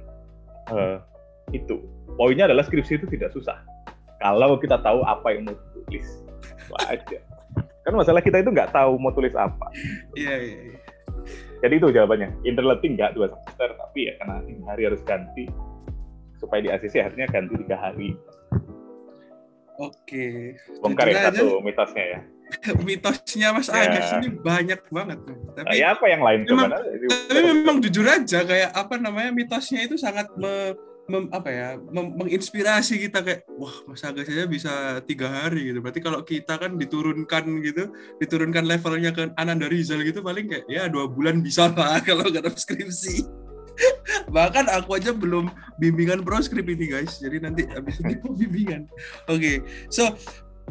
uh, 0.69 1.01
itu. 1.57 1.81
Poinnya 2.21 2.45
adalah 2.53 2.69
skripsi 2.69 3.01
itu 3.01 3.07
tidak 3.09 3.33
susah. 3.33 3.57
Kalau 4.21 4.61
kita 4.61 4.77
tahu 4.85 5.01
apa 5.09 5.33
yang 5.33 5.49
mau 5.49 5.57
tulis, 5.73 6.05
aja. 6.85 7.19
Kan 7.89 7.97
masalah 7.97 8.21
kita 8.21 8.45
itu 8.45 8.53
nggak 8.53 8.77
tahu 8.77 9.01
mau 9.01 9.09
tulis 9.17 9.33
apa. 9.33 9.73
Iya, 10.13 10.37
iya, 10.37 10.59
iya. 10.69 10.79
Jadi 11.65 11.75
itu 11.81 11.89
jawabannya. 11.89 12.29
Interleting 12.45 13.01
nggak 13.01 13.17
dua 13.17 13.33
semester, 13.33 13.73
tapi 13.81 14.13
ya 14.13 14.13
karena 14.21 14.37
ini 14.45 14.63
hari 14.69 14.83
harus 14.93 15.01
ganti 15.09 15.49
supaya 16.37 16.61
di 16.61 16.69
ACC 16.73 17.01
akhirnya 17.01 17.29
ganti 17.33 17.57
tiga 17.65 17.77
hari. 17.81 18.13
Oke. 19.81 20.61
Bongkar 20.85 21.09
ya 21.09 21.33
satu 21.33 21.65
mitosnya 21.65 22.05
ya. 22.05 22.21
mitosnya 22.87 23.55
Mas 23.55 23.69
ya. 23.69 23.87
Agus 23.87 24.09
ini 24.21 24.29
banyak 24.41 24.81
banget 24.91 25.19
Tapi 25.57 25.75
ya 25.79 25.95
apa 25.95 26.05
yang 26.11 26.23
lain 26.23 26.41
memang, 26.47 26.71
Tapi 27.29 27.41
memang 27.41 27.77
jujur 27.83 28.07
aja 28.07 28.45
kayak 28.45 28.71
apa 28.75 28.95
namanya 28.99 29.31
mitosnya 29.35 29.87
itu 29.87 29.97
sangat 29.97 30.31
me, 30.37 30.75
mem, 31.11 31.27
apa 31.35 31.49
ya 31.51 31.69
mem, 31.79 32.15
menginspirasi 32.19 33.03
kita 33.11 33.23
kayak 33.27 33.43
wah 33.59 33.75
Mas 33.91 34.03
Agus 34.07 34.31
saja 34.31 34.47
bisa 34.47 35.03
tiga 35.05 35.27
hari 35.31 35.75
gitu. 35.75 35.83
Berarti 35.83 36.01
kalau 36.01 36.21
kita 36.23 36.57
kan 36.57 36.79
diturunkan 36.79 37.45
gitu, 37.67 37.91
diturunkan 38.23 38.65
levelnya 38.65 39.11
ke 39.11 39.35
Ananda 39.35 39.67
Rizal 39.67 40.07
gitu 40.07 40.23
paling 40.23 40.47
kayak 40.47 40.67
ya 40.71 40.87
dua 40.87 41.11
bulan 41.11 41.43
bisa 41.43 41.71
lah 41.75 41.99
kalau 42.09 42.27
nggak 42.27 42.47
ada 42.47 42.53
skripsi. 42.55 43.27
Bahkan 44.37 44.69
aku 44.71 45.01
aja 45.01 45.11
belum 45.11 45.49
bimbingan 45.81 46.23
pro 46.23 46.39
proskrip 46.39 46.69
ini 46.69 46.91
guys. 46.91 47.19
Jadi 47.19 47.43
nanti 47.43 47.63
habis 47.71 47.99
ini 48.05 48.17
bimbingan. 48.21 48.87
Oke, 49.27 49.41
okay. 49.41 49.57
so 49.89 50.15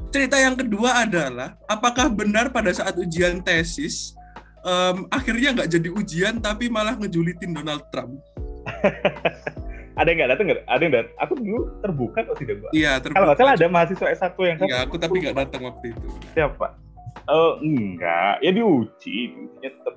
cerita 0.10 0.36
yang 0.40 0.56
kedua 0.58 1.06
adalah 1.06 1.56
apakah 1.70 2.10
benar 2.10 2.50
pada 2.50 2.74
saat 2.74 2.98
ujian 2.98 3.44
tesis 3.44 4.18
um, 4.64 5.08
akhirnya 5.12 5.56
nggak 5.56 5.70
jadi 5.70 5.90
ujian 5.92 6.36
tapi 6.40 6.68
malah 6.68 6.96
ngejulitin 6.98 7.56
Donald 7.56 7.84
Trump? 7.94 8.20
ada 10.00 10.08
yang 10.08 10.18
nggak 10.24 10.32
datang 10.36 10.46
nggak? 10.48 10.62
Ada 10.68 10.82
yang 10.82 10.94
datang? 10.96 11.16
Aku 11.20 11.34
dulu 11.36 11.60
terbuka 11.84 12.18
atau 12.24 12.36
tidak, 12.40 12.56
Mbak? 12.64 12.72
Iya, 12.72 12.92
terbuka. 13.04 13.16
Kalau 13.16 13.26
nggak 13.28 13.40
salah 13.40 13.54
ada 13.56 13.68
mahasiswa 13.68 14.08
S1 14.16 14.36
yang 14.40 14.58
Iya, 14.64 14.78
aku 14.88 14.96
tapi 14.96 15.16
nggak 15.20 15.38
datang 15.38 15.62
waktu 15.68 15.86
itu. 15.92 16.08
Siapa? 16.36 16.68
Oh, 17.30 17.52
enggak. 17.62 18.42
Ya 18.42 18.52
diuji, 18.56 19.18
ujinya 19.36 19.70
tetap 19.70 19.96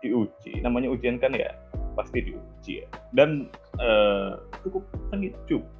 diuji. 0.00 0.52
Namanya 0.64 0.88
ujian 0.90 1.20
kan 1.20 1.36
ya 1.36 1.52
pasti 1.94 2.24
diuji 2.24 2.84
ya. 2.84 2.88
Dan 3.12 3.52
uh, 3.80 4.40
cukup 4.64 4.82
sengit 5.12 5.36
juga 5.44 5.75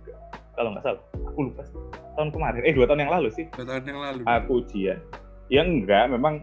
kalau 0.57 0.73
nggak 0.73 0.85
salah. 0.85 1.03
Aku 1.29 1.41
lupa 1.53 1.63
sih. 1.69 1.77
Tahun 2.17 2.33
kemarin, 2.33 2.65
eh 2.65 2.73
dua 2.73 2.89
tahun 2.89 3.05
yang 3.05 3.13
lalu 3.13 3.29
sih. 3.29 3.45
Dua 3.53 3.65
tahun 3.69 3.85
yang 3.85 4.01
lalu. 4.01 4.23
Aku 4.25 4.65
ujian. 4.65 4.99
Ya 5.53 5.63
enggak, 5.63 6.11
memang 6.11 6.43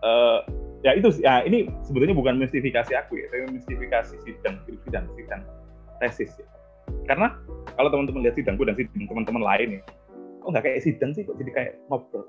uh, 0.00 0.46
ya 0.80 0.96
itu 0.96 1.12
ya 1.20 1.44
ini 1.44 1.68
sebetulnya 1.84 2.16
bukan 2.16 2.40
mistifikasi 2.40 2.94
aku 2.96 3.20
ya, 3.20 3.26
tapi 3.28 3.58
mistifikasi 3.58 4.14
sidang 4.24 4.62
skripsi 4.64 4.88
dan 4.88 5.04
sidang 5.18 5.42
tesis 6.00 6.30
ya. 6.38 6.46
Karena 7.04 7.36
kalau 7.76 7.90
teman-teman 7.90 8.24
lihat 8.24 8.38
sidangku 8.38 8.64
dan 8.64 8.78
sidang 8.78 9.04
teman-teman 9.10 9.42
lain 9.44 9.68
ya, 9.78 9.82
kok 10.40 10.48
nggak 10.48 10.64
kayak 10.64 10.80
sidang 10.80 11.10
sih, 11.12 11.26
kok 11.26 11.36
jadi 11.36 11.50
kayak 11.52 11.72
ngobrol. 11.90 12.24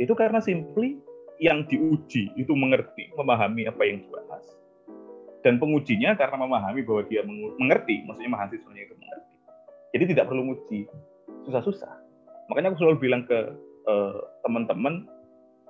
Itu 0.00 0.16
karena 0.16 0.40
simply 0.40 0.96
yang 1.40 1.64
diuji 1.68 2.32
itu 2.36 2.52
mengerti, 2.52 3.12
memahami 3.16 3.68
apa 3.68 3.82
yang 3.84 4.04
dibahas, 4.04 4.44
dan 5.40 5.56
pengujinya 5.56 6.16
karena 6.16 6.36
memahami 6.36 6.80
bahwa 6.84 7.02
dia 7.08 7.24
mengerti, 7.56 8.04
maksudnya 8.04 8.32
mahasiswanya 8.32 8.82
itu 8.88 8.94
mengerti. 8.96 9.29
Jadi 9.90 10.14
tidak 10.14 10.30
perlu 10.30 10.46
menguji 10.46 10.86
susah-susah. 11.46 11.90
Makanya 12.50 12.74
aku 12.74 12.78
selalu 12.82 12.96
bilang 13.02 13.22
ke 13.26 13.38
uh, 13.86 14.18
teman-teman, 14.46 15.06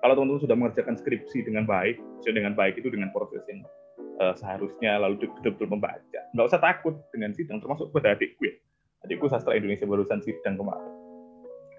kalau 0.00 0.16
teman-teman 0.16 0.42
sudah 0.44 0.56
mengerjakan 0.56 0.96
skripsi 0.96 1.44
dengan 1.44 1.64
baik, 1.68 2.00
maksudnya 2.00 2.44
dengan 2.44 2.54
baik 2.56 2.80
itu 2.80 2.88
dengan 2.88 3.12
proses 3.12 3.44
yang 3.48 3.60
uh, 4.20 4.32
seharusnya 4.36 5.00
lalu 5.00 5.28
betul-betul 5.40 5.68
membaca. 5.68 6.20
Nggak 6.32 6.46
usah 6.52 6.60
takut 6.60 6.94
dengan 7.12 7.32
sidang, 7.36 7.60
termasuk 7.60 7.92
pada 7.92 8.16
adikku 8.16 8.48
ya. 8.48 8.54
Adikku 9.08 9.28
sastra 9.32 9.56
Indonesia 9.56 9.88
barusan 9.88 10.20
sidang 10.20 10.60
kemarin. 10.60 10.92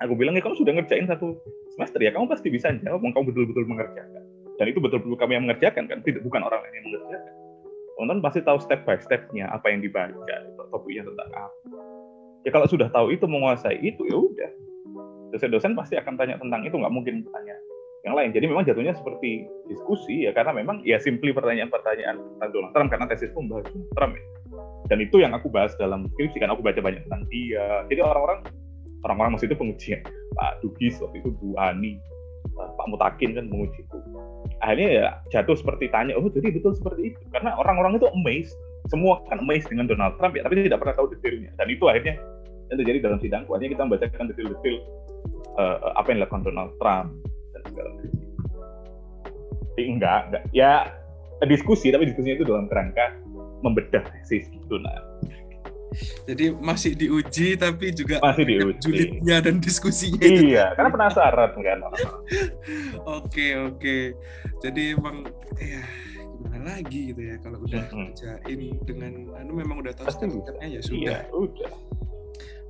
Aku 0.01 0.17
bilang, 0.17 0.33
ya 0.33 0.41
kamu 0.41 0.57
sudah 0.57 0.73
ngerjain 0.73 1.05
satu 1.05 1.37
semester 1.77 2.01
ya, 2.01 2.09
kamu 2.09 2.25
pasti 2.25 2.49
bisa 2.49 2.73
jawab, 2.81 3.05
kamu 3.05 3.29
betul-betul 3.29 3.69
mengerjakan. 3.69 4.25
Dan 4.57 4.65
itu 4.73 4.81
betul-betul 4.81 5.13
kami 5.13 5.37
yang 5.37 5.45
mengerjakan, 5.45 5.85
kan? 5.85 6.01
Tidak, 6.01 6.25
bukan 6.25 6.41
orang 6.41 6.65
lain 6.65 6.73
yang 6.81 6.85
mengerjakan 6.89 7.33
teman-teman 8.01 8.25
pasti 8.25 8.41
tahu 8.41 8.57
step 8.57 8.81
by 8.81 8.97
stepnya 8.97 9.45
apa 9.53 9.69
yang 9.69 9.85
dibaca 9.85 10.37
topiknya 10.73 11.05
tentang 11.05 11.29
apa 11.37 11.77
ya 12.45 12.49
kalau 12.53 12.67
sudah 12.67 12.87
tahu 12.89 13.13
itu 13.13 13.25
menguasai 13.25 13.77
itu 13.81 14.01
ya 14.09 14.17
udah. 14.17 14.51
Dosen-dosen 15.31 15.77
pasti 15.79 15.95
akan 15.95 16.19
tanya 16.19 16.35
tentang 16.35 16.67
itu 16.67 16.75
nggak 16.75 16.91
mungkin 16.91 17.23
tanya 17.31 17.55
yang 18.01 18.17
lain. 18.17 18.33
Jadi 18.33 18.45
memang 18.49 18.65
jatuhnya 18.65 18.97
seperti 18.97 19.45
diskusi 19.69 20.25
ya 20.25 20.33
karena 20.33 20.51
memang 20.51 20.81
ya 20.83 20.97
simply 20.97 21.31
pertanyaan-pertanyaan 21.31 22.17
tentang 22.17 22.49
Donald 22.51 22.73
Trump 22.73 22.89
karena 22.91 23.05
tesis 23.07 23.31
pun 23.31 23.47
bahas 23.47 23.67
Trump 23.95 24.13
ya. 24.17 24.23
dan 24.91 24.99
itu 24.99 25.23
yang 25.23 25.31
aku 25.31 25.47
bahas 25.47 25.71
dalam 25.79 26.03
skripsi 26.11 26.43
kan 26.43 26.51
aku 26.51 26.59
baca 26.59 26.81
banyak 26.83 27.01
tentang 27.07 27.23
dia. 27.31 27.87
Jadi 27.87 28.01
orang-orang 28.03 28.43
orang-orang 29.07 29.31
masih 29.39 29.47
itu 29.47 29.55
pengujian 29.55 30.01
Pak 30.35 30.61
Dugis 30.61 30.99
waktu 30.99 31.23
itu 31.23 31.31
Bu 31.39 31.55
Ani 31.57 31.97
Pak 32.51 32.87
Mutakin 32.89 33.37
kan 33.37 33.45
mengujiku 33.47 33.97
akhirnya 34.61 34.89
ya 34.89 35.07
jatuh 35.33 35.57
seperti 35.57 35.89
tanya 35.89 36.13
oh 36.17 36.29
jadi 36.29 36.53
betul 36.53 36.77
seperti 36.77 37.13
itu? 37.13 37.19
Karena 37.33 37.57
orang-orang 37.57 37.97
itu 37.97 38.07
amazed 38.13 38.57
semua 38.89 39.21
kan 39.29 39.37
amazed 39.41 39.69
dengan 39.69 39.85
Donald 39.85 40.17
Trump 40.17 40.33
ya 40.33 40.41
tapi 40.45 40.65
tidak 40.65 40.79
pernah 40.81 40.95
tahu 40.97 41.07
detailnya. 41.13 41.51
Dan 41.59 41.67
itu 41.69 41.83
akhirnya 41.85 42.15
yang 42.71 42.77
terjadi 42.79 42.97
dalam 43.03 43.19
sidang 43.19 43.43
akhirnya 43.45 43.71
kita 43.75 43.83
membacakan 43.85 44.25
detail-detail 44.31 44.77
uh, 45.59 45.77
apa 45.99 46.07
yang 46.09 46.17
dilakukan 46.23 46.43
Donald 46.47 46.71
Trump 46.79 47.09
dan 47.53 47.61
segala 47.69 47.89
macam. 47.93 48.09
Jadi 49.71 49.83
enggak 49.87 50.19
enggak. 50.31 50.43
Ya 50.55 50.73
diskusi 51.49 51.89
tapi 51.89 52.05
diskusinya 52.09 52.35
itu 52.37 52.45
dalam 52.45 52.65
kerangka 52.69 53.17
membedah 53.65 54.05
tesis 54.13 54.45
gitu 54.49 54.77
nah 54.77 54.93
jadi 56.23 56.55
masih 56.55 56.95
diuji 56.95 57.59
tapi 57.59 57.91
juga 57.91 58.23
masih 58.23 58.47
diuji. 58.47 58.79
julidnya 58.79 59.43
dan 59.43 59.59
diskusinya 59.59 60.23
iya 60.23 60.71
itu. 60.71 60.75
karena 60.79 60.89
penasaran 60.95 61.51
kan. 61.51 61.79
Oke 63.19 63.59
oke. 63.59 64.15
Jadi 64.63 64.95
emang 64.95 65.27
ya 65.59 65.83
gimana 66.41 66.81
lagi 66.81 67.13
gitu 67.13 67.21
ya 67.21 67.35
kalau 67.37 67.61
udah 67.61 67.81
hmm. 67.85 67.93
kerjain 68.17 68.61
dengan 68.83 69.13
anu 69.37 69.51
memang 69.53 69.85
udah 69.85 69.93
tahu 69.93 70.09
stepnya 70.09 70.67
ya 70.67 70.81
sudah 70.81 70.97
iya, 70.97 71.17
udah 71.29 71.71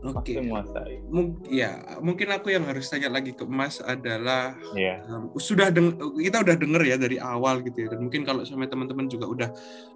Oke. 0.02 0.34
Okay. 0.34 0.98
Mung 1.14 1.38
ya, 1.46 1.78
mungkin 2.02 2.34
aku 2.34 2.50
yang 2.50 2.66
harus 2.66 2.90
tanya 2.90 3.14
lagi 3.14 3.38
ke 3.38 3.46
Mas 3.46 3.78
adalah 3.86 4.58
yeah. 4.74 5.06
um, 5.06 5.30
sudah 5.38 5.70
deng 5.70 5.94
kita 6.18 6.42
udah 6.42 6.58
denger 6.58 6.82
ya 6.90 6.98
dari 6.98 7.22
awal 7.22 7.62
gitu 7.62 7.86
ya. 7.86 7.88
Dan 7.94 8.10
mungkin 8.10 8.26
kalau 8.26 8.42
sama 8.42 8.66
teman-teman 8.66 9.06
juga 9.06 9.30
udah 9.30 9.50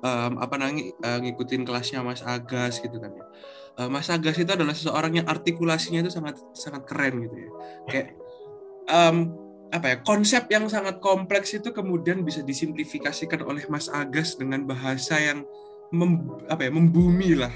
um, 0.05 0.37
apa 0.37 0.61
nangi 0.61 0.93
uh, 1.01 1.17
ngikutin 1.25 1.65
kelasnya 1.65 2.05
Mas 2.05 2.21
Agas 2.21 2.85
gitu 2.85 3.01
kan 3.01 3.17
ya. 3.17 3.25
Uh, 3.81 3.89
Mas 3.89 4.05
Agas 4.13 4.37
itu 4.37 4.51
adalah 4.53 4.77
seseorang 4.77 5.25
yang 5.25 5.25
artikulasinya 5.25 6.05
itu 6.05 6.13
sangat 6.13 6.37
sangat 6.53 6.85
keren 6.85 7.25
gitu 7.25 7.37
ya. 7.41 7.49
Kayak 7.89 8.07
um, 8.85 9.44
apa 9.73 9.85
ya 9.91 9.97
konsep 10.05 10.45
yang 10.51 10.69
sangat 10.69 11.01
kompleks 11.01 11.53
itu 11.57 11.73
kemudian 11.73 12.21
bisa 12.21 12.45
disimplifikasikan 12.45 13.41
oleh 13.41 13.65
Mas 13.67 13.89
Agas 13.89 14.37
dengan 14.37 14.63
bahasa 14.63 15.17
yang 15.17 15.41
mem, 15.93 16.25
apa 16.49 16.65
ya 16.65 16.71
membumi 16.71 17.37
lah 17.37 17.51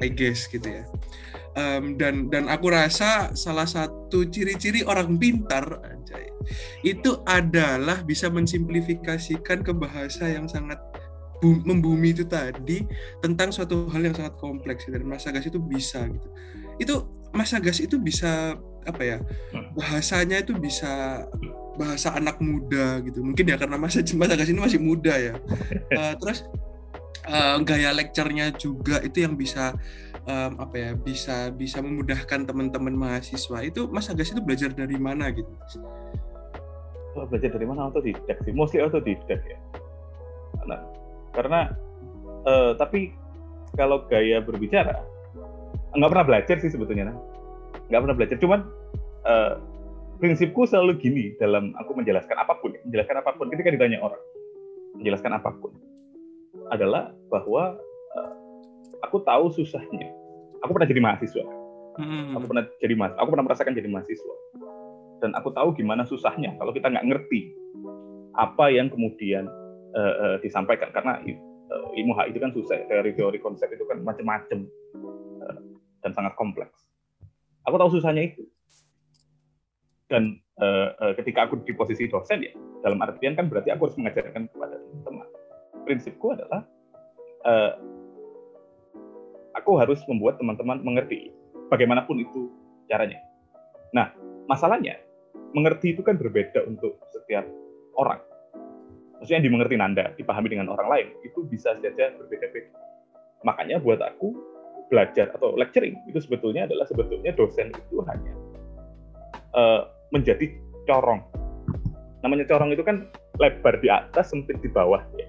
I 0.00 0.08
guess 0.08 0.48
gitu 0.48 0.66
ya. 0.66 0.84
Um, 1.58 1.98
dan 1.98 2.30
dan 2.30 2.46
aku 2.46 2.70
rasa 2.70 3.34
salah 3.34 3.66
satu 3.66 4.22
ciri-ciri 4.30 4.86
orang 4.86 5.18
pintar 5.18 5.82
anjay, 5.82 6.30
itu 6.86 7.18
adalah 7.26 8.06
bisa 8.06 8.30
mensimplifikasikan 8.30 9.66
ke 9.66 9.74
bahasa 9.74 10.30
yang 10.30 10.46
sangat 10.46 10.78
membumi 11.42 12.12
itu 12.12 12.22
tadi 12.28 12.84
tentang 13.18 13.50
suatu 13.50 13.88
hal 13.90 14.04
yang 14.04 14.14
sangat 14.14 14.36
kompleks 14.38 14.86
dan 14.86 15.02
Mas 15.02 15.26
Agas 15.26 15.48
itu 15.48 15.58
bisa 15.58 16.06
gitu. 16.06 16.28
Itu 16.78 16.94
Mas 17.34 17.50
Agas 17.50 17.82
itu 17.82 17.98
bisa 17.98 18.54
apa 18.88 19.02
ya 19.02 19.16
bahasanya 19.76 20.40
itu 20.40 20.56
bisa 20.56 21.24
bahasa 21.80 22.12
anak 22.12 22.36
muda 22.44 23.00
gitu. 23.04 23.24
Mungkin 23.24 23.48
ya 23.48 23.56
karena 23.56 23.80
Mas 23.80 23.96
Mas 23.96 24.30
Agas 24.30 24.52
ini 24.52 24.60
masih 24.60 24.80
muda 24.82 25.16
ya. 25.16 25.34
Uh, 25.96 26.14
terus 26.20 26.44
uh, 27.24 27.56
gaya 27.64 27.94
lecture-nya 27.96 28.52
juga 28.52 29.00
itu 29.00 29.24
yang 29.24 29.32
bisa 29.32 29.72
um, 30.28 30.60
apa 30.60 30.76
ya 30.76 30.90
bisa 30.92 31.48
bisa 31.54 31.80
memudahkan 31.80 32.44
teman-teman 32.44 32.92
mahasiswa. 32.92 33.64
Itu 33.64 33.88
Mas 33.88 34.12
Agas 34.12 34.34
itu 34.34 34.44
belajar 34.44 34.76
dari 34.76 35.00
mana 35.00 35.32
gitu? 35.32 35.48
Oh, 37.16 37.26
belajar 37.26 37.56
dari 37.56 37.66
mana? 37.66 37.88
Otodidak 37.88 38.38
sih. 38.44 38.52
Mostly 38.52 38.84
otodidak 38.84 39.40
ya. 39.40 39.58
Nah, 40.68 40.84
karena 41.32 41.72
uh, 42.44 42.76
tapi 42.76 43.16
kalau 43.74 44.04
gaya 44.10 44.42
berbicara 44.42 45.00
nggak 45.90 46.10
pernah 46.10 46.26
belajar 46.26 46.56
sih 46.62 46.70
sebetulnya. 46.70 47.10
nah. 47.10 47.18
Nggak 47.90 48.00
pernah 48.06 48.16
belajar. 48.16 48.36
Cuman 48.38 48.60
uh, 49.26 49.52
prinsipku 50.22 50.64
selalu 50.64 50.96
gini 51.02 51.24
dalam 51.42 51.74
aku 51.76 51.98
menjelaskan 51.98 52.38
apa 52.38 52.56
pun 52.62 52.72
menjelaskan 52.86 53.16
apa 53.18 53.30
pun. 53.34 53.50
Ketika 53.50 53.74
ditanya 53.74 53.98
orang 54.00 54.22
menjelaskan 54.96 55.34
apa 55.36 55.50
pun? 55.58 55.74
adalah 56.70 57.10
bahwa 57.30 57.78
uh, 58.14 58.32
aku 59.02 59.22
tahu 59.26 59.50
susahnya. 59.50 60.06
Aku 60.62 60.70
pernah 60.70 60.86
jadi 60.86 61.02
mahasiswa. 61.02 61.46
Hmm. 62.00 62.32
aku 62.38 62.54
pernah 62.54 62.64
jadi 62.80 62.94
mas 62.96 63.12
aku 63.18 63.34
pernah 63.34 63.44
merasakan 63.50 63.74
jadi 63.74 63.90
mahasiswa. 63.90 64.34
Dan 65.20 65.34
aku 65.36 65.50
tahu 65.52 65.74
gimana 65.74 66.06
susahnya. 66.06 66.54
Kalau 66.56 66.70
kita 66.70 66.88
nggak 66.88 67.06
ngerti 67.10 67.50
apa 68.38 68.70
yang 68.70 68.88
kemudian 68.88 69.50
uh, 69.98 70.14
uh, 70.14 70.36
disampaikan. 70.40 70.94
Karena 70.94 71.18
uh, 71.18 71.98
ilmu 71.98 72.14
HI 72.14 72.30
itu 72.34 72.40
kan 72.40 72.50
susah 72.54 72.78
teori-teori 72.86 73.38
konsep 73.42 73.68
itu 73.70 73.82
kan 73.86 74.00
macam-macam 74.06 74.64
uh, 75.44 75.60
dan 76.06 76.10
sangat 76.14 76.32
kompleks 76.38 76.89
aku 77.64 77.74
tahu 77.76 77.90
susahnya 77.98 78.32
itu 78.32 78.42
dan 80.10 80.38
uh, 80.58 80.94
uh, 80.98 81.12
ketika 81.20 81.46
aku 81.46 81.62
di 81.62 81.72
posisi 81.76 82.10
dosen 82.10 82.42
ya 82.42 82.52
dalam 82.82 82.98
artian 83.04 83.36
kan 83.38 83.46
berarti 83.46 83.70
aku 83.70 83.88
harus 83.88 83.96
mengajarkan 84.00 84.50
kepada 84.50 84.76
teman-teman 84.80 85.28
prinsipku 85.84 86.34
adalah 86.34 86.66
uh, 87.46 87.72
aku 89.56 89.76
harus 89.76 90.00
membuat 90.08 90.40
teman-teman 90.40 90.80
mengerti 90.80 91.34
bagaimanapun 91.70 92.22
itu 92.22 92.50
caranya. 92.90 93.22
Nah, 93.94 94.10
masalahnya 94.50 94.98
mengerti 95.54 95.94
itu 95.94 96.02
kan 96.02 96.18
berbeda 96.18 96.66
untuk 96.66 96.98
setiap 97.14 97.46
orang. 97.98 98.18
Maksudnya 99.18 99.44
yang 99.44 99.46
dimengerti 99.52 99.74
Nanda, 99.76 100.04
dipahami 100.16 100.48
dengan 100.48 100.72
orang 100.72 100.88
lain, 100.88 101.08
itu 101.22 101.44
bisa 101.44 101.76
saja 101.76 102.10
berbeda-beda. 102.16 102.72
Makanya 103.44 103.76
buat 103.78 104.00
aku, 104.00 104.32
belajar 104.90 105.30
atau 105.32 105.54
lecturing 105.54 105.94
itu 106.10 106.18
sebetulnya 106.18 106.66
adalah 106.66 106.84
sebetulnya 106.90 107.30
dosen 107.38 107.70
itu 107.70 108.02
hanya 108.10 108.32
uh, 109.54 109.86
menjadi 110.10 110.50
corong. 110.90 111.22
Namanya 112.26 112.44
corong 112.50 112.74
itu 112.74 112.82
kan 112.82 113.06
lebar 113.38 113.78
di 113.80 113.88
atas, 113.88 114.34
sempit 114.34 114.58
di 114.60 114.68
bawah. 114.68 115.00
Ya. 115.16 115.28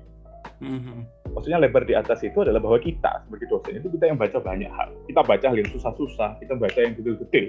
Mm 0.59 0.80
-hmm 0.82 1.22
maksudnya 1.32 1.59
lebar 1.59 1.84
di 1.88 1.95
atas 1.95 2.22
itu 2.22 2.43
adalah 2.43 2.59
bahwa 2.59 2.78
kita 2.80 3.24
sebagai 3.28 3.47
dosen 3.47 3.80
itu 3.80 3.88
kita 3.97 4.05
yang 4.12 4.20
baca 4.20 4.38
banyak 4.39 4.72
hal. 4.72 4.89
Kita 5.07 5.22
baca 5.24 5.45
hal 5.47 5.57
yang 5.57 5.70
susah-susah, 5.72 6.38
kita 6.43 6.53
baca 6.59 6.80
yang 6.80 6.93
detail-detail. 6.99 7.47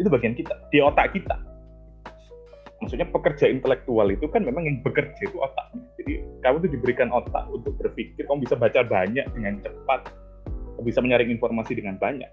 Itu 0.00 0.08
bagian 0.08 0.34
kita, 0.36 0.54
di 0.72 0.78
otak 0.80 1.16
kita. 1.16 1.36
Maksudnya 2.82 3.06
pekerja 3.14 3.46
intelektual 3.46 4.10
itu 4.10 4.26
kan 4.26 4.42
memang 4.42 4.66
yang 4.66 4.76
bekerja 4.82 5.22
itu 5.22 5.38
otaknya. 5.38 5.86
Jadi 6.02 6.12
kamu 6.42 6.56
itu 6.66 6.68
diberikan 6.78 7.08
otak 7.14 7.46
untuk 7.48 7.78
berpikir, 7.78 8.26
kamu 8.26 8.42
bisa 8.42 8.58
baca 8.58 8.80
banyak 8.82 9.26
dengan 9.32 9.62
cepat, 9.62 10.10
bisa 10.82 11.00
menyaring 11.00 11.30
informasi 11.32 11.78
dengan 11.78 11.96
banyak. 11.96 12.28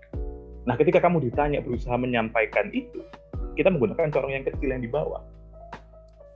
Nah 0.66 0.76
ketika 0.76 1.00
kamu 1.02 1.30
ditanya 1.30 1.64
berusaha 1.64 1.95
menyampaikan 1.95 2.70
itu, 2.76 3.02
kita 3.56 3.72
menggunakan 3.72 4.12
corong 4.12 4.34
yang 4.34 4.45
kecil 4.45 4.70
yang 4.70 4.84
di 4.84 4.91
bawah. 4.91 5.24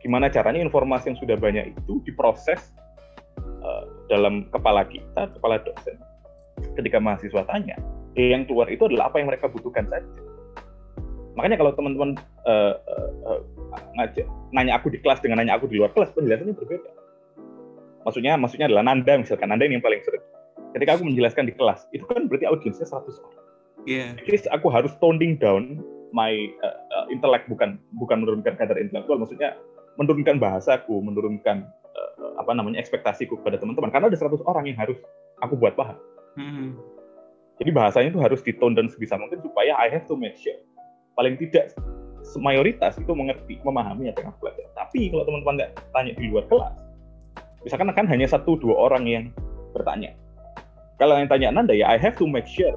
Gimana 0.02 0.28
caranya 0.28 0.60
informasi 0.64 1.16
yang 1.16 1.20
sudah 1.20 1.38
banyak 1.40 1.72
itu 1.76 2.04
diproses 2.04 2.76
uh, 3.64 3.88
dalam 4.12 4.48
kepala 4.52 4.84
kita, 4.88 5.32
kepala 5.32 5.64
dosen, 5.64 5.96
ketika 6.76 7.00
mahasiswa 7.00 7.44
tanya, 7.48 7.80
yang 8.20 8.44
keluar 8.44 8.68
itu 8.68 8.84
adalah 8.86 9.08
apa 9.08 9.24
yang 9.24 9.32
mereka 9.32 9.48
butuhkan 9.48 9.88
saja. 9.88 10.08
Makanya 11.34 11.58
kalau 11.58 11.72
teman-teman 11.74 12.20
uh, 12.46 12.76
uh, 12.78 13.40
uh, 13.40 13.42
nanya 14.54 14.78
aku 14.78 14.94
di 14.94 15.02
kelas 15.02 15.18
dengan 15.24 15.42
nanya 15.42 15.58
aku 15.58 15.66
di 15.66 15.82
luar 15.82 15.90
kelas, 15.96 16.14
penjelasannya 16.14 16.54
berbeda. 16.54 16.92
Maksudnya, 18.04 18.36
maksudnya 18.36 18.68
adalah 18.68 18.84
Nanda 18.84 19.16
misalkan, 19.16 19.48
Nanda 19.48 19.64
ini 19.64 19.80
yang 19.80 19.86
paling 19.86 20.04
sering. 20.04 20.22
Ketika 20.74 20.98
aku 20.98 21.04
menjelaskan 21.06 21.50
di 21.50 21.54
kelas, 21.54 21.86
itu 21.94 22.06
kan 22.10 22.26
berarti 22.26 22.50
audiensnya 22.50 22.90
100 22.90 23.22
orang. 23.22 23.46
Iya. 23.86 24.18
Yeah. 24.18 24.26
Jadi 24.26 24.50
aku 24.50 24.68
harus 24.74 24.92
toning 24.98 25.38
down 25.38 25.82
my 26.14 26.34
uh, 26.62 26.78
uh, 26.94 27.06
intellect 27.10 27.50
bukan 27.50 27.82
bukan 27.98 28.26
menurunkan 28.26 28.58
kadar 28.58 28.78
intelektual, 28.78 29.22
maksudnya 29.22 29.58
menurunkan 29.98 30.42
bahasaku, 30.42 30.98
menurunkan 31.02 31.66
uh, 31.94 32.42
apa 32.42 32.52
namanya 32.58 32.82
ekspektasiku 32.82 33.38
kepada 33.42 33.62
teman-teman 33.62 33.94
karena 33.94 34.10
ada 34.10 34.18
100 34.18 34.42
orang 34.50 34.66
yang 34.70 34.78
harus 34.78 34.98
aku 35.42 35.58
buat 35.58 35.78
paham. 35.78 35.98
Hmm. 36.38 36.78
Jadi 37.62 37.70
bahasanya 37.70 38.10
itu 38.10 38.22
harus 38.22 38.42
ditone 38.42 38.74
dan 38.74 38.90
sebisa 38.90 39.14
mungkin 39.14 39.38
supaya 39.46 39.78
I 39.78 39.94
have 39.94 40.10
to 40.10 40.18
make 40.18 40.34
sure 40.42 40.58
paling 41.14 41.38
tidak 41.38 41.74
mayoritas 42.40 42.98
itu 42.98 43.12
mengerti, 43.14 43.60
memahami 43.62 44.10
apa 44.10 44.26
yang 44.26 44.30
aku 44.34 44.48
belajar. 44.48 44.66
Tapi 44.74 45.12
kalau 45.12 45.24
teman-teman 45.28 45.54
nggak 45.60 45.72
tanya 45.94 46.12
di 46.18 46.26
luar 46.32 46.46
kelas, 46.50 46.76
misalkan 47.62 47.90
akan 47.92 48.06
hanya 48.10 48.28
satu 48.32 48.58
dua 48.58 48.76
orang 48.90 49.04
yang 49.06 49.26
bertanya. 49.76 50.16
Kalau 51.02 51.18
yang 51.18 51.30
tanya 51.30 51.50
Nanda 51.50 51.74
ya 51.74 51.90
I 51.90 51.98
have 51.98 52.18
to 52.22 52.26
make 52.30 52.46
sure 52.46 52.74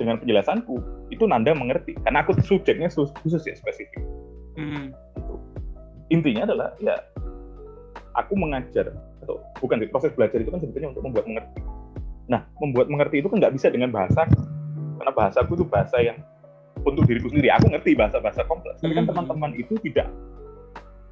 dengan 0.00 0.18
penjelasanku 0.18 0.80
itu 1.12 1.24
Nanda 1.28 1.52
mengerti 1.52 1.92
karena 2.00 2.24
aku 2.24 2.32
subjeknya 2.40 2.88
khusus 2.88 3.42
ya 3.44 3.54
spesifik. 3.56 4.00
Hmm. 4.56 4.96
Intinya 6.08 6.48
adalah 6.48 6.68
ya 6.80 6.96
aku 8.16 8.36
mengajar 8.36 8.92
atau 9.24 9.38
bukan 9.60 9.84
proses 9.88 10.12
belajar 10.16 10.40
itu 10.40 10.50
kan 10.50 10.60
sebetulnya 10.60 10.92
untuk 10.96 11.04
membuat 11.04 11.26
mengerti. 11.28 11.60
Nah, 12.28 12.40
membuat 12.58 12.86
mengerti 12.88 13.16
itu 13.20 13.28
kan 13.28 13.38
nggak 13.38 13.54
bisa 13.54 13.68
dengan 13.68 13.92
bahasa 13.92 14.24
karena 14.98 15.12
bahasaku 15.12 15.58
itu 15.58 15.64
bahasa 15.68 15.96
yang 16.00 16.18
untuk 16.82 17.04
diriku 17.06 17.30
sendiri. 17.30 17.52
Aku 17.54 17.70
ngerti 17.70 17.94
bahasa-bahasa 17.94 18.42
kompleks, 18.48 18.80
tapi 18.82 18.96
kan 18.96 19.04
hmm. 19.06 19.12
teman-teman 19.12 19.50
itu 19.54 19.76
tidak 19.84 20.08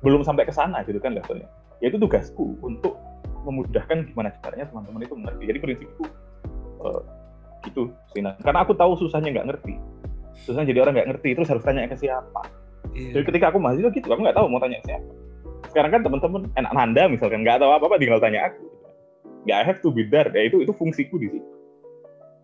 belum 0.01 0.25
sampai 0.25 0.49
ke 0.49 0.53
sana 0.55 0.81
gitu 0.89 0.99
kan 0.99 1.13
levelnya. 1.13 1.47
Ya 1.81 1.93
itu 1.93 2.01
tugasku 2.01 2.57
untuk 2.65 2.97
memudahkan 3.45 4.13
gimana 4.13 4.33
caranya 4.41 4.67
teman-teman 4.69 5.01
itu 5.05 5.15
mengerti. 5.17 5.43
Jadi 5.49 5.59
prinsipku 5.59 6.05
uh, 6.85 7.01
gitu 7.65 7.93
sih. 8.13 8.21
Nah, 8.25 8.37
karena 8.41 8.65
aku 8.65 8.73
tahu 8.77 8.97
susahnya 9.01 9.33
nggak 9.33 9.49
ngerti. 9.53 9.75
Susahnya 10.47 10.73
jadi 10.73 10.81
orang 10.85 10.95
nggak 10.97 11.09
ngerti 11.17 11.29
terus 11.37 11.49
harus 11.51 11.65
tanya 11.65 11.89
ke 11.89 11.97
siapa. 11.99 12.43
Yeah. 12.97 13.21
Jadi 13.21 13.25
ketika 13.35 13.55
aku 13.55 13.59
mahasiswa 13.61 13.91
gitu, 13.93 14.09
aku 14.11 14.21
nggak 14.25 14.37
tahu 14.37 14.47
mau 14.49 14.61
tanya 14.63 14.81
ke 14.83 14.87
siapa. 14.95 15.11
Sekarang 15.71 15.91
kan 15.95 16.01
teman-teman 16.03 16.43
enak 16.59 16.73
nanda 16.75 17.03
misalkan 17.07 17.47
nggak 17.47 17.63
tahu 17.63 17.71
apa-apa 17.71 17.97
tinggal 18.01 18.19
tanya 18.19 18.51
aku. 18.51 18.65
Ya 19.49 19.63
I 19.63 19.65
have 19.65 19.81
to 19.81 19.89
be 19.89 20.05
there. 20.09 20.29
Ya 20.33 20.49
itu 20.49 20.61
itu 20.65 20.73
fungsiku 20.75 21.17
di 21.17 21.31
situ. 21.33 21.49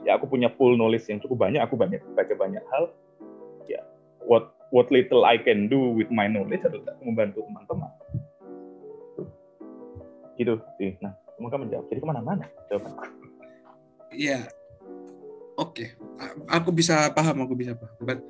Ya 0.07 0.14
aku 0.14 0.30
punya 0.30 0.53
full 0.55 0.78
knowledge 0.78 1.11
yang 1.11 1.18
cukup 1.18 1.51
banyak, 1.51 1.59
aku 1.59 1.74
banyak 1.74 1.99
baca 2.14 2.34
banyak 2.38 2.62
hal. 2.70 2.94
Ya 3.66 3.82
what 4.22 4.55
what 4.70 4.86
little 4.94 5.26
I 5.26 5.36
can 5.40 5.66
do 5.66 5.92
with 5.97 6.09
my 6.14 6.30
knowledge 6.30 6.62
adalah 6.62 6.94
membantu 7.03 7.42
teman-teman. 7.42 7.90
Gitu 10.37 10.61
sih. 10.76 10.97
Nah, 11.01 11.16
semoga 11.37 11.57
menjawab. 11.61 11.89
Jadi 11.89 12.01
ke 12.01 12.09
mana-mana 12.09 12.45
jawabanku. 12.68 13.05
Iya, 14.16 14.49
Oke, 15.57 15.97
okay. 15.97 16.53
aku 16.53 16.68
bisa 16.68 17.09
paham, 17.16 17.49
aku 17.49 17.57
bisa 17.57 17.72
paham. 17.72 17.97
But, 18.05 18.20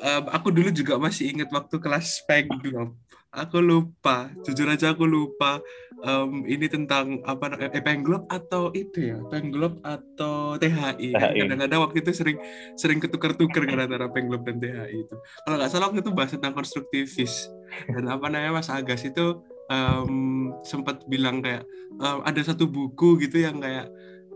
um, 0.00 0.24
aku 0.32 0.48
dulu 0.48 0.72
juga 0.72 0.96
masih 0.96 1.28
ingat 1.28 1.52
waktu 1.52 1.76
kelas 1.76 2.24
Pengglop. 2.24 2.96
Aku 3.36 3.60
lupa, 3.60 4.32
jujur 4.48 4.64
aja 4.64 4.96
aku 4.96 5.04
lupa 5.04 5.60
um, 6.00 6.40
ini 6.48 6.72
tentang 6.72 7.20
apa 7.28 7.52
eh, 7.60 7.84
Pengglop 7.84 8.24
atau 8.32 8.72
itu 8.72 9.12
ya, 9.12 9.20
Pengglop 9.28 9.84
atau 9.84 10.56
THI. 10.56 11.12
Kan 11.12 11.36
kadang-kadang 11.36 11.80
waktu 11.84 12.00
itu 12.00 12.10
sering 12.16 12.40
sering 12.80 12.96
ketukar-tukar 12.96 13.68
kan 13.68 13.84
antara 13.84 14.08
Pengglop 14.08 14.48
dan 14.48 14.56
THI 14.56 15.04
itu. 15.04 15.16
Kalau 15.44 15.60
nggak 15.60 15.68
salah 15.68 15.92
waktu 15.92 16.00
itu 16.00 16.16
bahas 16.16 16.32
tentang 16.32 16.56
konstruktivis 16.56 17.52
dan 17.92 18.08
apa 18.08 18.24
namanya 18.32 18.56
Mas 18.56 18.72
Agas 18.72 19.04
itu 19.04 19.44
um, 19.68 20.39
sempat 20.66 21.04
bilang 21.06 21.40
kayak 21.44 21.64
um, 22.00 22.20
ada 22.24 22.40
satu 22.42 22.66
buku 22.66 23.20
gitu 23.24 23.42
yang 23.42 23.58
kayak 23.58 23.90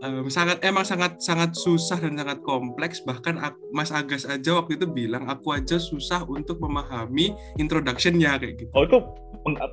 um, 0.05 0.29
sangat 0.29 0.61
emang 0.61 0.85
sangat 0.85 1.17
sangat 1.17 1.57
susah 1.57 1.97
dan 1.97 2.13
sangat 2.15 2.39
kompleks 2.45 3.01
bahkan 3.01 3.41
aku, 3.41 3.57
Mas 3.73 3.89
Agas 3.89 4.29
aja 4.29 4.61
waktu 4.61 4.77
itu 4.77 4.85
bilang 4.85 5.25
aku 5.25 5.51
aja 5.51 5.81
susah 5.81 6.21
untuk 6.29 6.61
memahami 6.61 7.33
introductionnya 7.57 8.37
kayak 8.37 8.61
gitu. 8.61 8.71
Oh 8.77 8.85
itu 8.85 8.97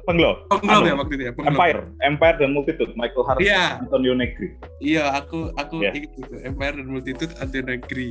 pengglo. 0.08 0.44
Pengglo 0.48 0.84
ya 0.88 0.94
waktu 0.96 1.12
itu 1.20 1.24
ya. 1.28 1.32
Pengglo. 1.36 1.52
Empire, 1.52 1.80
Empire 2.00 2.36
dan 2.40 2.50
Multitude, 2.56 2.92
Michael 2.96 3.24
Hart, 3.28 3.38
yeah. 3.40 3.80
Antonio 3.80 4.12
Negri. 4.16 4.48
Iya, 4.80 5.12
aku 5.16 5.52
aku 5.60 5.84
yeah. 5.84 5.94
ingat 5.96 6.12
itu 6.16 6.34
Empire 6.44 6.74
dan 6.80 6.88
Multitude 6.88 7.32
Antonio 7.38 7.64
Negri. 7.76 8.10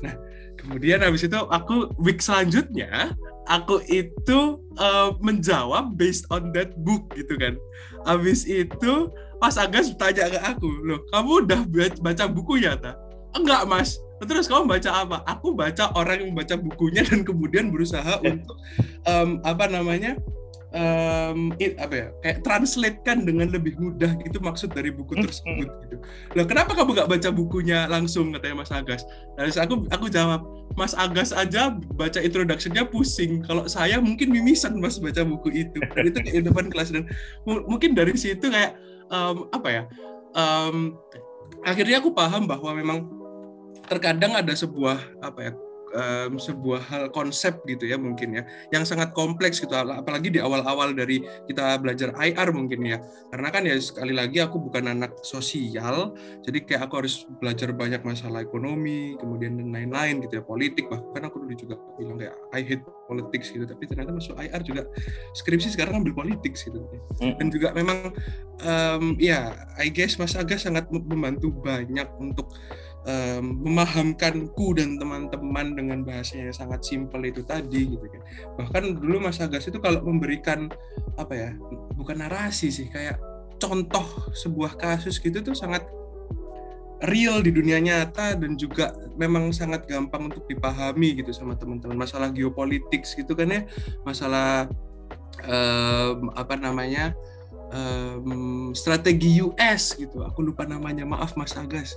Nah, 0.00 0.14
kemudian 0.56 1.04
habis 1.04 1.24
itu 1.24 1.38
aku 1.48 1.92
week 2.00 2.20
selanjutnya 2.20 3.16
aku 3.48 3.82
itu 3.90 4.60
uh, 4.78 5.16
menjawab 5.18 5.96
based 5.98 6.28
on 6.30 6.52
that 6.52 6.72
book 6.86 7.08
gitu 7.16 7.34
kan. 7.40 7.56
Habis 8.04 8.44
itu 8.46 9.10
Mas 9.40 9.56
Agas 9.56 9.96
tanya 9.96 10.28
ke 10.28 10.38
aku, 10.38 10.68
loh 10.84 11.00
kamu 11.10 11.48
udah 11.48 11.60
baca 12.04 12.24
bukunya 12.28 12.76
tak? 12.76 12.96
Enggak 13.32 13.64
mas. 13.66 13.96
Terus 14.20 14.44
kamu 14.44 14.68
baca 14.68 14.90
apa? 14.92 15.24
Aku 15.24 15.56
baca 15.56 15.88
orang 15.96 16.20
yang 16.20 16.28
membaca 16.36 16.54
bukunya 16.60 17.00
dan 17.08 17.24
kemudian 17.24 17.72
berusaha 17.72 18.20
untuk 18.20 18.60
um, 19.08 19.40
apa 19.48 19.64
namanya 19.64 20.20
um, 20.76 21.54
it, 21.56 21.72
apa 21.80 21.94
ya 21.94 22.06
kayak 22.22 22.38
translate 22.44 22.98
kan 23.02 23.24
dengan 23.24 23.50
lebih 23.50 23.74
mudah 23.78 24.12
gitu 24.22 24.38
maksud 24.42 24.70
dari 24.76 24.92
buku 24.92 25.18
tersebut 25.18 25.68
gitu. 25.86 25.96
Loh 26.36 26.46
kenapa 26.46 26.76
kamu 26.76 27.00
nggak 27.00 27.10
baca 27.10 27.28
bukunya 27.32 27.88
langsung 27.88 28.34
katanya 28.34 28.60
Mas 28.60 28.72
Agas? 28.74 29.02
Terus 29.40 29.56
aku 29.56 29.86
aku 29.90 30.06
jawab 30.12 30.44
Mas 30.78 30.94
Agas 30.94 31.34
aja 31.34 31.74
baca 31.96 32.20
introductionnya 32.20 32.86
pusing. 32.86 33.42
Kalau 33.44 33.66
saya 33.66 33.98
mungkin 33.98 34.30
mimisan 34.30 34.78
Mas 34.78 35.00
baca 35.00 35.24
buku 35.24 35.66
itu. 35.66 35.78
Dan 35.96 36.12
itu 36.12 36.18
di 36.22 36.44
depan 36.44 36.70
kelas 36.70 36.94
dan 36.94 37.08
mungkin 37.46 37.96
dari 37.96 38.14
situ 38.14 38.52
kayak 38.52 38.76
um, 39.10 39.50
apa 39.50 39.68
ya? 39.68 39.82
Um, 40.32 40.96
akhirnya 41.66 41.98
aku 42.00 42.14
paham 42.14 42.46
bahwa 42.46 42.70
memang 42.72 42.98
terkadang 43.90 44.38
ada 44.38 44.54
sebuah 44.54 45.18
apa 45.18 45.50
ya 45.50 45.52
um, 45.94 46.38
sebuah 46.38 46.80
hal 46.90 47.04
konsep 47.10 47.62
gitu 47.66 47.86
ya 47.86 47.98
mungkin 47.98 48.40
ya 48.40 48.42
yang 48.74 48.86
sangat 48.86 49.14
kompleks 49.14 49.60
gitu. 49.62 49.72
Apalagi 49.74 50.32
di 50.32 50.40
awal-awal 50.42 50.94
dari 50.94 51.22
kita 51.46 51.78
belajar 51.78 52.14
IR 52.16 52.48
mungkin 52.54 52.80
ya. 52.86 52.98
Karena 53.30 53.48
kan 53.50 53.62
ya 53.66 53.76
sekali 53.78 54.14
lagi 54.14 54.42
aku 54.42 54.58
bukan 54.70 54.90
anak 54.90 55.22
sosial 55.22 56.14
jadi 56.46 56.58
kayak 56.64 56.82
aku 56.90 57.04
harus 57.04 57.26
belajar 57.38 57.74
banyak 57.74 58.02
masalah 58.02 58.42
ekonomi 58.42 59.14
kemudian 59.18 59.58
dan 59.58 59.68
lain-lain 59.70 60.22
gitu 60.26 60.40
ya 60.40 60.44
politik. 60.44 60.86
Bahkan 60.90 61.22
aku 61.26 61.36
dulu 61.42 61.54
juga 61.54 61.74
bilang 61.98 62.18
kayak 62.18 62.36
I 62.54 62.62
hate 62.66 62.84
politics 63.10 63.50
gitu. 63.50 63.66
Tapi 63.66 63.84
ternyata 63.86 64.14
masuk 64.14 64.38
IR 64.38 64.62
juga 64.62 64.82
skripsi 65.34 65.74
sekarang 65.74 66.02
ambil 66.02 66.14
politik 66.14 66.54
gitu. 66.54 66.86
Dan 67.18 67.50
juga 67.50 67.74
memang 67.74 68.14
um, 68.62 69.16
ya 69.18 69.54
I 69.76 69.90
guess 69.90 70.16
Mas 70.20 70.36
Aga 70.38 70.56
sangat 70.56 70.86
membantu 70.90 71.50
banyak 71.50 72.08
untuk 72.20 72.52
um, 73.06 73.64
memahamkanku 73.64 74.76
dan 74.76 75.00
teman-teman 75.00 75.72
dengan 75.76 75.98
bahasanya 76.04 76.52
yang 76.52 76.56
sangat 76.56 76.80
simpel 76.84 77.22
itu 77.24 77.40
tadi 77.44 77.96
gitu 77.96 78.04
kan. 78.04 78.22
Bahkan 78.60 78.82
dulu 79.00 79.16
Mas 79.22 79.40
Agas 79.40 79.68
itu 79.68 79.78
kalau 79.80 80.04
memberikan 80.04 80.68
apa 81.16 81.32
ya 81.32 81.50
bukan 81.96 82.20
narasi 82.20 82.68
sih 82.68 82.88
kayak 82.88 83.20
contoh 83.60 84.32
sebuah 84.32 84.76
kasus 84.76 85.20
gitu 85.20 85.40
tuh 85.44 85.56
sangat 85.56 85.84
real 87.08 87.40
di 87.40 87.48
dunia 87.48 87.80
nyata 87.80 88.36
dan 88.36 88.60
juga 88.60 88.92
memang 89.16 89.56
sangat 89.56 89.88
gampang 89.88 90.28
untuk 90.28 90.44
dipahami 90.44 91.16
gitu 91.20 91.32
sama 91.32 91.56
teman-teman. 91.56 91.96
Masalah 91.96 92.28
geopolitik 92.28 93.08
gitu 93.08 93.32
kan 93.32 93.48
ya 93.48 93.62
masalah 94.04 94.68
um, 95.48 96.28
apa 96.36 96.60
namanya 96.60 97.16
um, 97.72 98.76
strategi 98.76 99.40
US 99.40 99.96
gitu. 99.96 100.20
Aku 100.28 100.44
lupa 100.44 100.68
namanya 100.68 101.08
maaf 101.08 101.32
Mas 101.40 101.56
Agas 101.56 101.96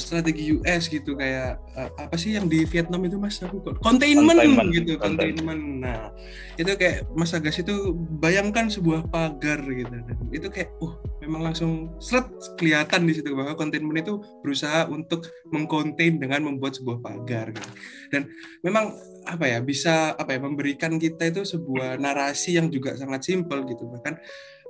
strategi 0.00 0.56
US 0.56 0.88
gitu 0.88 1.14
kayak 1.14 1.60
uh, 1.76 1.90
apa 2.00 2.16
sih 2.16 2.34
yang 2.34 2.48
di 2.48 2.64
Vietnam 2.64 3.04
itu 3.04 3.20
mas? 3.20 3.38
Aku 3.44 3.60
containment, 3.84 4.40
containment 4.40 4.68
gitu 4.72 4.96
containment. 4.96 5.62
nah 5.84 6.08
itu 6.56 6.72
kayak 6.78 7.04
Mas 7.12 7.34
Agas 7.34 7.60
itu 7.60 7.92
bayangkan 8.22 8.70
sebuah 8.70 9.10
pagar 9.12 9.60
gitu. 9.66 9.90
Dan 9.90 10.16
itu 10.32 10.48
kayak 10.48 10.72
uh 10.80 10.94
memang 11.24 11.52
langsung 11.52 11.92
seret 12.00 12.28
kelihatan 12.60 13.08
di 13.08 13.16
situ 13.16 13.32
bahwa 13.32 13.56
containment 13.56 14.04
itu 14.04 14.20
berusaha 14.44 14.88
untuk 14.88 15.28
mengcontain 15.48 16.20
dengan 16.20 16.44
membuat 16.44 16.76
sebuah 16.76 17.00
pagar 17.00 17.48
gitu. 17.52 17.70
dan 18.12 18.28
memang 18.60 18.92
apa 19.24 19.48
ya 19.48 19.58
bisa 19.64 20.12
apa 20.20 20.36
ya 20.36 20.40
memberikan 20.44 21.00
kita 21.00 21.32
itu 21.32 21.48
sebuah 21.48 21.96
narasi 21.96 22.60
yang 22.60 22.68
juga 22.68 22.92
sangat 22.96 23.24
simpel 23.24 23.64
gitu. 23.64 23.88
Bahkan 23.88 24.14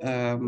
um, 0.07 0.43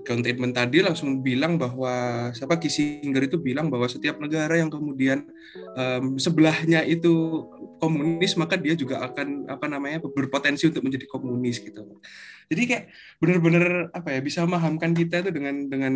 containment 0.00 0.56
tadi 0.56 0.80
langsung 0.80 1.20
bilang 1.20 1.60
bahwa 1.60 2.28
siapa 2.32 2.56
Kissinger 2.56 3.28
itu 3.28 3.36
bilang 3.36 3.68
bahwa 3.68 3.84
setiap 3.84 4.16
negara 4.16 4.56
yang 4.56 4.72
kemudian 4.72 5.28
um, 5.76 6.16
sebelahnya 6.16 6.80
itu 6.88 7.44
komunis 7.76 8.32
maka 8.40 8.56
dia 8.56 8.72
juga 8.72 9.04
akan 9.04 9.44
apa 9.44 9.66
namanya 9.68 10.00
berpotensi 10.00 10.72
untuk 10.72 10.88
menjadi 10.88 11.04
komunis 11.04 11.60
gitu 11.60 12.00
jadi 12.48 12.62
kayak 12.64 12.84
benar-benar 13.20 13.92
apa 13.92 14.08
ya 14.16 14.20
bisa 14.24 14.48
memahamkan 14.48 14.96
kita 14.96 15.20
itu 15.20 15.30
dengan 15.30 15.68
dengan 15.68 15.94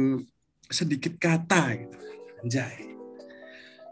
sedikit 0.68 1.16
kata 1.16 1.80
gitu 1.80 1.96
anjay 2.44 2.88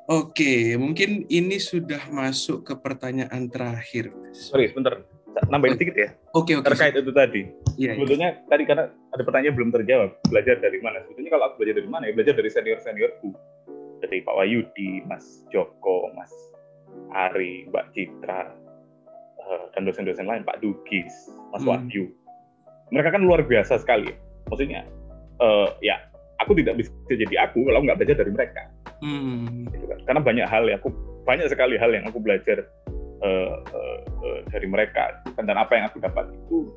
Oke, 0.06 0.78
mungkin 0.78 1.26
ini 1.26 1.58
sudah 1.58 2.06
masuk 2.14 2.62
ke 2.62 2.78
pertanyaan 2.78 3.50
terakhir. 3.50 4.14
Sorry, 4.30 4.70
sebentar. 4.70 5.02
Nambahin 5.46 5.76
sedikit 5.76 5.96
ya. 5.96 6.08
Oke, 6.32 6.56
oke. 6.56 6.64
Terkait 6.64 6.96
itu 6.96 7.12
tadi. 7.12 7.42
Iya, 7.76 7.92
iya. 7.92 8.00
Sebetulnya 8.00 8.28
tadi 8.48 8.62
karena 8.64 8.84
ada 8.88 9.22
pertanyaan 9.22 9.54
belum 9.54 9.70
terjawab. 9.74 10.10
Belajar 10.32 10.56
dari 10.58 10.78
mana? 10.80 11.04
Sebetulnya 11.04 11.30
kalau 11.36 11.44
aku 11.52 11.54
belajar 11.60 11.74
dari 11.84 11.88
mana 11.92 12.02
ya? 12.08 12.12
Belajar 12.16 12.34
dari 12.40 12.50
senior-seniorku. 12.50 13.28
Dari 14.00 14.18
Pak 14.24 14.34
Wayudi, 14.36 15.04
Mas 15.04 15.44
Joko, 15.52 16.08
Mas 16.16 16.32
Ari, 17.12 17.68
Mbak 17.68 17.84
Citra, 17.92 18.48
eh, 19.40 19.64
dan 19.76 19.82
dosen-dosen 19.84 20.24
lain, 20.24 20.44
Pak 20.44 20.60
Dugis, 20.64 21.12
Mas 21.52 21.60
Hmm. 21.64 21.72
Wahyu. 21.76 22.08
Mereka 22.92 23.12
kan 23.12 23.22
luar 23.24 23.44
biasa 23.44 23.80
sekali. 23.80 24.12
Maksudnya, 24.48 24.84
eh, 25.40 25.68
ya 25.84 25.96
aku 26.40 26.52
tidak 26.56 26.80
bisa 26.80 26.92
jadi 27.08 27.48
aku 27.48 27.64
kalau 27.66 27.80
nggak 27.84 27.98
belajar 27.98 28.16
dari 28.24 28.32
mereka 28.32 28.62
Hmm. 29.00 29.68
gitu 29.68 29.84
kan. 29.88 29.98
Karena 30.08 30.20
banyak 30.24 30.46
hal 30.48 30.64
yang 30.68 30.78
aku 30.80 30.90
banyak 31.26 31.48
sekali 31.50 31.74
hal 31.76 31.90
yang 31.92 32.04
aku 32.06 32.22
belajar 32.22 32.64
uh, 33.22 33.54
uh, 33.62 33.98
uh, 34.24 34.40
dari 34.52 34.66
mereka 34.68 35.20
dan 35.36 35.56
apa 35.56 35.72
yang 35.76 35.84
aku 35.88 35.98
dapat 36.02 36.26
itu 36.32 36.68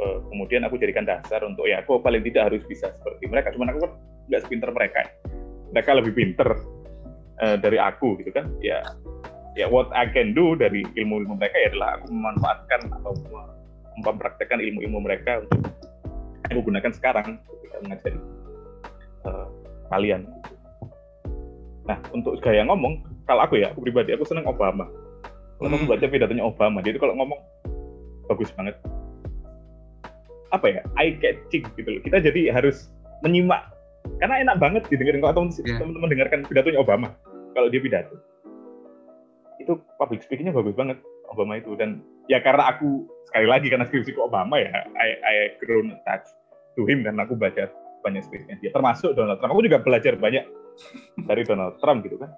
uh, 0.00 0.18
kemudian 0.30 0.66
aku 0.66 0.78
jadikan 0.80 1.06
dasar 1.06 1.42
untuk 1.46 1.66
ya 1.68 1.82
aku 1.82 2.00
paling 2.02 2.22
tidak 2.26 2.52
harus 2.52 2.62
bisa 2.66 2.90
seperti 2.94 3.24
mereka. 3.30 3.52
Cuman 3.54 3.74
aku 3.74 3.78
kan 3.86 3.92
nggak 4.30 4.42
sepinter 4.46 4.70
mereka. 4.72 5.00
Mereka 5.74 5.90
lebih 5.98 6.12
pinter 6.14 6.48
uh, 7.42 7.56
dari 7.58 7.78
aku 7.78 8.18
gitu 8.22 8.30
kan. 8.34 8.46
Ya 8.62 8.82
ya 9.54 9.70
what 9.70 9.90
I 9.94 10.10
can 10.10 10.34
do 10.34 10.58
dari 10.58 10.82
ilmu-ilmu 10.82 11.38
mereka 11.38 11.56
ya 11.58 11.70
adalah 11.74 11.98
aku 12.00 12.06
memanfaatkan 12.10 12.80
atau 12.90 13.12
mempraktekkan 14.02 14.58
ilmu-ilmu 14.58 14.98
mereka 15.06 15.46
untuk 15.46 15.70
aku 16.50 16.60
gunakan 16.70 16.92
sekarang 16.92 17.38
ketika 17.38 17.76
mengajari 17.86 18.18
uh, 19.26 19.46
kalian. 19.94 20.26
Nah, 21.84 22.00
untuk 22.16 22.40
gaya 22.40 22.64
ngomong, 22.64 23.04
kalau 23.28 23.44
aku 23.44 23.60
ya, 23.60 23.68
aku 23.68 23.84
pribadi, 23.84 24.16
aku 24.16 24.24
seneng 24.24 24.48
Obama. 24.48 24.88
Kalau 25.54 25.68
Hmm. 25.70 25.76
aku 25.78 25.84
baca 25.86 26.06
pidatonya 26.06 26.44
Obama, 26.44 26.78
dia 26.82 26.92
itu 26.92 27.00
kalau 27.00 27.14
ngomong 27.14 27.40
bagus 28.26 28.50
banget. 28.54 28.74
Apa 30.50 30.66
ya, 30.70 30.80
eye 30.98 31.18
catching 31.18 31.64
gitu 31.74 31.88
loh. 31.88 32.00
Kita 32.02 32.22
jadi 32.22 32.50
harus 32.54 32.90
menyimak. 33.22 33.70
Karena 34.20 34.44
enak 34.44 34.56
banget 34.60 34.82
didengerin 34.92 35.22
kalau 35.24 35.34
teman- 35.34 35.56
Yeah. 35.64 35.78
teman-teman 35.80 36.08
dengarkan 36.12 36.40
pidatonya 36.46 36.78
Obama. 36.78 37.08
Kalau 37.54 37.68
dia 37.70 37.80
pidato. 37.80 38.14
Itu 39.58 39.80
public 39.96 40.26
speaking-nya 40.26 40.52
bagus 40.52 40.74
banget, 40.74 40.98
Obama 41.30 41.56
itu. 41.56 41.72
Dan 41.78 42.02
ya 42.28 42.42
karena 42.42 42.68
aku, 42.68 43.06
sekali 43.30 43.46
lagi, 43.48 43.66
karena 43.70 43.86
skripsiku 43.88 44.26
Obama 44.26 44.60
ya, 44.60 44.84
I, 44.94 45.08
I 45.22 45.34
grown 45.62 45.94
attached 45.94 46.34
to 46.76 46.84
him, 46.84 47.06
dan 47.06 47.16
aku 47.16 47.38
baca 47.38 47.70
banyak 48.04 48.20
speech-nya 48.26 48.60
dia. 48.60 48.70
Termasuk 48.74 49.16
Donald 49.16 49.40
Trump. 49.40 49.54
Aku 49.56 49.62
juga 49.64 49.80
belajar 49.80 50.18
banyak 50.18 50.44
dari 51.24 51.42
Donald 51.46 51.78
Trump 51.80 52.04
gitu 52.04 52.20
kan. 52.20 52.30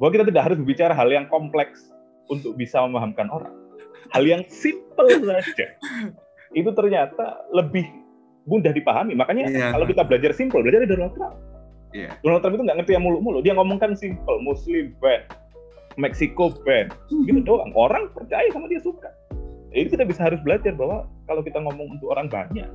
Bahwa 0.00 0.10
kita 0.10 0.24
tidak 0.26 0.42
harus 0.50 0.56
berbicara 0.58 0.92
hal 0.96 1.08
yang 1.12 1.28
kompleks 1.30 1.92
untuk 2.30 2.54
bisa 2.54 2.80
memahamkan 2.86 3.26
orang. 3.28 3.52
Hal 4.14 4.22
yang 4.24 4.42
simple 4.48 5.10
saja. 5.26 5.66
Itu 6.54 6.70
ternyata 6.74 7.46
lebih 7.50 7.86
mudah 8.46 8.72
dipahami. 8.74 9.14
Makanya 9.14 9.50
Iya. 9.50 9.68
kalau 9.74 9.86
kita 9.86 10.02
belajar 10.06 10.30
simple, 10.34 10.62
belajar 10.62 10.82
dari 10.86 10.90
Donald 10.90 11.14
Trump. 11.14 11.36
Iya. 11.90 12.10
Donald 12.22 12.40
Trump 12.42 12.54
itu 12.58 12.64
nggak 12.66 12.78
ngerti 12.82 12.92
yang 12.94 13.04
mulu-mulu. 13.04 13.38
Dia 13.42 13.54
ngomongkan 13.58 13.98
simple, 13.98 14.38
Muslim 14.42 14.94
ban, 15.02 15.26
Meksiko 15.98 16.54
ban, 16.62 16.86
gitu 17.10 17.42
doang. 17.42 17.70
Orang 17.74 18.14
percaya 18.14 18.46
sama 18.54 18.70
dia 18.70 18.80
suka. 18.82 19.10
Jadi 19.70 19.86
kita 19.94 20.02
bisa 20.06 20.26
harus 20.26 20.42
belajar 20.42 20.74
bahwa 20.74 21.06
kalau 21.30 21.42
kita 21.46 21.62
ngomong 21.62 21.98
untuk 21.98 22.10
orang 22.10 22.26
banyak, 22.26 22.66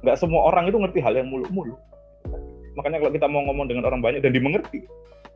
nggak 0.00 0.16
semua 0.16 0.48
orang 0.48 0.68
itu 0.72 0.76
ngerti 0.80 1.00
hal 1.04 1.12
yang 1.12 1.28
mulu-mulu. 1.28 1.76
Makanya 2.80 3.04
kalau 3.04 3.12
kita 3.12 3.26
mau 3.28 3.44
ngomong 3.44 3.68
dengan 3.68 3.84
orang 3.88 4.00
banyak 4.00 4.24
dan 4.24 4.32
dimengerti 4.32 4.88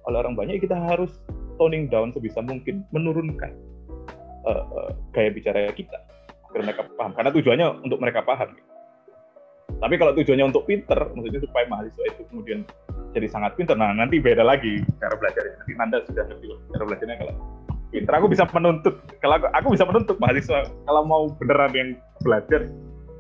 oleh 0.08 0.18
orang 0.24 0.32
banyak, 0.32 0.64
kita 0.64 0.76
harus 0.76 1.12
toning 1.58 1.90
down 1.90 2.14
sebisa 2.14 2.40
mungkin, 2.40 2.86
menurunkan 2.94 3.52
uh, 4.46 4.64
uh, 4.64 4.90
gaya 5.12 5.34
bicara 5.34 5.68
kita 5.74 5.98
agar 6.48 6.60
mereka 6.64 6.82
paham. 6.96 7.12
Karena 7.12 7.30
tujuannya 7.34 7.66
untuk 7.84 7.98
mereka 8.00 8.24
paham. 8.24 8.56
Tapi 9.78 9.94
kalau 10.00 10.16
tujuannya 10.16 10.48
untuk 10.48 10.64
pinter, 10.64 10.96
maksudnya 11.12 11.44
supaya 11.44 11.64
mahasiswa 11.68 12.04
itu 12.08 12.22
kemudian 12.32 12.64
jadi 13.12 13.28
sangat 13.30 13.54
pinter. 13.54 13.76
Nah 13.76 13.92
nanti 13.94 14.18
beda 14.18 14.42
lagi 14.42 14.82
cara 14.98 15.14
belajarnya. 15.14 15.54
Nanti 15.60 15.72
Nanda 15.76 15.98
sudah 16.08 16.24
ngerti 16.24 16.46
cara 16.72 16.84
belajarnya 16.88 17.16
kalau 17.20 17.34
pinter. 17.92 18.12
Aku 18.16 18.26
bisa 18.26 18.44
menuntut. 18.50 18.94
Kalau 19.20 19.34
aku, 19.38 19.46
aku 19.52 19.68
bisa 19.76 19.84
menuntut 19.86 20.16
mahasiswa 20.18 20.66
kalau 20.88 21.02
mau 21.04 21.22
beneran 21.36 21.72
yang 21.76 21.90
belajar, 22.24 22.66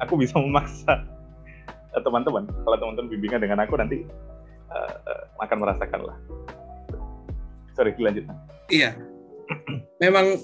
aku 0.02 0.18
bisa 0.18 0.34
memaksa 0.40 1.04
eh, 1.94 2.02
teman-teman. 2.02 2.48
Kalau 2.48 2.76
teman-teman 2.80 3.08
bimbingan 3.12 3.40
dengan 3.44 3.62
aku 3.62 3.78
nanti 3.78 4.02
uh, 4.72 4.94
uh, 5.04 5.22
akan 5.44 5.56
merasakan 5.62 6.00
lah. 6.10 6.16
Sorry, 7.78 7.94
lanjut. 7.94 8.26
Iya. 8.66 8.98
Memang 10.02 10.42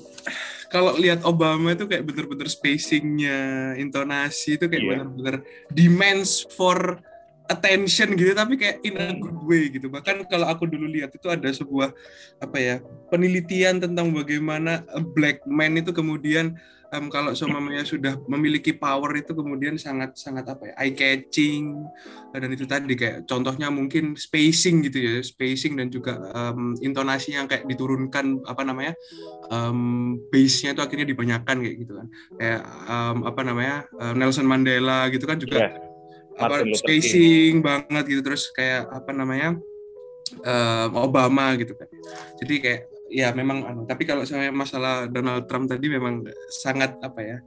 kalau 0.70 0.94
lihat 0.94 1.26
Obama 1.26 1.74
itu 1.74 1.90
kayak 1.90 2.06
bener-bener 2.06 2.46
spacingnya, 2.46 3.74
intonasi 3.74 4.54
itu 4.54 4.70
kayak 4.70 4.82
Iya. 4.82 4.90
bener-bener 4.94 5.36
demands 5.74 6.46
for 6.54 7.02
attention 7.50 8.14
gitu, 8.16 8.32
tapi 8.32 8.54
kayak 8.56 8.80
in 8.86 8.96
a 8.96 9.12
good 9.18 9.36
way 9.44 9.66
gitu. 9.66 9.90
Bahkan 9.90 10.30
kalau 10.30 10.46
aku 10.46 10.64
dulu 10.64 10.86
lihat 10.86 11.10
itu 11.12 11.26
ada 11.26 11.50
sebuah 11.50 11.92
apa 12.38 12.56
ya 12.56 12.76
penelitian 13.10 13.82
tentang 13.82 14.14
bagaimana 14.14 14.86
a 14.94 15.02
black 15.02 15.42
man 15.44 15.76
itu 15.76 15.92
kemudian 15.92 16.56
em, 16.92 17.06
kalau 17.08 17.32
semuanya 17.32 17.84
sudah 17.86 18.18
memiliki 18.28 18.74
power 18.76 19.14
itu 19.16 19.32
kemudian 19.32 19.78
sangat 19.80 20.18
sangat 20.18 20.44
apa 20.50 20.72
ya 20.72 20.74
eye 20.82 20.92
catching 20.92 21.86
dan 22.34 22.50
itu 22.50 22.66
tadi 22.66 22.92
kayak 22.98 23.24
contohnya 23.30 23.70
mungkin 23.70 24.18
spacing 24.18 24.84
gitu 24.90 24.98
ya 24.98 25.14
spacing 25.22 25.78
dan 25.78 25.88
juga 25.88 26.18
em, 26.34 26.74
intonasi 26.82 27.38
yang 27.38 27.46
kayak 27.46 27.64
diturunkan 27.64 28.42
apa 28.44 28.62
namanya 28.66 28.92
um, 29.52 30.16
base-nya 30.32 30.72
itu 30.72 30.82
akhirnya 30.82 31.06
dibanyakan 31.08 31.56
kayak 31.60 31.76
gitu 31.80 31.92
kan. 32.00 32.06
Kayak 32.40 32.60
em, 32.88 33.18
apa 33.24 33.40
namanya 33.44 33.76
eh, 34.00 34.14
Nelson 34.16 34.46
Mandela 34.48 35.08
gitu 35.12 35.24
kan 35.28 35.38
juga 35.40 35.56
Ya, 36.34 36.42
apa 36.50 36.66
spacing 36.74 37.62
banget 37.62 38.04
gitu. 38.10 38.20
Terus 38.26 38.50
kayak 38.50 38.90
apa 38.90 39.10
namanya 39.14 39.54
Obama 40.98 41.54
gitu 41.54 41.78
kan. 41.78 41.86
Jadi 42.42 42.54
kayak 42.58 42.93
ya 43.14 43.30
memang 43.30 43.62
anu. 43.62 43.80
tapi 43.86 44.02
kalau 44.02 44.26
saya 44.26 44.50
masalah 44.50 45.06
Donald 45.06 45.46
Trump 45.46 45.70
tadi 45.70 45.86
memang 45.86 46.26
sangat 46.50 46.98
apa 46.98 47.20
ya 47.22 47.38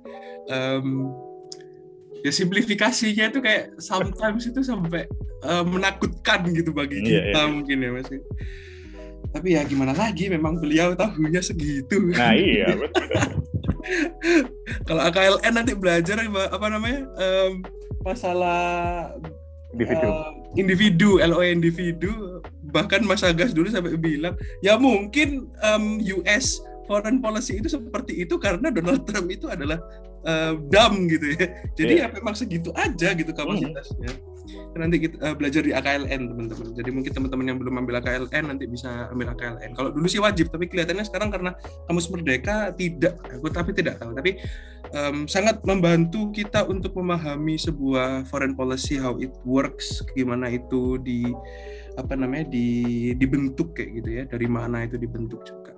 em, 0.48 1.12
ya 2.24 2.32
simplifikasinya 2.32 3.28
itu 3.28 3.44
kayak 3.44 3.76
sometimes 3.78 4.48
itu 4.48 4.64
sampai 4.64 5.04
eh, 5.44 5.64
menakutkan 5.68 6.48
gitu 6.56 6.72
bagi 6.72 7.04
Iya, 7.04 7.36
kita 7.36 7.42
iya. 7.44 7.52
mungkin 7.52 7.78
ya 7.78 7.90
mas 7.92 8.08
tapi 9.28 9.54
ya 9.54 9.68
gimana 9.68 9.92
lagi 9.92 10.32
memang 10.32 10.56
beliau 10.56 10.96
tahunya 10.96 11.44
segitu 11.44 12.00
Nah 12.16 12.32
iya, 12.32 12.72
betul. 12.80 13.06
kalau 14.88 15.02
AKLN 15.04 15.54
nanti 15.54 15.76
belajar 15.76 16.16
apa 16.24 16.66
namanya 16.68 17.04
em, 17.20 17.60
masalah 18.04 19.12
Individu. 19.76 20.08
eh, 20.08 20.28
individu 20.56 21.10
LO 21.20 21.44
individu 21.44 22.40
bahkan 22.72 23.02
Mas 23.04 23.24
Agas 23.24 23.56
dulu 23.56 23.72
sampai 23.72 23.96
bilang 23.96 24.36
ya 24.60 24.76
mungkin 24.76 25.48
em, 25.64 25.84
US 26.20 26.60
foreign 26.88 27.20
policy 27.20 27.60
itu 27.60 27.68
seperti 27.68 28.24
itu 28.24 28.40
karena 28.40 28.72
Donald 28.72 29.04
Trump 29.04 29.28
itu 29.28 29.52
adalah 29.52 29.76
eh, 30.24 30.54
dumb 30.72 31.08
gitu 31.12 31.36
ya. 31.36 31.46
Jadi 31.76 31.94
Iya. 32.00 32.08
ya 32.08 32.16
memang 32.16 32.34
segitu 32.36 32.72
aja 32.76 33.12
gitu 33.12 33.32
kapasitasnya. 33.36 34.12
Nanti 34.80 35.04
kita 35.04 35.16
eh, 35.20 35.36
belajar 35.36 35.62
di 35.68 35.76
AKLN 35.76 36.22
teman-teman. 36.32 36.68
Jadi 36.80 36.90
mungkin 36.96 37.12
teman-teman 37.12 37.46
yang 37.52 37.60
belum 37.60 37.76
ambil 37.84 38.00
AKLN 38.00 38.56
nanti 38.56 38.66
bisa 38.72 39.12
ambil 39.12 39.36
AKLN 39.36 39.76
kalau 39.76 39.92
dulu 39.92 40.08
sih 40.08 40.24
wajib 40.24 40.48
tapi 40.48 40.72
kelihatannya 40.72 41.04
sekarang 41.04 41.28
karena 41.28 41.52
kamus 41.92 42.08
merdeka 42.08 42.72
tidak. 42.72 43.20
Aku 43.36 43.52
tapi 43.52 43.76
tidak 43.76 44.00
tahu. 44.00 44.16
Tapi 44.16 44.40
em, 44.96 45.28
sangat 45.28 45.60
membantu 45.68 46.32
kita 46.32 46.64
untuk 46.64 46.96
memahami 46.96 47.60
sebuah 47.60 48.24
foreign 48.32 48.56
policy 48.56 48.96
how 48.96 49.20
it 49.20 49.36
works 49.44 50.00
gimana 50.16 50.48
itu 50.48 50.96
di 51.04 51.28
apa 51.98 52.14
namanya 52.14 52.54
di 52.54 52.68
dibentuk 53.18 53.74
kayak 53.74 53.90
gitu 54.02 54.10
ya 54.10 54.24
dari 54.30 54.48
mana 54.48 54.86
itu 54.86 54.96
dibentuk 55.02 55.42
juga 55.44 55.78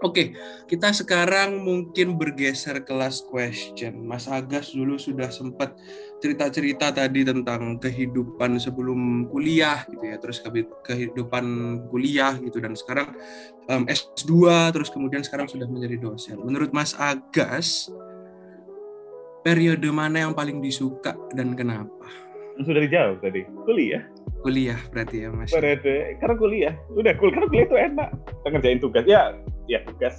Oke, 0.00 0.32
kita 0.64 0.96
sekarang 0.96 1.60
mungkin 1.60 2.16
bergeser 2.16 2.80
ke 2.88 2.92
last 2.96 3.28
question. 3.28 4.00
Mas 4.00 4.24
Agas 4.32 4.72
dulu 4.72 4.96
sudah 4.96 5.28
sempat 5.28 5.76
cerita-cerita 6.24 6.88
tadi 6.88 7.20
tentang 7.20 7.76
kehidupan 7.76 8.56
sebelum 8.56 9.28
kuliah 9.28 9.84
gitu 9.92 10.00
ya, 10.00 10.16
terus 10.16 10.40
kehi- 10.40 10.72
kehidupan 10.88 11.44
kuliah 11.92 12.32
gitu 12.40 12.64
dan 12.64 12.72
sekarang 12.72 13.12
em, 13.68 13.84
S2 13.84 14.72
terus 14.72 14.88
kemudian 14.88 15.20
sekarang 15.20 15.52
sudah 15.52 15.68
menjadi 15.68 16.00
dosen. 16.00 16.40
Menurut 16.40 16.72
Mas 16.72 16.96
Agas 16.96 17.92
periode 19.44 19.88
mana 19.92 20.24
yang 20.24 20.32
paling 20.32 20.64
disuka 20.64 21.12
dan 21.36 21.52
kenapa? 21.52 22.08
Sudah 22.56 22.80
dijawab 22.80 23.20
tadi. 23.20 23.44
Kuliah. 23.68 24.00
Kuliah 24.40 24.80
berarti 24.88 25.16
ya 25.24 25.28
Mas. 25.28 25.52
Periode. 25.52 26.16
Karena 26.16 26.34
kuliah. 26.40 26.74
Udah 26.96 27.12
cool. 27.20 27.30
Karena 27.32 27.46
kuliah 27.48 27.66
itu 27.68 27.76
enak. 27.76 28.08
Kita 28.24 28.48
ngerjain 28.48 28.80
tugas. 28.80 29.04
Ya, 29.04 29.36
ya 29.68 29.80
tugas. 29.84 30.16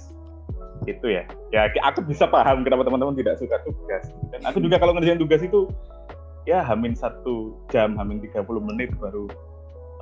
itu 0.82 1.14
ya 1.14 1.22
ya 1.54 1.70
aku 1.86 2.02
bisa 2.02 2.26
paham 2.26 2.66
kenapa 2.66 2.82
teman-teman 2.82 3.14
tidak 3.14 3.38
suka 3.38 3.54
tugas 3.62 4.10
dan 4.34 4.42
aku 4.42 4.58
juga 4.58 4.82
kalau 4.82 4.90
ngerjain 4.98 5.14
tugas 5.14 5.38
itu 5.38 5.70
ya 6.42 6.58
hamin 6.66 6.94
satu 6.98 7.54
jam 7.70 7.94
hamin 7.94 8.18
30 8.18 8.42
menit 8.66 8.90
baru 8.98 9.30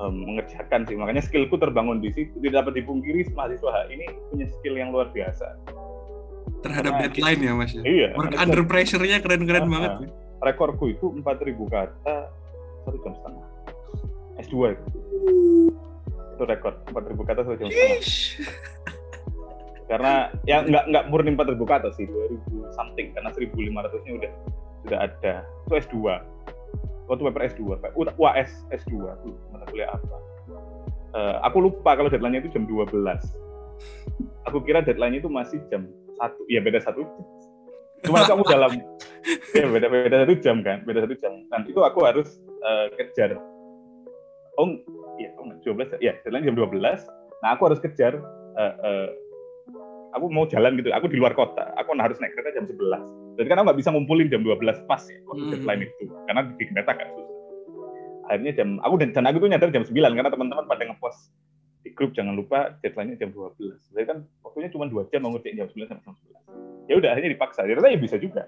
um, 0.01 0.25
mengerjakan 0.25 0.89
sih 0.89 0.97
makanya 0.97 1.21
skillku 1.21 1.61
terbangun 1.61 2.01
di 2.01 2.09
situ 2.17 2.33
tidak 2.41 2.65
dapat 2.65 2.81
dipungkiri 2.81 3.29
mahasiswa 3.37 3.93
ini 3.93 4.09
punya 4.33 4.47
skill 4.49 4.75
yang 4.81 4.91
luar 4.91 5.13
biasa 5.13 5.47
terhadap 6.65 6.97
Karena, 6.97 7.09
deadline 7.13 7.41
ya 7.45 7.53
mas 7.53 7.73
ya? 7.77 7.83
iya 7.85 8.09
work 8.17 8.37
under 8.37 8.65
pressure-nya 8.65 9.21
keren-keren 9.21 9.69
uh, 9.69 9.71
banget 9.71 9.93
uh, 10.09 10.09
rekorku 10.41 10.97
itu 10.97 11.13
4000 11.21 11.61
kata 11.69 12.17
satu 12.89 12.99
jam 13.05 13.13
setengah 13.13 13.47
S2 14.51 14.75
itu 16.35 16.43
rekor 16.43 16.75
4000 16.91 17.29
kata 17.31 17.41
satu 17.47 17.57
jam 17.61 17.69
setengah? 17.71 18.03
Karena 19.87 20.13
ya 20.47 20.63
nggak 20.67 20.85
nggak 20.91 21.05
murni 21.07 21.31
4000 21.39 21.55
kata 21.63 21.89
sih 21.95 22.07
2000 22.11 22.75
something 22.75 23.07
karena 23.15 23.31
1500 23.31 24.07
nya 24.07 24.13
udah 24.19 24.33
sudah 24.83 24.99
ada. 25.07 25.35
Itu 25.71 25.75
S2 25.79 25.97
waktu 27.07 27.23
paper 27.27 27.43
S2 27.55 27.63
UAS 28.19 28.51
S2 28.71 28.95
tuh 29.23 29.35
mata 29.55 29.67
kuliah 29.71 29.91
apa? 29.95 30.19
Uh, 31.11 31.37
aku 31.43 31.59
lupa 31.59 31.99
kalau 31.99 32.07
deadline-nya 32.07 32.47
itu 32.47 32.55
jam 32.55 32.71
12 32.71 32.87
aku 34.47 34.63
kira 34.63 34.79
deadline-nya 34.79 35.27
itu 35.27 35.31
masih 35.31 35.59
jam 35.71 35.87
satu. 36.19 36.43
Ya 36.51 36.59
beda 36.63 36.83
satu 36.83 37.07
cuma 38.01 38.25
kamu 38.25 38.43
dalam 38.49 38.73
ya 39.59 39.69
beda 39.69 39.93
beda 39.93 40.17
satu 40.25 40.35
jam 40.41 40.65
kan 40.65 40.83
beda 40.87 41.05
satu 41.05 41.15
jam. 41.19 41.35
Dan 41.51 41.67
itu 41.69 41.83
aku 41.83 42.01
harus 42.07 42.41
uh, 42.63 42.89
kejar 42.97 43.37
oh 44.61 44.69
iya 45.17 45.33
oh, 45.41 45.49
12 45.65 45.97
ya? 46.05 46.13
Deadline 46.21 46.53
jam 46.53 46.57
12 46.57 46.77
nah 47.41 47.57
aku 47.57 47.73
harus 47.73 47.81
kejar 47.81 48.21
uh, 48.61 48.75
uh, 48.85 49.09
aku 50.13 50.27
mau 50.29 50.45
jalan 50.45 50.77
gitu. 50.77 50.93
Aku 50.93 51.09
di 51.09 51.17
luar 51.17 51.33
kota 51.33 51.73
aku 51.81 51.97
harus 51.97 52.21
naik 52.21 52.37
kereta 52.37 52.61
jam 52.61 52.69
11 52.69 53.41
jadi 53.41 53.47
kan 53.49 53.57
aku 53.63 53.65
nggak 53.73 53.79
bisa 53.81 53.91
ngumpulin 53.97 54.29
jam 54.29 54.45
12 54.45 54.85
pas 54.85 55.01
ya 55.09 55.19
waktu 55.25 55.43
hmm. 55.49 55.53
deadline 55.57 55.83
itu. 55.89 56.05
Karena 56.29 56.41
di 56.45 56.65
kereta 56.69 56.93
kan 56.93 57.09
susah. 57.17 57.37
Akhirnya 58.31 58.53
jam 58.55 58.69
aku 58.85 58.95
dan, 59.01 59.11
dan 59.17 59.25
aku 59.27 59.37
tuh 59.43 59.49
nyadar 59.49 59.71
jam 59.73 59.83
9 59.83 59.97
karena 59.97 60.31
teman-teman 60.31 60.65
pada 60.69 60.83
ngepost 60.85 61.33
di 61.81 61.97
grup 61.97 62.13
jangan 62.13 62.37
lupa 62.37 62.77
deadline-nya 62.85 63.25
jam 63.25 63.33
12 63.33 63.97
jadi 63.97 64.05
kan 64.05 64.19
waktunya 64.45 64.69
cuma 64.69 64.85
dua 64.85 65.09
jam 65.09 65.25
mau 65.25 65.33
ngerjain 65.33 65.57
jam 65.57 65.69
9 65.73 65.89
sampai 65.89 66.05
jam 66.05 66.15
11 66.45 66.91
ya 66.91 66.95
udah 66.99 67.11
akhirnya 67.15 67.31
dipaksa. 67.39 67.63
Ternyata 67.63 67.95
ya 67.95 68.01
bisa 68.03 68.17
juga. 68.19 68.43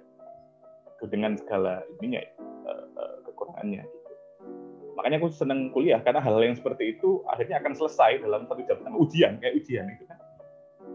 Dengan 1.02 1.34
segala 1.34 1.82
ininya 1.98 2.22
ya, 2.22 2.30
uh, 2.66 2.86
uh, 2.94 3.16
kekurangannya. 3.26 3.82
gitu. 3.82 4.01
Makanya 4.92 5.16
aku 5.22 5.32
senang 5.32 5.72
kuliah 5.72 6.00
karena 6.04 6.20
hal-hal 6.20 6.42
yang 6.52 6.56
seperti 6.56 6.96
itu 6.98 7.24
akhirnya 7.30 7.60
akan 7.64 7.72
selesai 7.72 8.20
dalam 8.20 8.44
satu 8.44 8.60
jam 8.68 8.78
ujian 8.96 9.40
kayak 9.40 9.54
ujian 9.56 9.88
itu 9.88 10.04
kan 10.04 10.18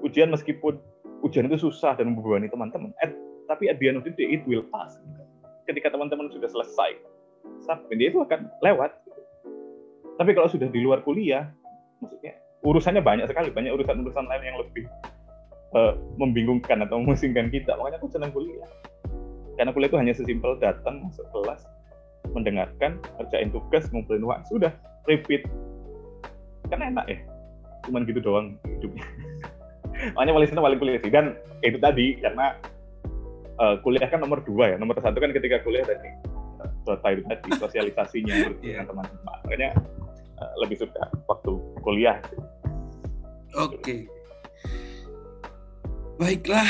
ujian 0.06 0.30
meskipun 0.30 0.78
ujian 1.26 1.50
itu 1.50 1.58
susah 1.70 1.98
dan 1.98 2.14
membebani 2.14 2.50
teman-teman, 2.52 2.94
at, 3.02 3.14
tapi 3.50 3.72
at 3.72 3.78
the 3.82 3.90
end 3.90 3.98
of 3.98 4.06
the 4.06 4.14
day 4.14 4.30
it 4.30 4.44
will 4.46 4.66
pass. 4.70 5.00
Ketika 5.66 5.92
teman-teman 5.92 6.30
sudah 6.32 6.48
selesai, 6.48 6.96
dia 7.92 8.08
itu 8.08 8.22
akan 8.22 8.48
lewat. 8.64 8.94
Tapi 10.18 10.32
kalau 10.34 10.50
sudah 10.50 10.70
di 10.72 10.82
luar 10.82 11.04
kuliah, 11.04 11.50
maksudnya 12.02 12.38
urusannya 12.64 13.04
banyak 13.04 13.28
sekali, 13.30 13.52
banyak 13.54 13.76
urusan-urusan 13.76 14.26
lain 14.26 14.44
yang 14.48 14.58
lebih 14.58 14.86
uh, 15.76 15.94
membingungkan 16.18 16.82
atau 16.88 17.04
memusingkan 17.04 17.52
kita. 17.52 17.76
Makanya 17.78 17.98
aku 18.02 18.10
senang 18.10 18.32
kuliah. 18.34 18.66
Karena 19.60 19.74
kuliah 19.74 19.90
itu 19.90 20.00
hanya 20.00 20.14
sesimpel 20.16 20.58
datang 20.62 21.04
masuk 21.06 21.26
kelas, 21.34 21.66
mendengarkan, 22.32 23.02
kerjain 23.22 23.50
tugas, 23.50 23.88
ngumpulin 23.90 24.24
uang, 24.26 24.42
sudah 24.50 24.72
repeat. 25.10 25.48
Kan 26.68 26.84
enak 26.84 27.08
ya, 27.08 27.18
cuman 27.88 28.04
gitu 28.04 28.20
doang 28.20 28.60
hidupnya 28.68 29.08
makanya 30.14 30.34
paling 30.36 30.50
senang 30.52 30.66
paling 30.68 30.80
kuliah 30.84 31.00
sih 31.00 31.10
dan 31.10 31.26
itu 31.64 31.80
tadi 31.80 32.20
karena 32.20 32.54
uh, 33.58 33.80
kuliah 33.82 34.06
kan 34.12 34.20
nomor 34.22 34.44
dua 34.44 34.76
ya 34.76 34.78
nomor 34.78 35.00
satu 35.00 35.18
kan 35.18 35.32
ketika 35.32 35.64
kuliah 35.64 35.88
tadi 35.88 36.12
uh, 36.62 37.10
itu 37.10 37.24
tadi 37.26 37.50
sosialisasinya 37.58 38.34
yeah. 38.62 38.84
dengan 38.84 38.86
teman-teman 38.92 39.24
makanya 39.26 39.70
uh, 40.38 40.54
lebih 40.62 40.78
suka 40.84 41.02
waktu 41.26 41.52
kuliah 41.82 42.20
oke 43.58 43.80
okay. 43.82 44.06
baiklah 46.20 46.70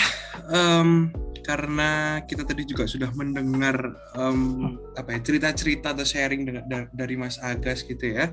um, 0.53 1.11
karena 1.47 2.19
kita 2.27 2.43
tadi 2.43 2.67
juga 2.67 2.83
sudah 2.83 3.07
mendengar 3.15 3.95
um, 4.19 4.75
apa 4.99 5.15
ya 5.15 5.19
cerita-cerita 5.23 5.95
atau 5.95 6.03
sharing 6.03 6.43
dengan, 6.43 6.91
dari 6.91 7.15
Mas 7.15 7.39
Agas 7.39 7.87
gitu 7.87 8.11
ya. 8.19 8.27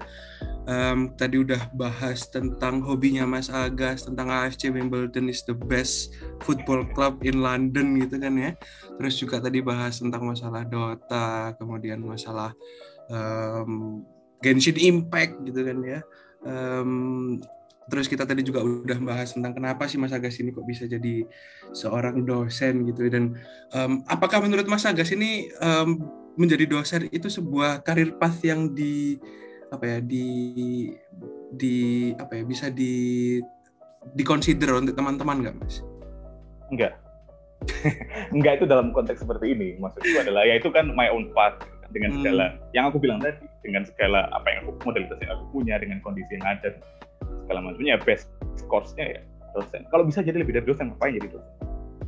Um, 0.67 1.15
tadi 1.15 1.39
udah 1.39 1.71
bahas 1.79 2.27
tentang 2.27 2.83
hobinya 2.83 3.23
Mas 3.23 3.55
Agas 3.55 4.11
tentang 4.11 4.35
AFC 4.35 4.75
Wimbledon 4.75 5.31
is 5.31 5.47
the 5.47 5.55
best 5.55 6.11
football 6.43 6.83
club 6.91 7.23
in 7.23 7.39
London 7.39 8.03
gitu 8.03 8.19
kan 8.19 8.35
ya. 8.35 8.51
Terus 8.99 9.15
juga 9.15 9.39
tadi 9.39 9.62
bahas 9.62 10.03
tentang 10.03 10.27
masalah 10.27 10.67
Dota, 10.67 11.55
kemudian 11.55 12.03
masalah 12.03 12.51
um, 13.15 14.03
Genshin 14.43 14.75
Impact 14.75 15.39
gitu 15.47 15.62
kan 15.62 15.79
ya. 15.87 16.01
Um, 16.43 17.39
Terus 17.85 18.09
kita 18.09 18.24
tadi 18.24 18.41
juga 18.41 18.64
udah 18.64 18.99
bahas 19.05 19.37
tentang 19.37 19.53
kenapa 19.53 19.85
sih 19.85 20.01
Mas 20.01 20.14
Agas 20.16 20.41
ini 20.41 20.57
kok 20.57 20.64
bisa 20.64 20.89
jadi 20.89 21.24
seorang 21.76 22.24
dosen 22.24 22.89
gitu 22.89 23.09
dan 23.12 23.37
um, 23.76 24.01
apakah 24.09 24.41
menurut 24.41 24.64
Mas 24.64 24.89
Agas 24.89 25.12
ini 25.12 25.53
um, 25.61 26.01
menjadi 26.35 26.64
dosen 26.66 27.07
itu 27.12 27.28
sebuah 27.28 27.85
karir 27.85 28.16
path 28.16 28.41
yang 28.43 28.72
di 28.72 29.20
apa 29.68 29.85
ya 29.85 29.99
di 30.01 30.26
di 31.55 31.76
apa 32.16 32.41
ya 32.41 32.45
bisa 32.47 32.72
di 32.72 33.39
dikonsider 34.16 34.72
untuk 34.74 34.97
teman-teman 34.97 35.45
nggak 35.45 35.57
Mas? 35.61 35.85
Enggak. 36.72 36.93
Enggak 38.37 38.61
itu 38.61 38.66
dalam 38.68 38.93
konteks 38.93 39.24
seperti 39.24 39.57
ini. 39.57 39.76
Maksudku 39.80 40.20
adalah 40.20 40.45
ya 40.45 40.61
itu 40.61 40.68
kan 40.68 40.93
my 40.93 41.09
own 41.09 41.32
path 41.32 41.61
dengan 41.95 42.11
segala 42.18 42.45
hmm. 42.51 42.59
yang 42.74 42.85
aku 42.91 42.99
bilang 42.99 43.22
tadi 43.22 43.47
dengan 43.62 43.87
segala 43.87 44.26
apa 44.35 44.47
yang 44.51 44.66
aku 44.66 44.72
modalitas 44.82 45.18
yang 45.22 45.32
aku 45.39 45.45
punya 45.55 45.74
dengan 45.78 45.99
kondisi 46.03 46.35
yang 46.35 46.45
ada 46.45 46.74
segala 47.45 47.61
macamnya 47.71 47.97
best 48.03 48.29
course-nya 48.67 49.19
ya 49.19 49.21
dosen. 49.55 49.87
Kalau 49.89 50.05
bisa 50.05 50.21
jadi 50.21 50.41
lebih 50.41 50.59
dari 50.59 50.67
dosen 50.67 50.91
ngapain 50.91 51.15
jadi 51.15 51.29
dosen? 51.31 51.55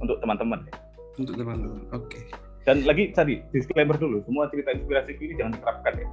Untuk 0.02 0.18
teman-teman 0.20 0.66
ya. 0.66 0.74
Untuk 1.16 1.34
teman-teman. 1.38 1.80
Oke. 1.94 2.18
Okay. 2.18 2.22
Dan 2.66 2.82
lagi 2.82 3.14
tadi 3.14 3.38
disclaimer 3.54 3.94
dulu, 3.94 4.26
semua 4.26 4.50
cerita 4.50 4.74
inspirasi 4.74 5.14
ini 5.22 5.38
jangan 5.38 5.54
diterapkan 5.54 5.92
ya. 5.94 6.08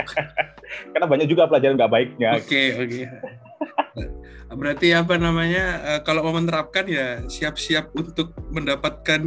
Karena 0.94 1.06
banyak 1.10 1.26
juga 1.26 1.50
pelajaran 1.50 1.74
nggak 1.74 1.92
baiknya. 1.92 2.28
Oke, 2.38 2.46
okay, 2.46 2.66
oke. 2.78 2.86
Okay. 2.86 4.06
Berarti 4.54 4.88
apa 4.94 5.18
namanya? 5.18 5.64
Uh, 5.82 6.00
kalau 6.06 6.22
mau 6.22 6.38
menerapkan 6.38 6.86
ya 6.86 7.26
siap-siap 7.26 7.90
untuk 7.98 8.34
mendapatkan 8.54 9.22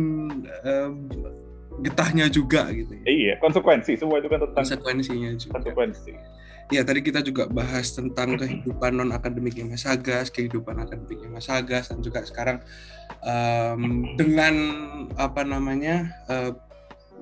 uh, 0.64 0.91
getahnya 1.84 2.32
juga 2.32 2.72
gitu. 2.72 2.95
Ya. 3.03 3.05
Iya, 3.07 3.34
konsekuensi 3.43 3.99
semua 3.99 4.24
itu 4.24 4.32
kan 4.32 4.39
tentang 4.47 4.64
konsekuensinya 4.64 5.36
juga. 5.36 5.59
Konsekuensi 5.59 6.11
ya 6.72 6.82
tadi 6.86 7.03
kita 7.03 7.20
juga 7.20 7.49
bahas 7.49 7.91
tentang 7.91 8.39
kehidupan 8.39 8.91
non 8.95 9.11
akademiknya 9.11 9.68
Mas 9.68 9.84
Agas, 9.84 10.32
kehidupan 10.32 10.80
akademiknya 10.80 11.30
Mas 11.32 11.49
Agas 11.51 11.91
dan 11.91 11.99
juga 11.99 12.24
sekarang 12.24 12.64
um, 13.24 14.14
dengan 14.16 14.55
apa 15.20 15.43
namanya 15.43 16.11
uh, 16.32 16.55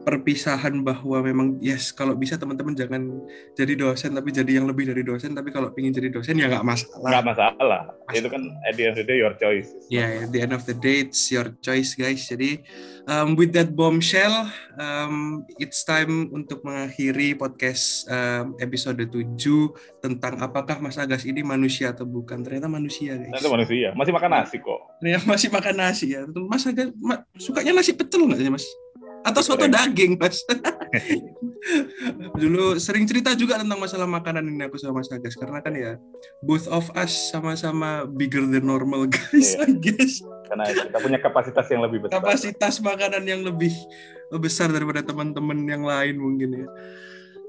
perpisahan 0.02 0.82
bahwa 0.82 1.22
memang 1.22 1.48
yes 1.62 1.94
kalau 1.94 2.18
bisa 2.18 2.34
teman-teman 2.34 2.74
jangan 2.74 3.22
jadi 3.54 3.78
dosen 3.78 4.18
tapi 4.18 4.34
jadi 4.34 4.58
yang 4.58 4.66
lebih 4.66 4.90
dari 4.90 5.06
dosen 5.06 5.38
tapi 5.38 5.54
kalau 5.54 5.70
ingin 5.78 5.94
jadi 5.94 6.10
dosen 6.10 6.42
ya 6.42 6.50
nggak 6.50 6.66
masalah. 6.66 7.10
Nggak 7.10 7.26
masalah. 7.26 7.54
masalah. 7.56 7.82
Itu 8.12 8.28
kan 8.28 8.42
at 8.66 8.74
the 8.76 8.84
end 8.90 8.94
of 8.94 8.98
the 8.98 9.06
day 9.06 9.18
your 9.22 9.36
choice. 9.38 9.70
Ya 9.94 10.02
yeah, 10.02 10.10
at 10.26 10.32
the 10.34 10.42
end 10.42 10.54
of 10.58 10.66
the 10.66 10.74
day 10.74 11.06
it's 11.06 11.30
your 11.30 11.54
choice 11.62 11.94
guys. 11.94 12.26
Jadi 12.26 12.66
um, 13.06 13.38
with 13.38 13.54
that 13.54 13.72
bombshell 13.78 14.50
um, 14.82 15.46
it's 15.62 15.86
time 15.86 16.34
untuk 16.34 16.66
mengakhiri 16.66 17.38
podcast 17.38 18.10
um, 18.10 18.58
episode 18.58 18.98
7 18.98 19.38
tentang 20.02 20.34
apakah 20.42 20.82
Mas 20.82 20.98
Agas 20.98 21.24
ini 21.30 21.46
manusia 21.46 21.94
atau 21.94 22.10
bukan. 22.10 22.42
Ternyata 22.42 22.66
manusia 22.66 23.16
guys. 23.22 23.30
Ternyata 23.38 23.54
manusia. 23.54 23.88
Masih 23.94 24.14
makan 24.18 24.32
nasi 24.34 24.58
kok. 24.58 24.82
Ternyata 24.98 25.26
masih 25.30 25.50
makan 25.54 25.76
nasi 25.78 26.06
ya. 26.18 26.22
Mas 26.50 26.66
Agas 26.66 26.90
ma 26.98 27.22
sukanya 27.38 27.78
nasi 27.78 27.94
pecel 27.94 28.26
nggak 28.26 28.42
sih 28.42 28.50
Mas 28.50 28.66
atau 29.22 29.42
soto 29.42 29.66
daging 29.70 30.18
mas. 30.18 30.42
Dulu 32.42 32.82
sering 32.82 33.06
cerita 33.06 33.38
juga 33.38 33.62
tentang 33.62 33.78
masalah 33.78 34.10
makanan 34.10 34.50
ini 34.50 34.66
aku 34.66 34.82
sama 34.82 35.02
Mas 35.02 35.14
Agas 35.14 35.38
karena 35.38 35.62
kan 35.62 35.74
ya 35.78 35.94
both 36.42 36.66
of 36.66 36.90
us 36.98 37.14
sama-sama 37.30 38.10
bigger 38.10 38.42
than 38.50 38.66
normal 38.66 39.06
guys 39.14 39.54
yeah. 39.54 39.70
I 39.70 39.78
guess. 39.78 40.26
Karena 40.50 40.66
kita 40.68 40.98
punya 40.98 41.20
kapasitas 41.22 41.66
yang 41.70 41.86
lebih 41.86 42.04
besar. 42.04 42.18
Kapasitas 42.18 42.82
makanan 42.82 43.24
yang 43.30 43.46
lebih 43.46 43.72
besar 44.42 44.74
daripada 44.74 45.06
teman-teman 45.06 45.62
yang 45.70 45.86
lain 45.86 46.18
mungkin 46.18 46.66
ya. 46.66 46.68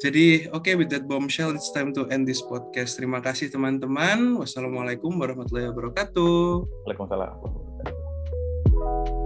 Jadi 0.03 0.51
oke 0.51 0.67
okay, 0.67 0.75
with 0.75 0.91
that 0.91 1.07
bombshell 1.07 1.55
it's 1.55 1.71
time 1.73 1.95
to 1.97 2.05
end 2.13 2.29
this 2.29 2.45
podcast. 2.45 3.01
Terima 3.01 3.25
kasih 3.25 3.49
teman-teman. 3.49 4.37
Wassalamualaikum 4.37 5.17
warahmatullahi 5.17 5.73
wabarakatuh. 5.73 6.69
Waalaikumsalam 6.85 9.22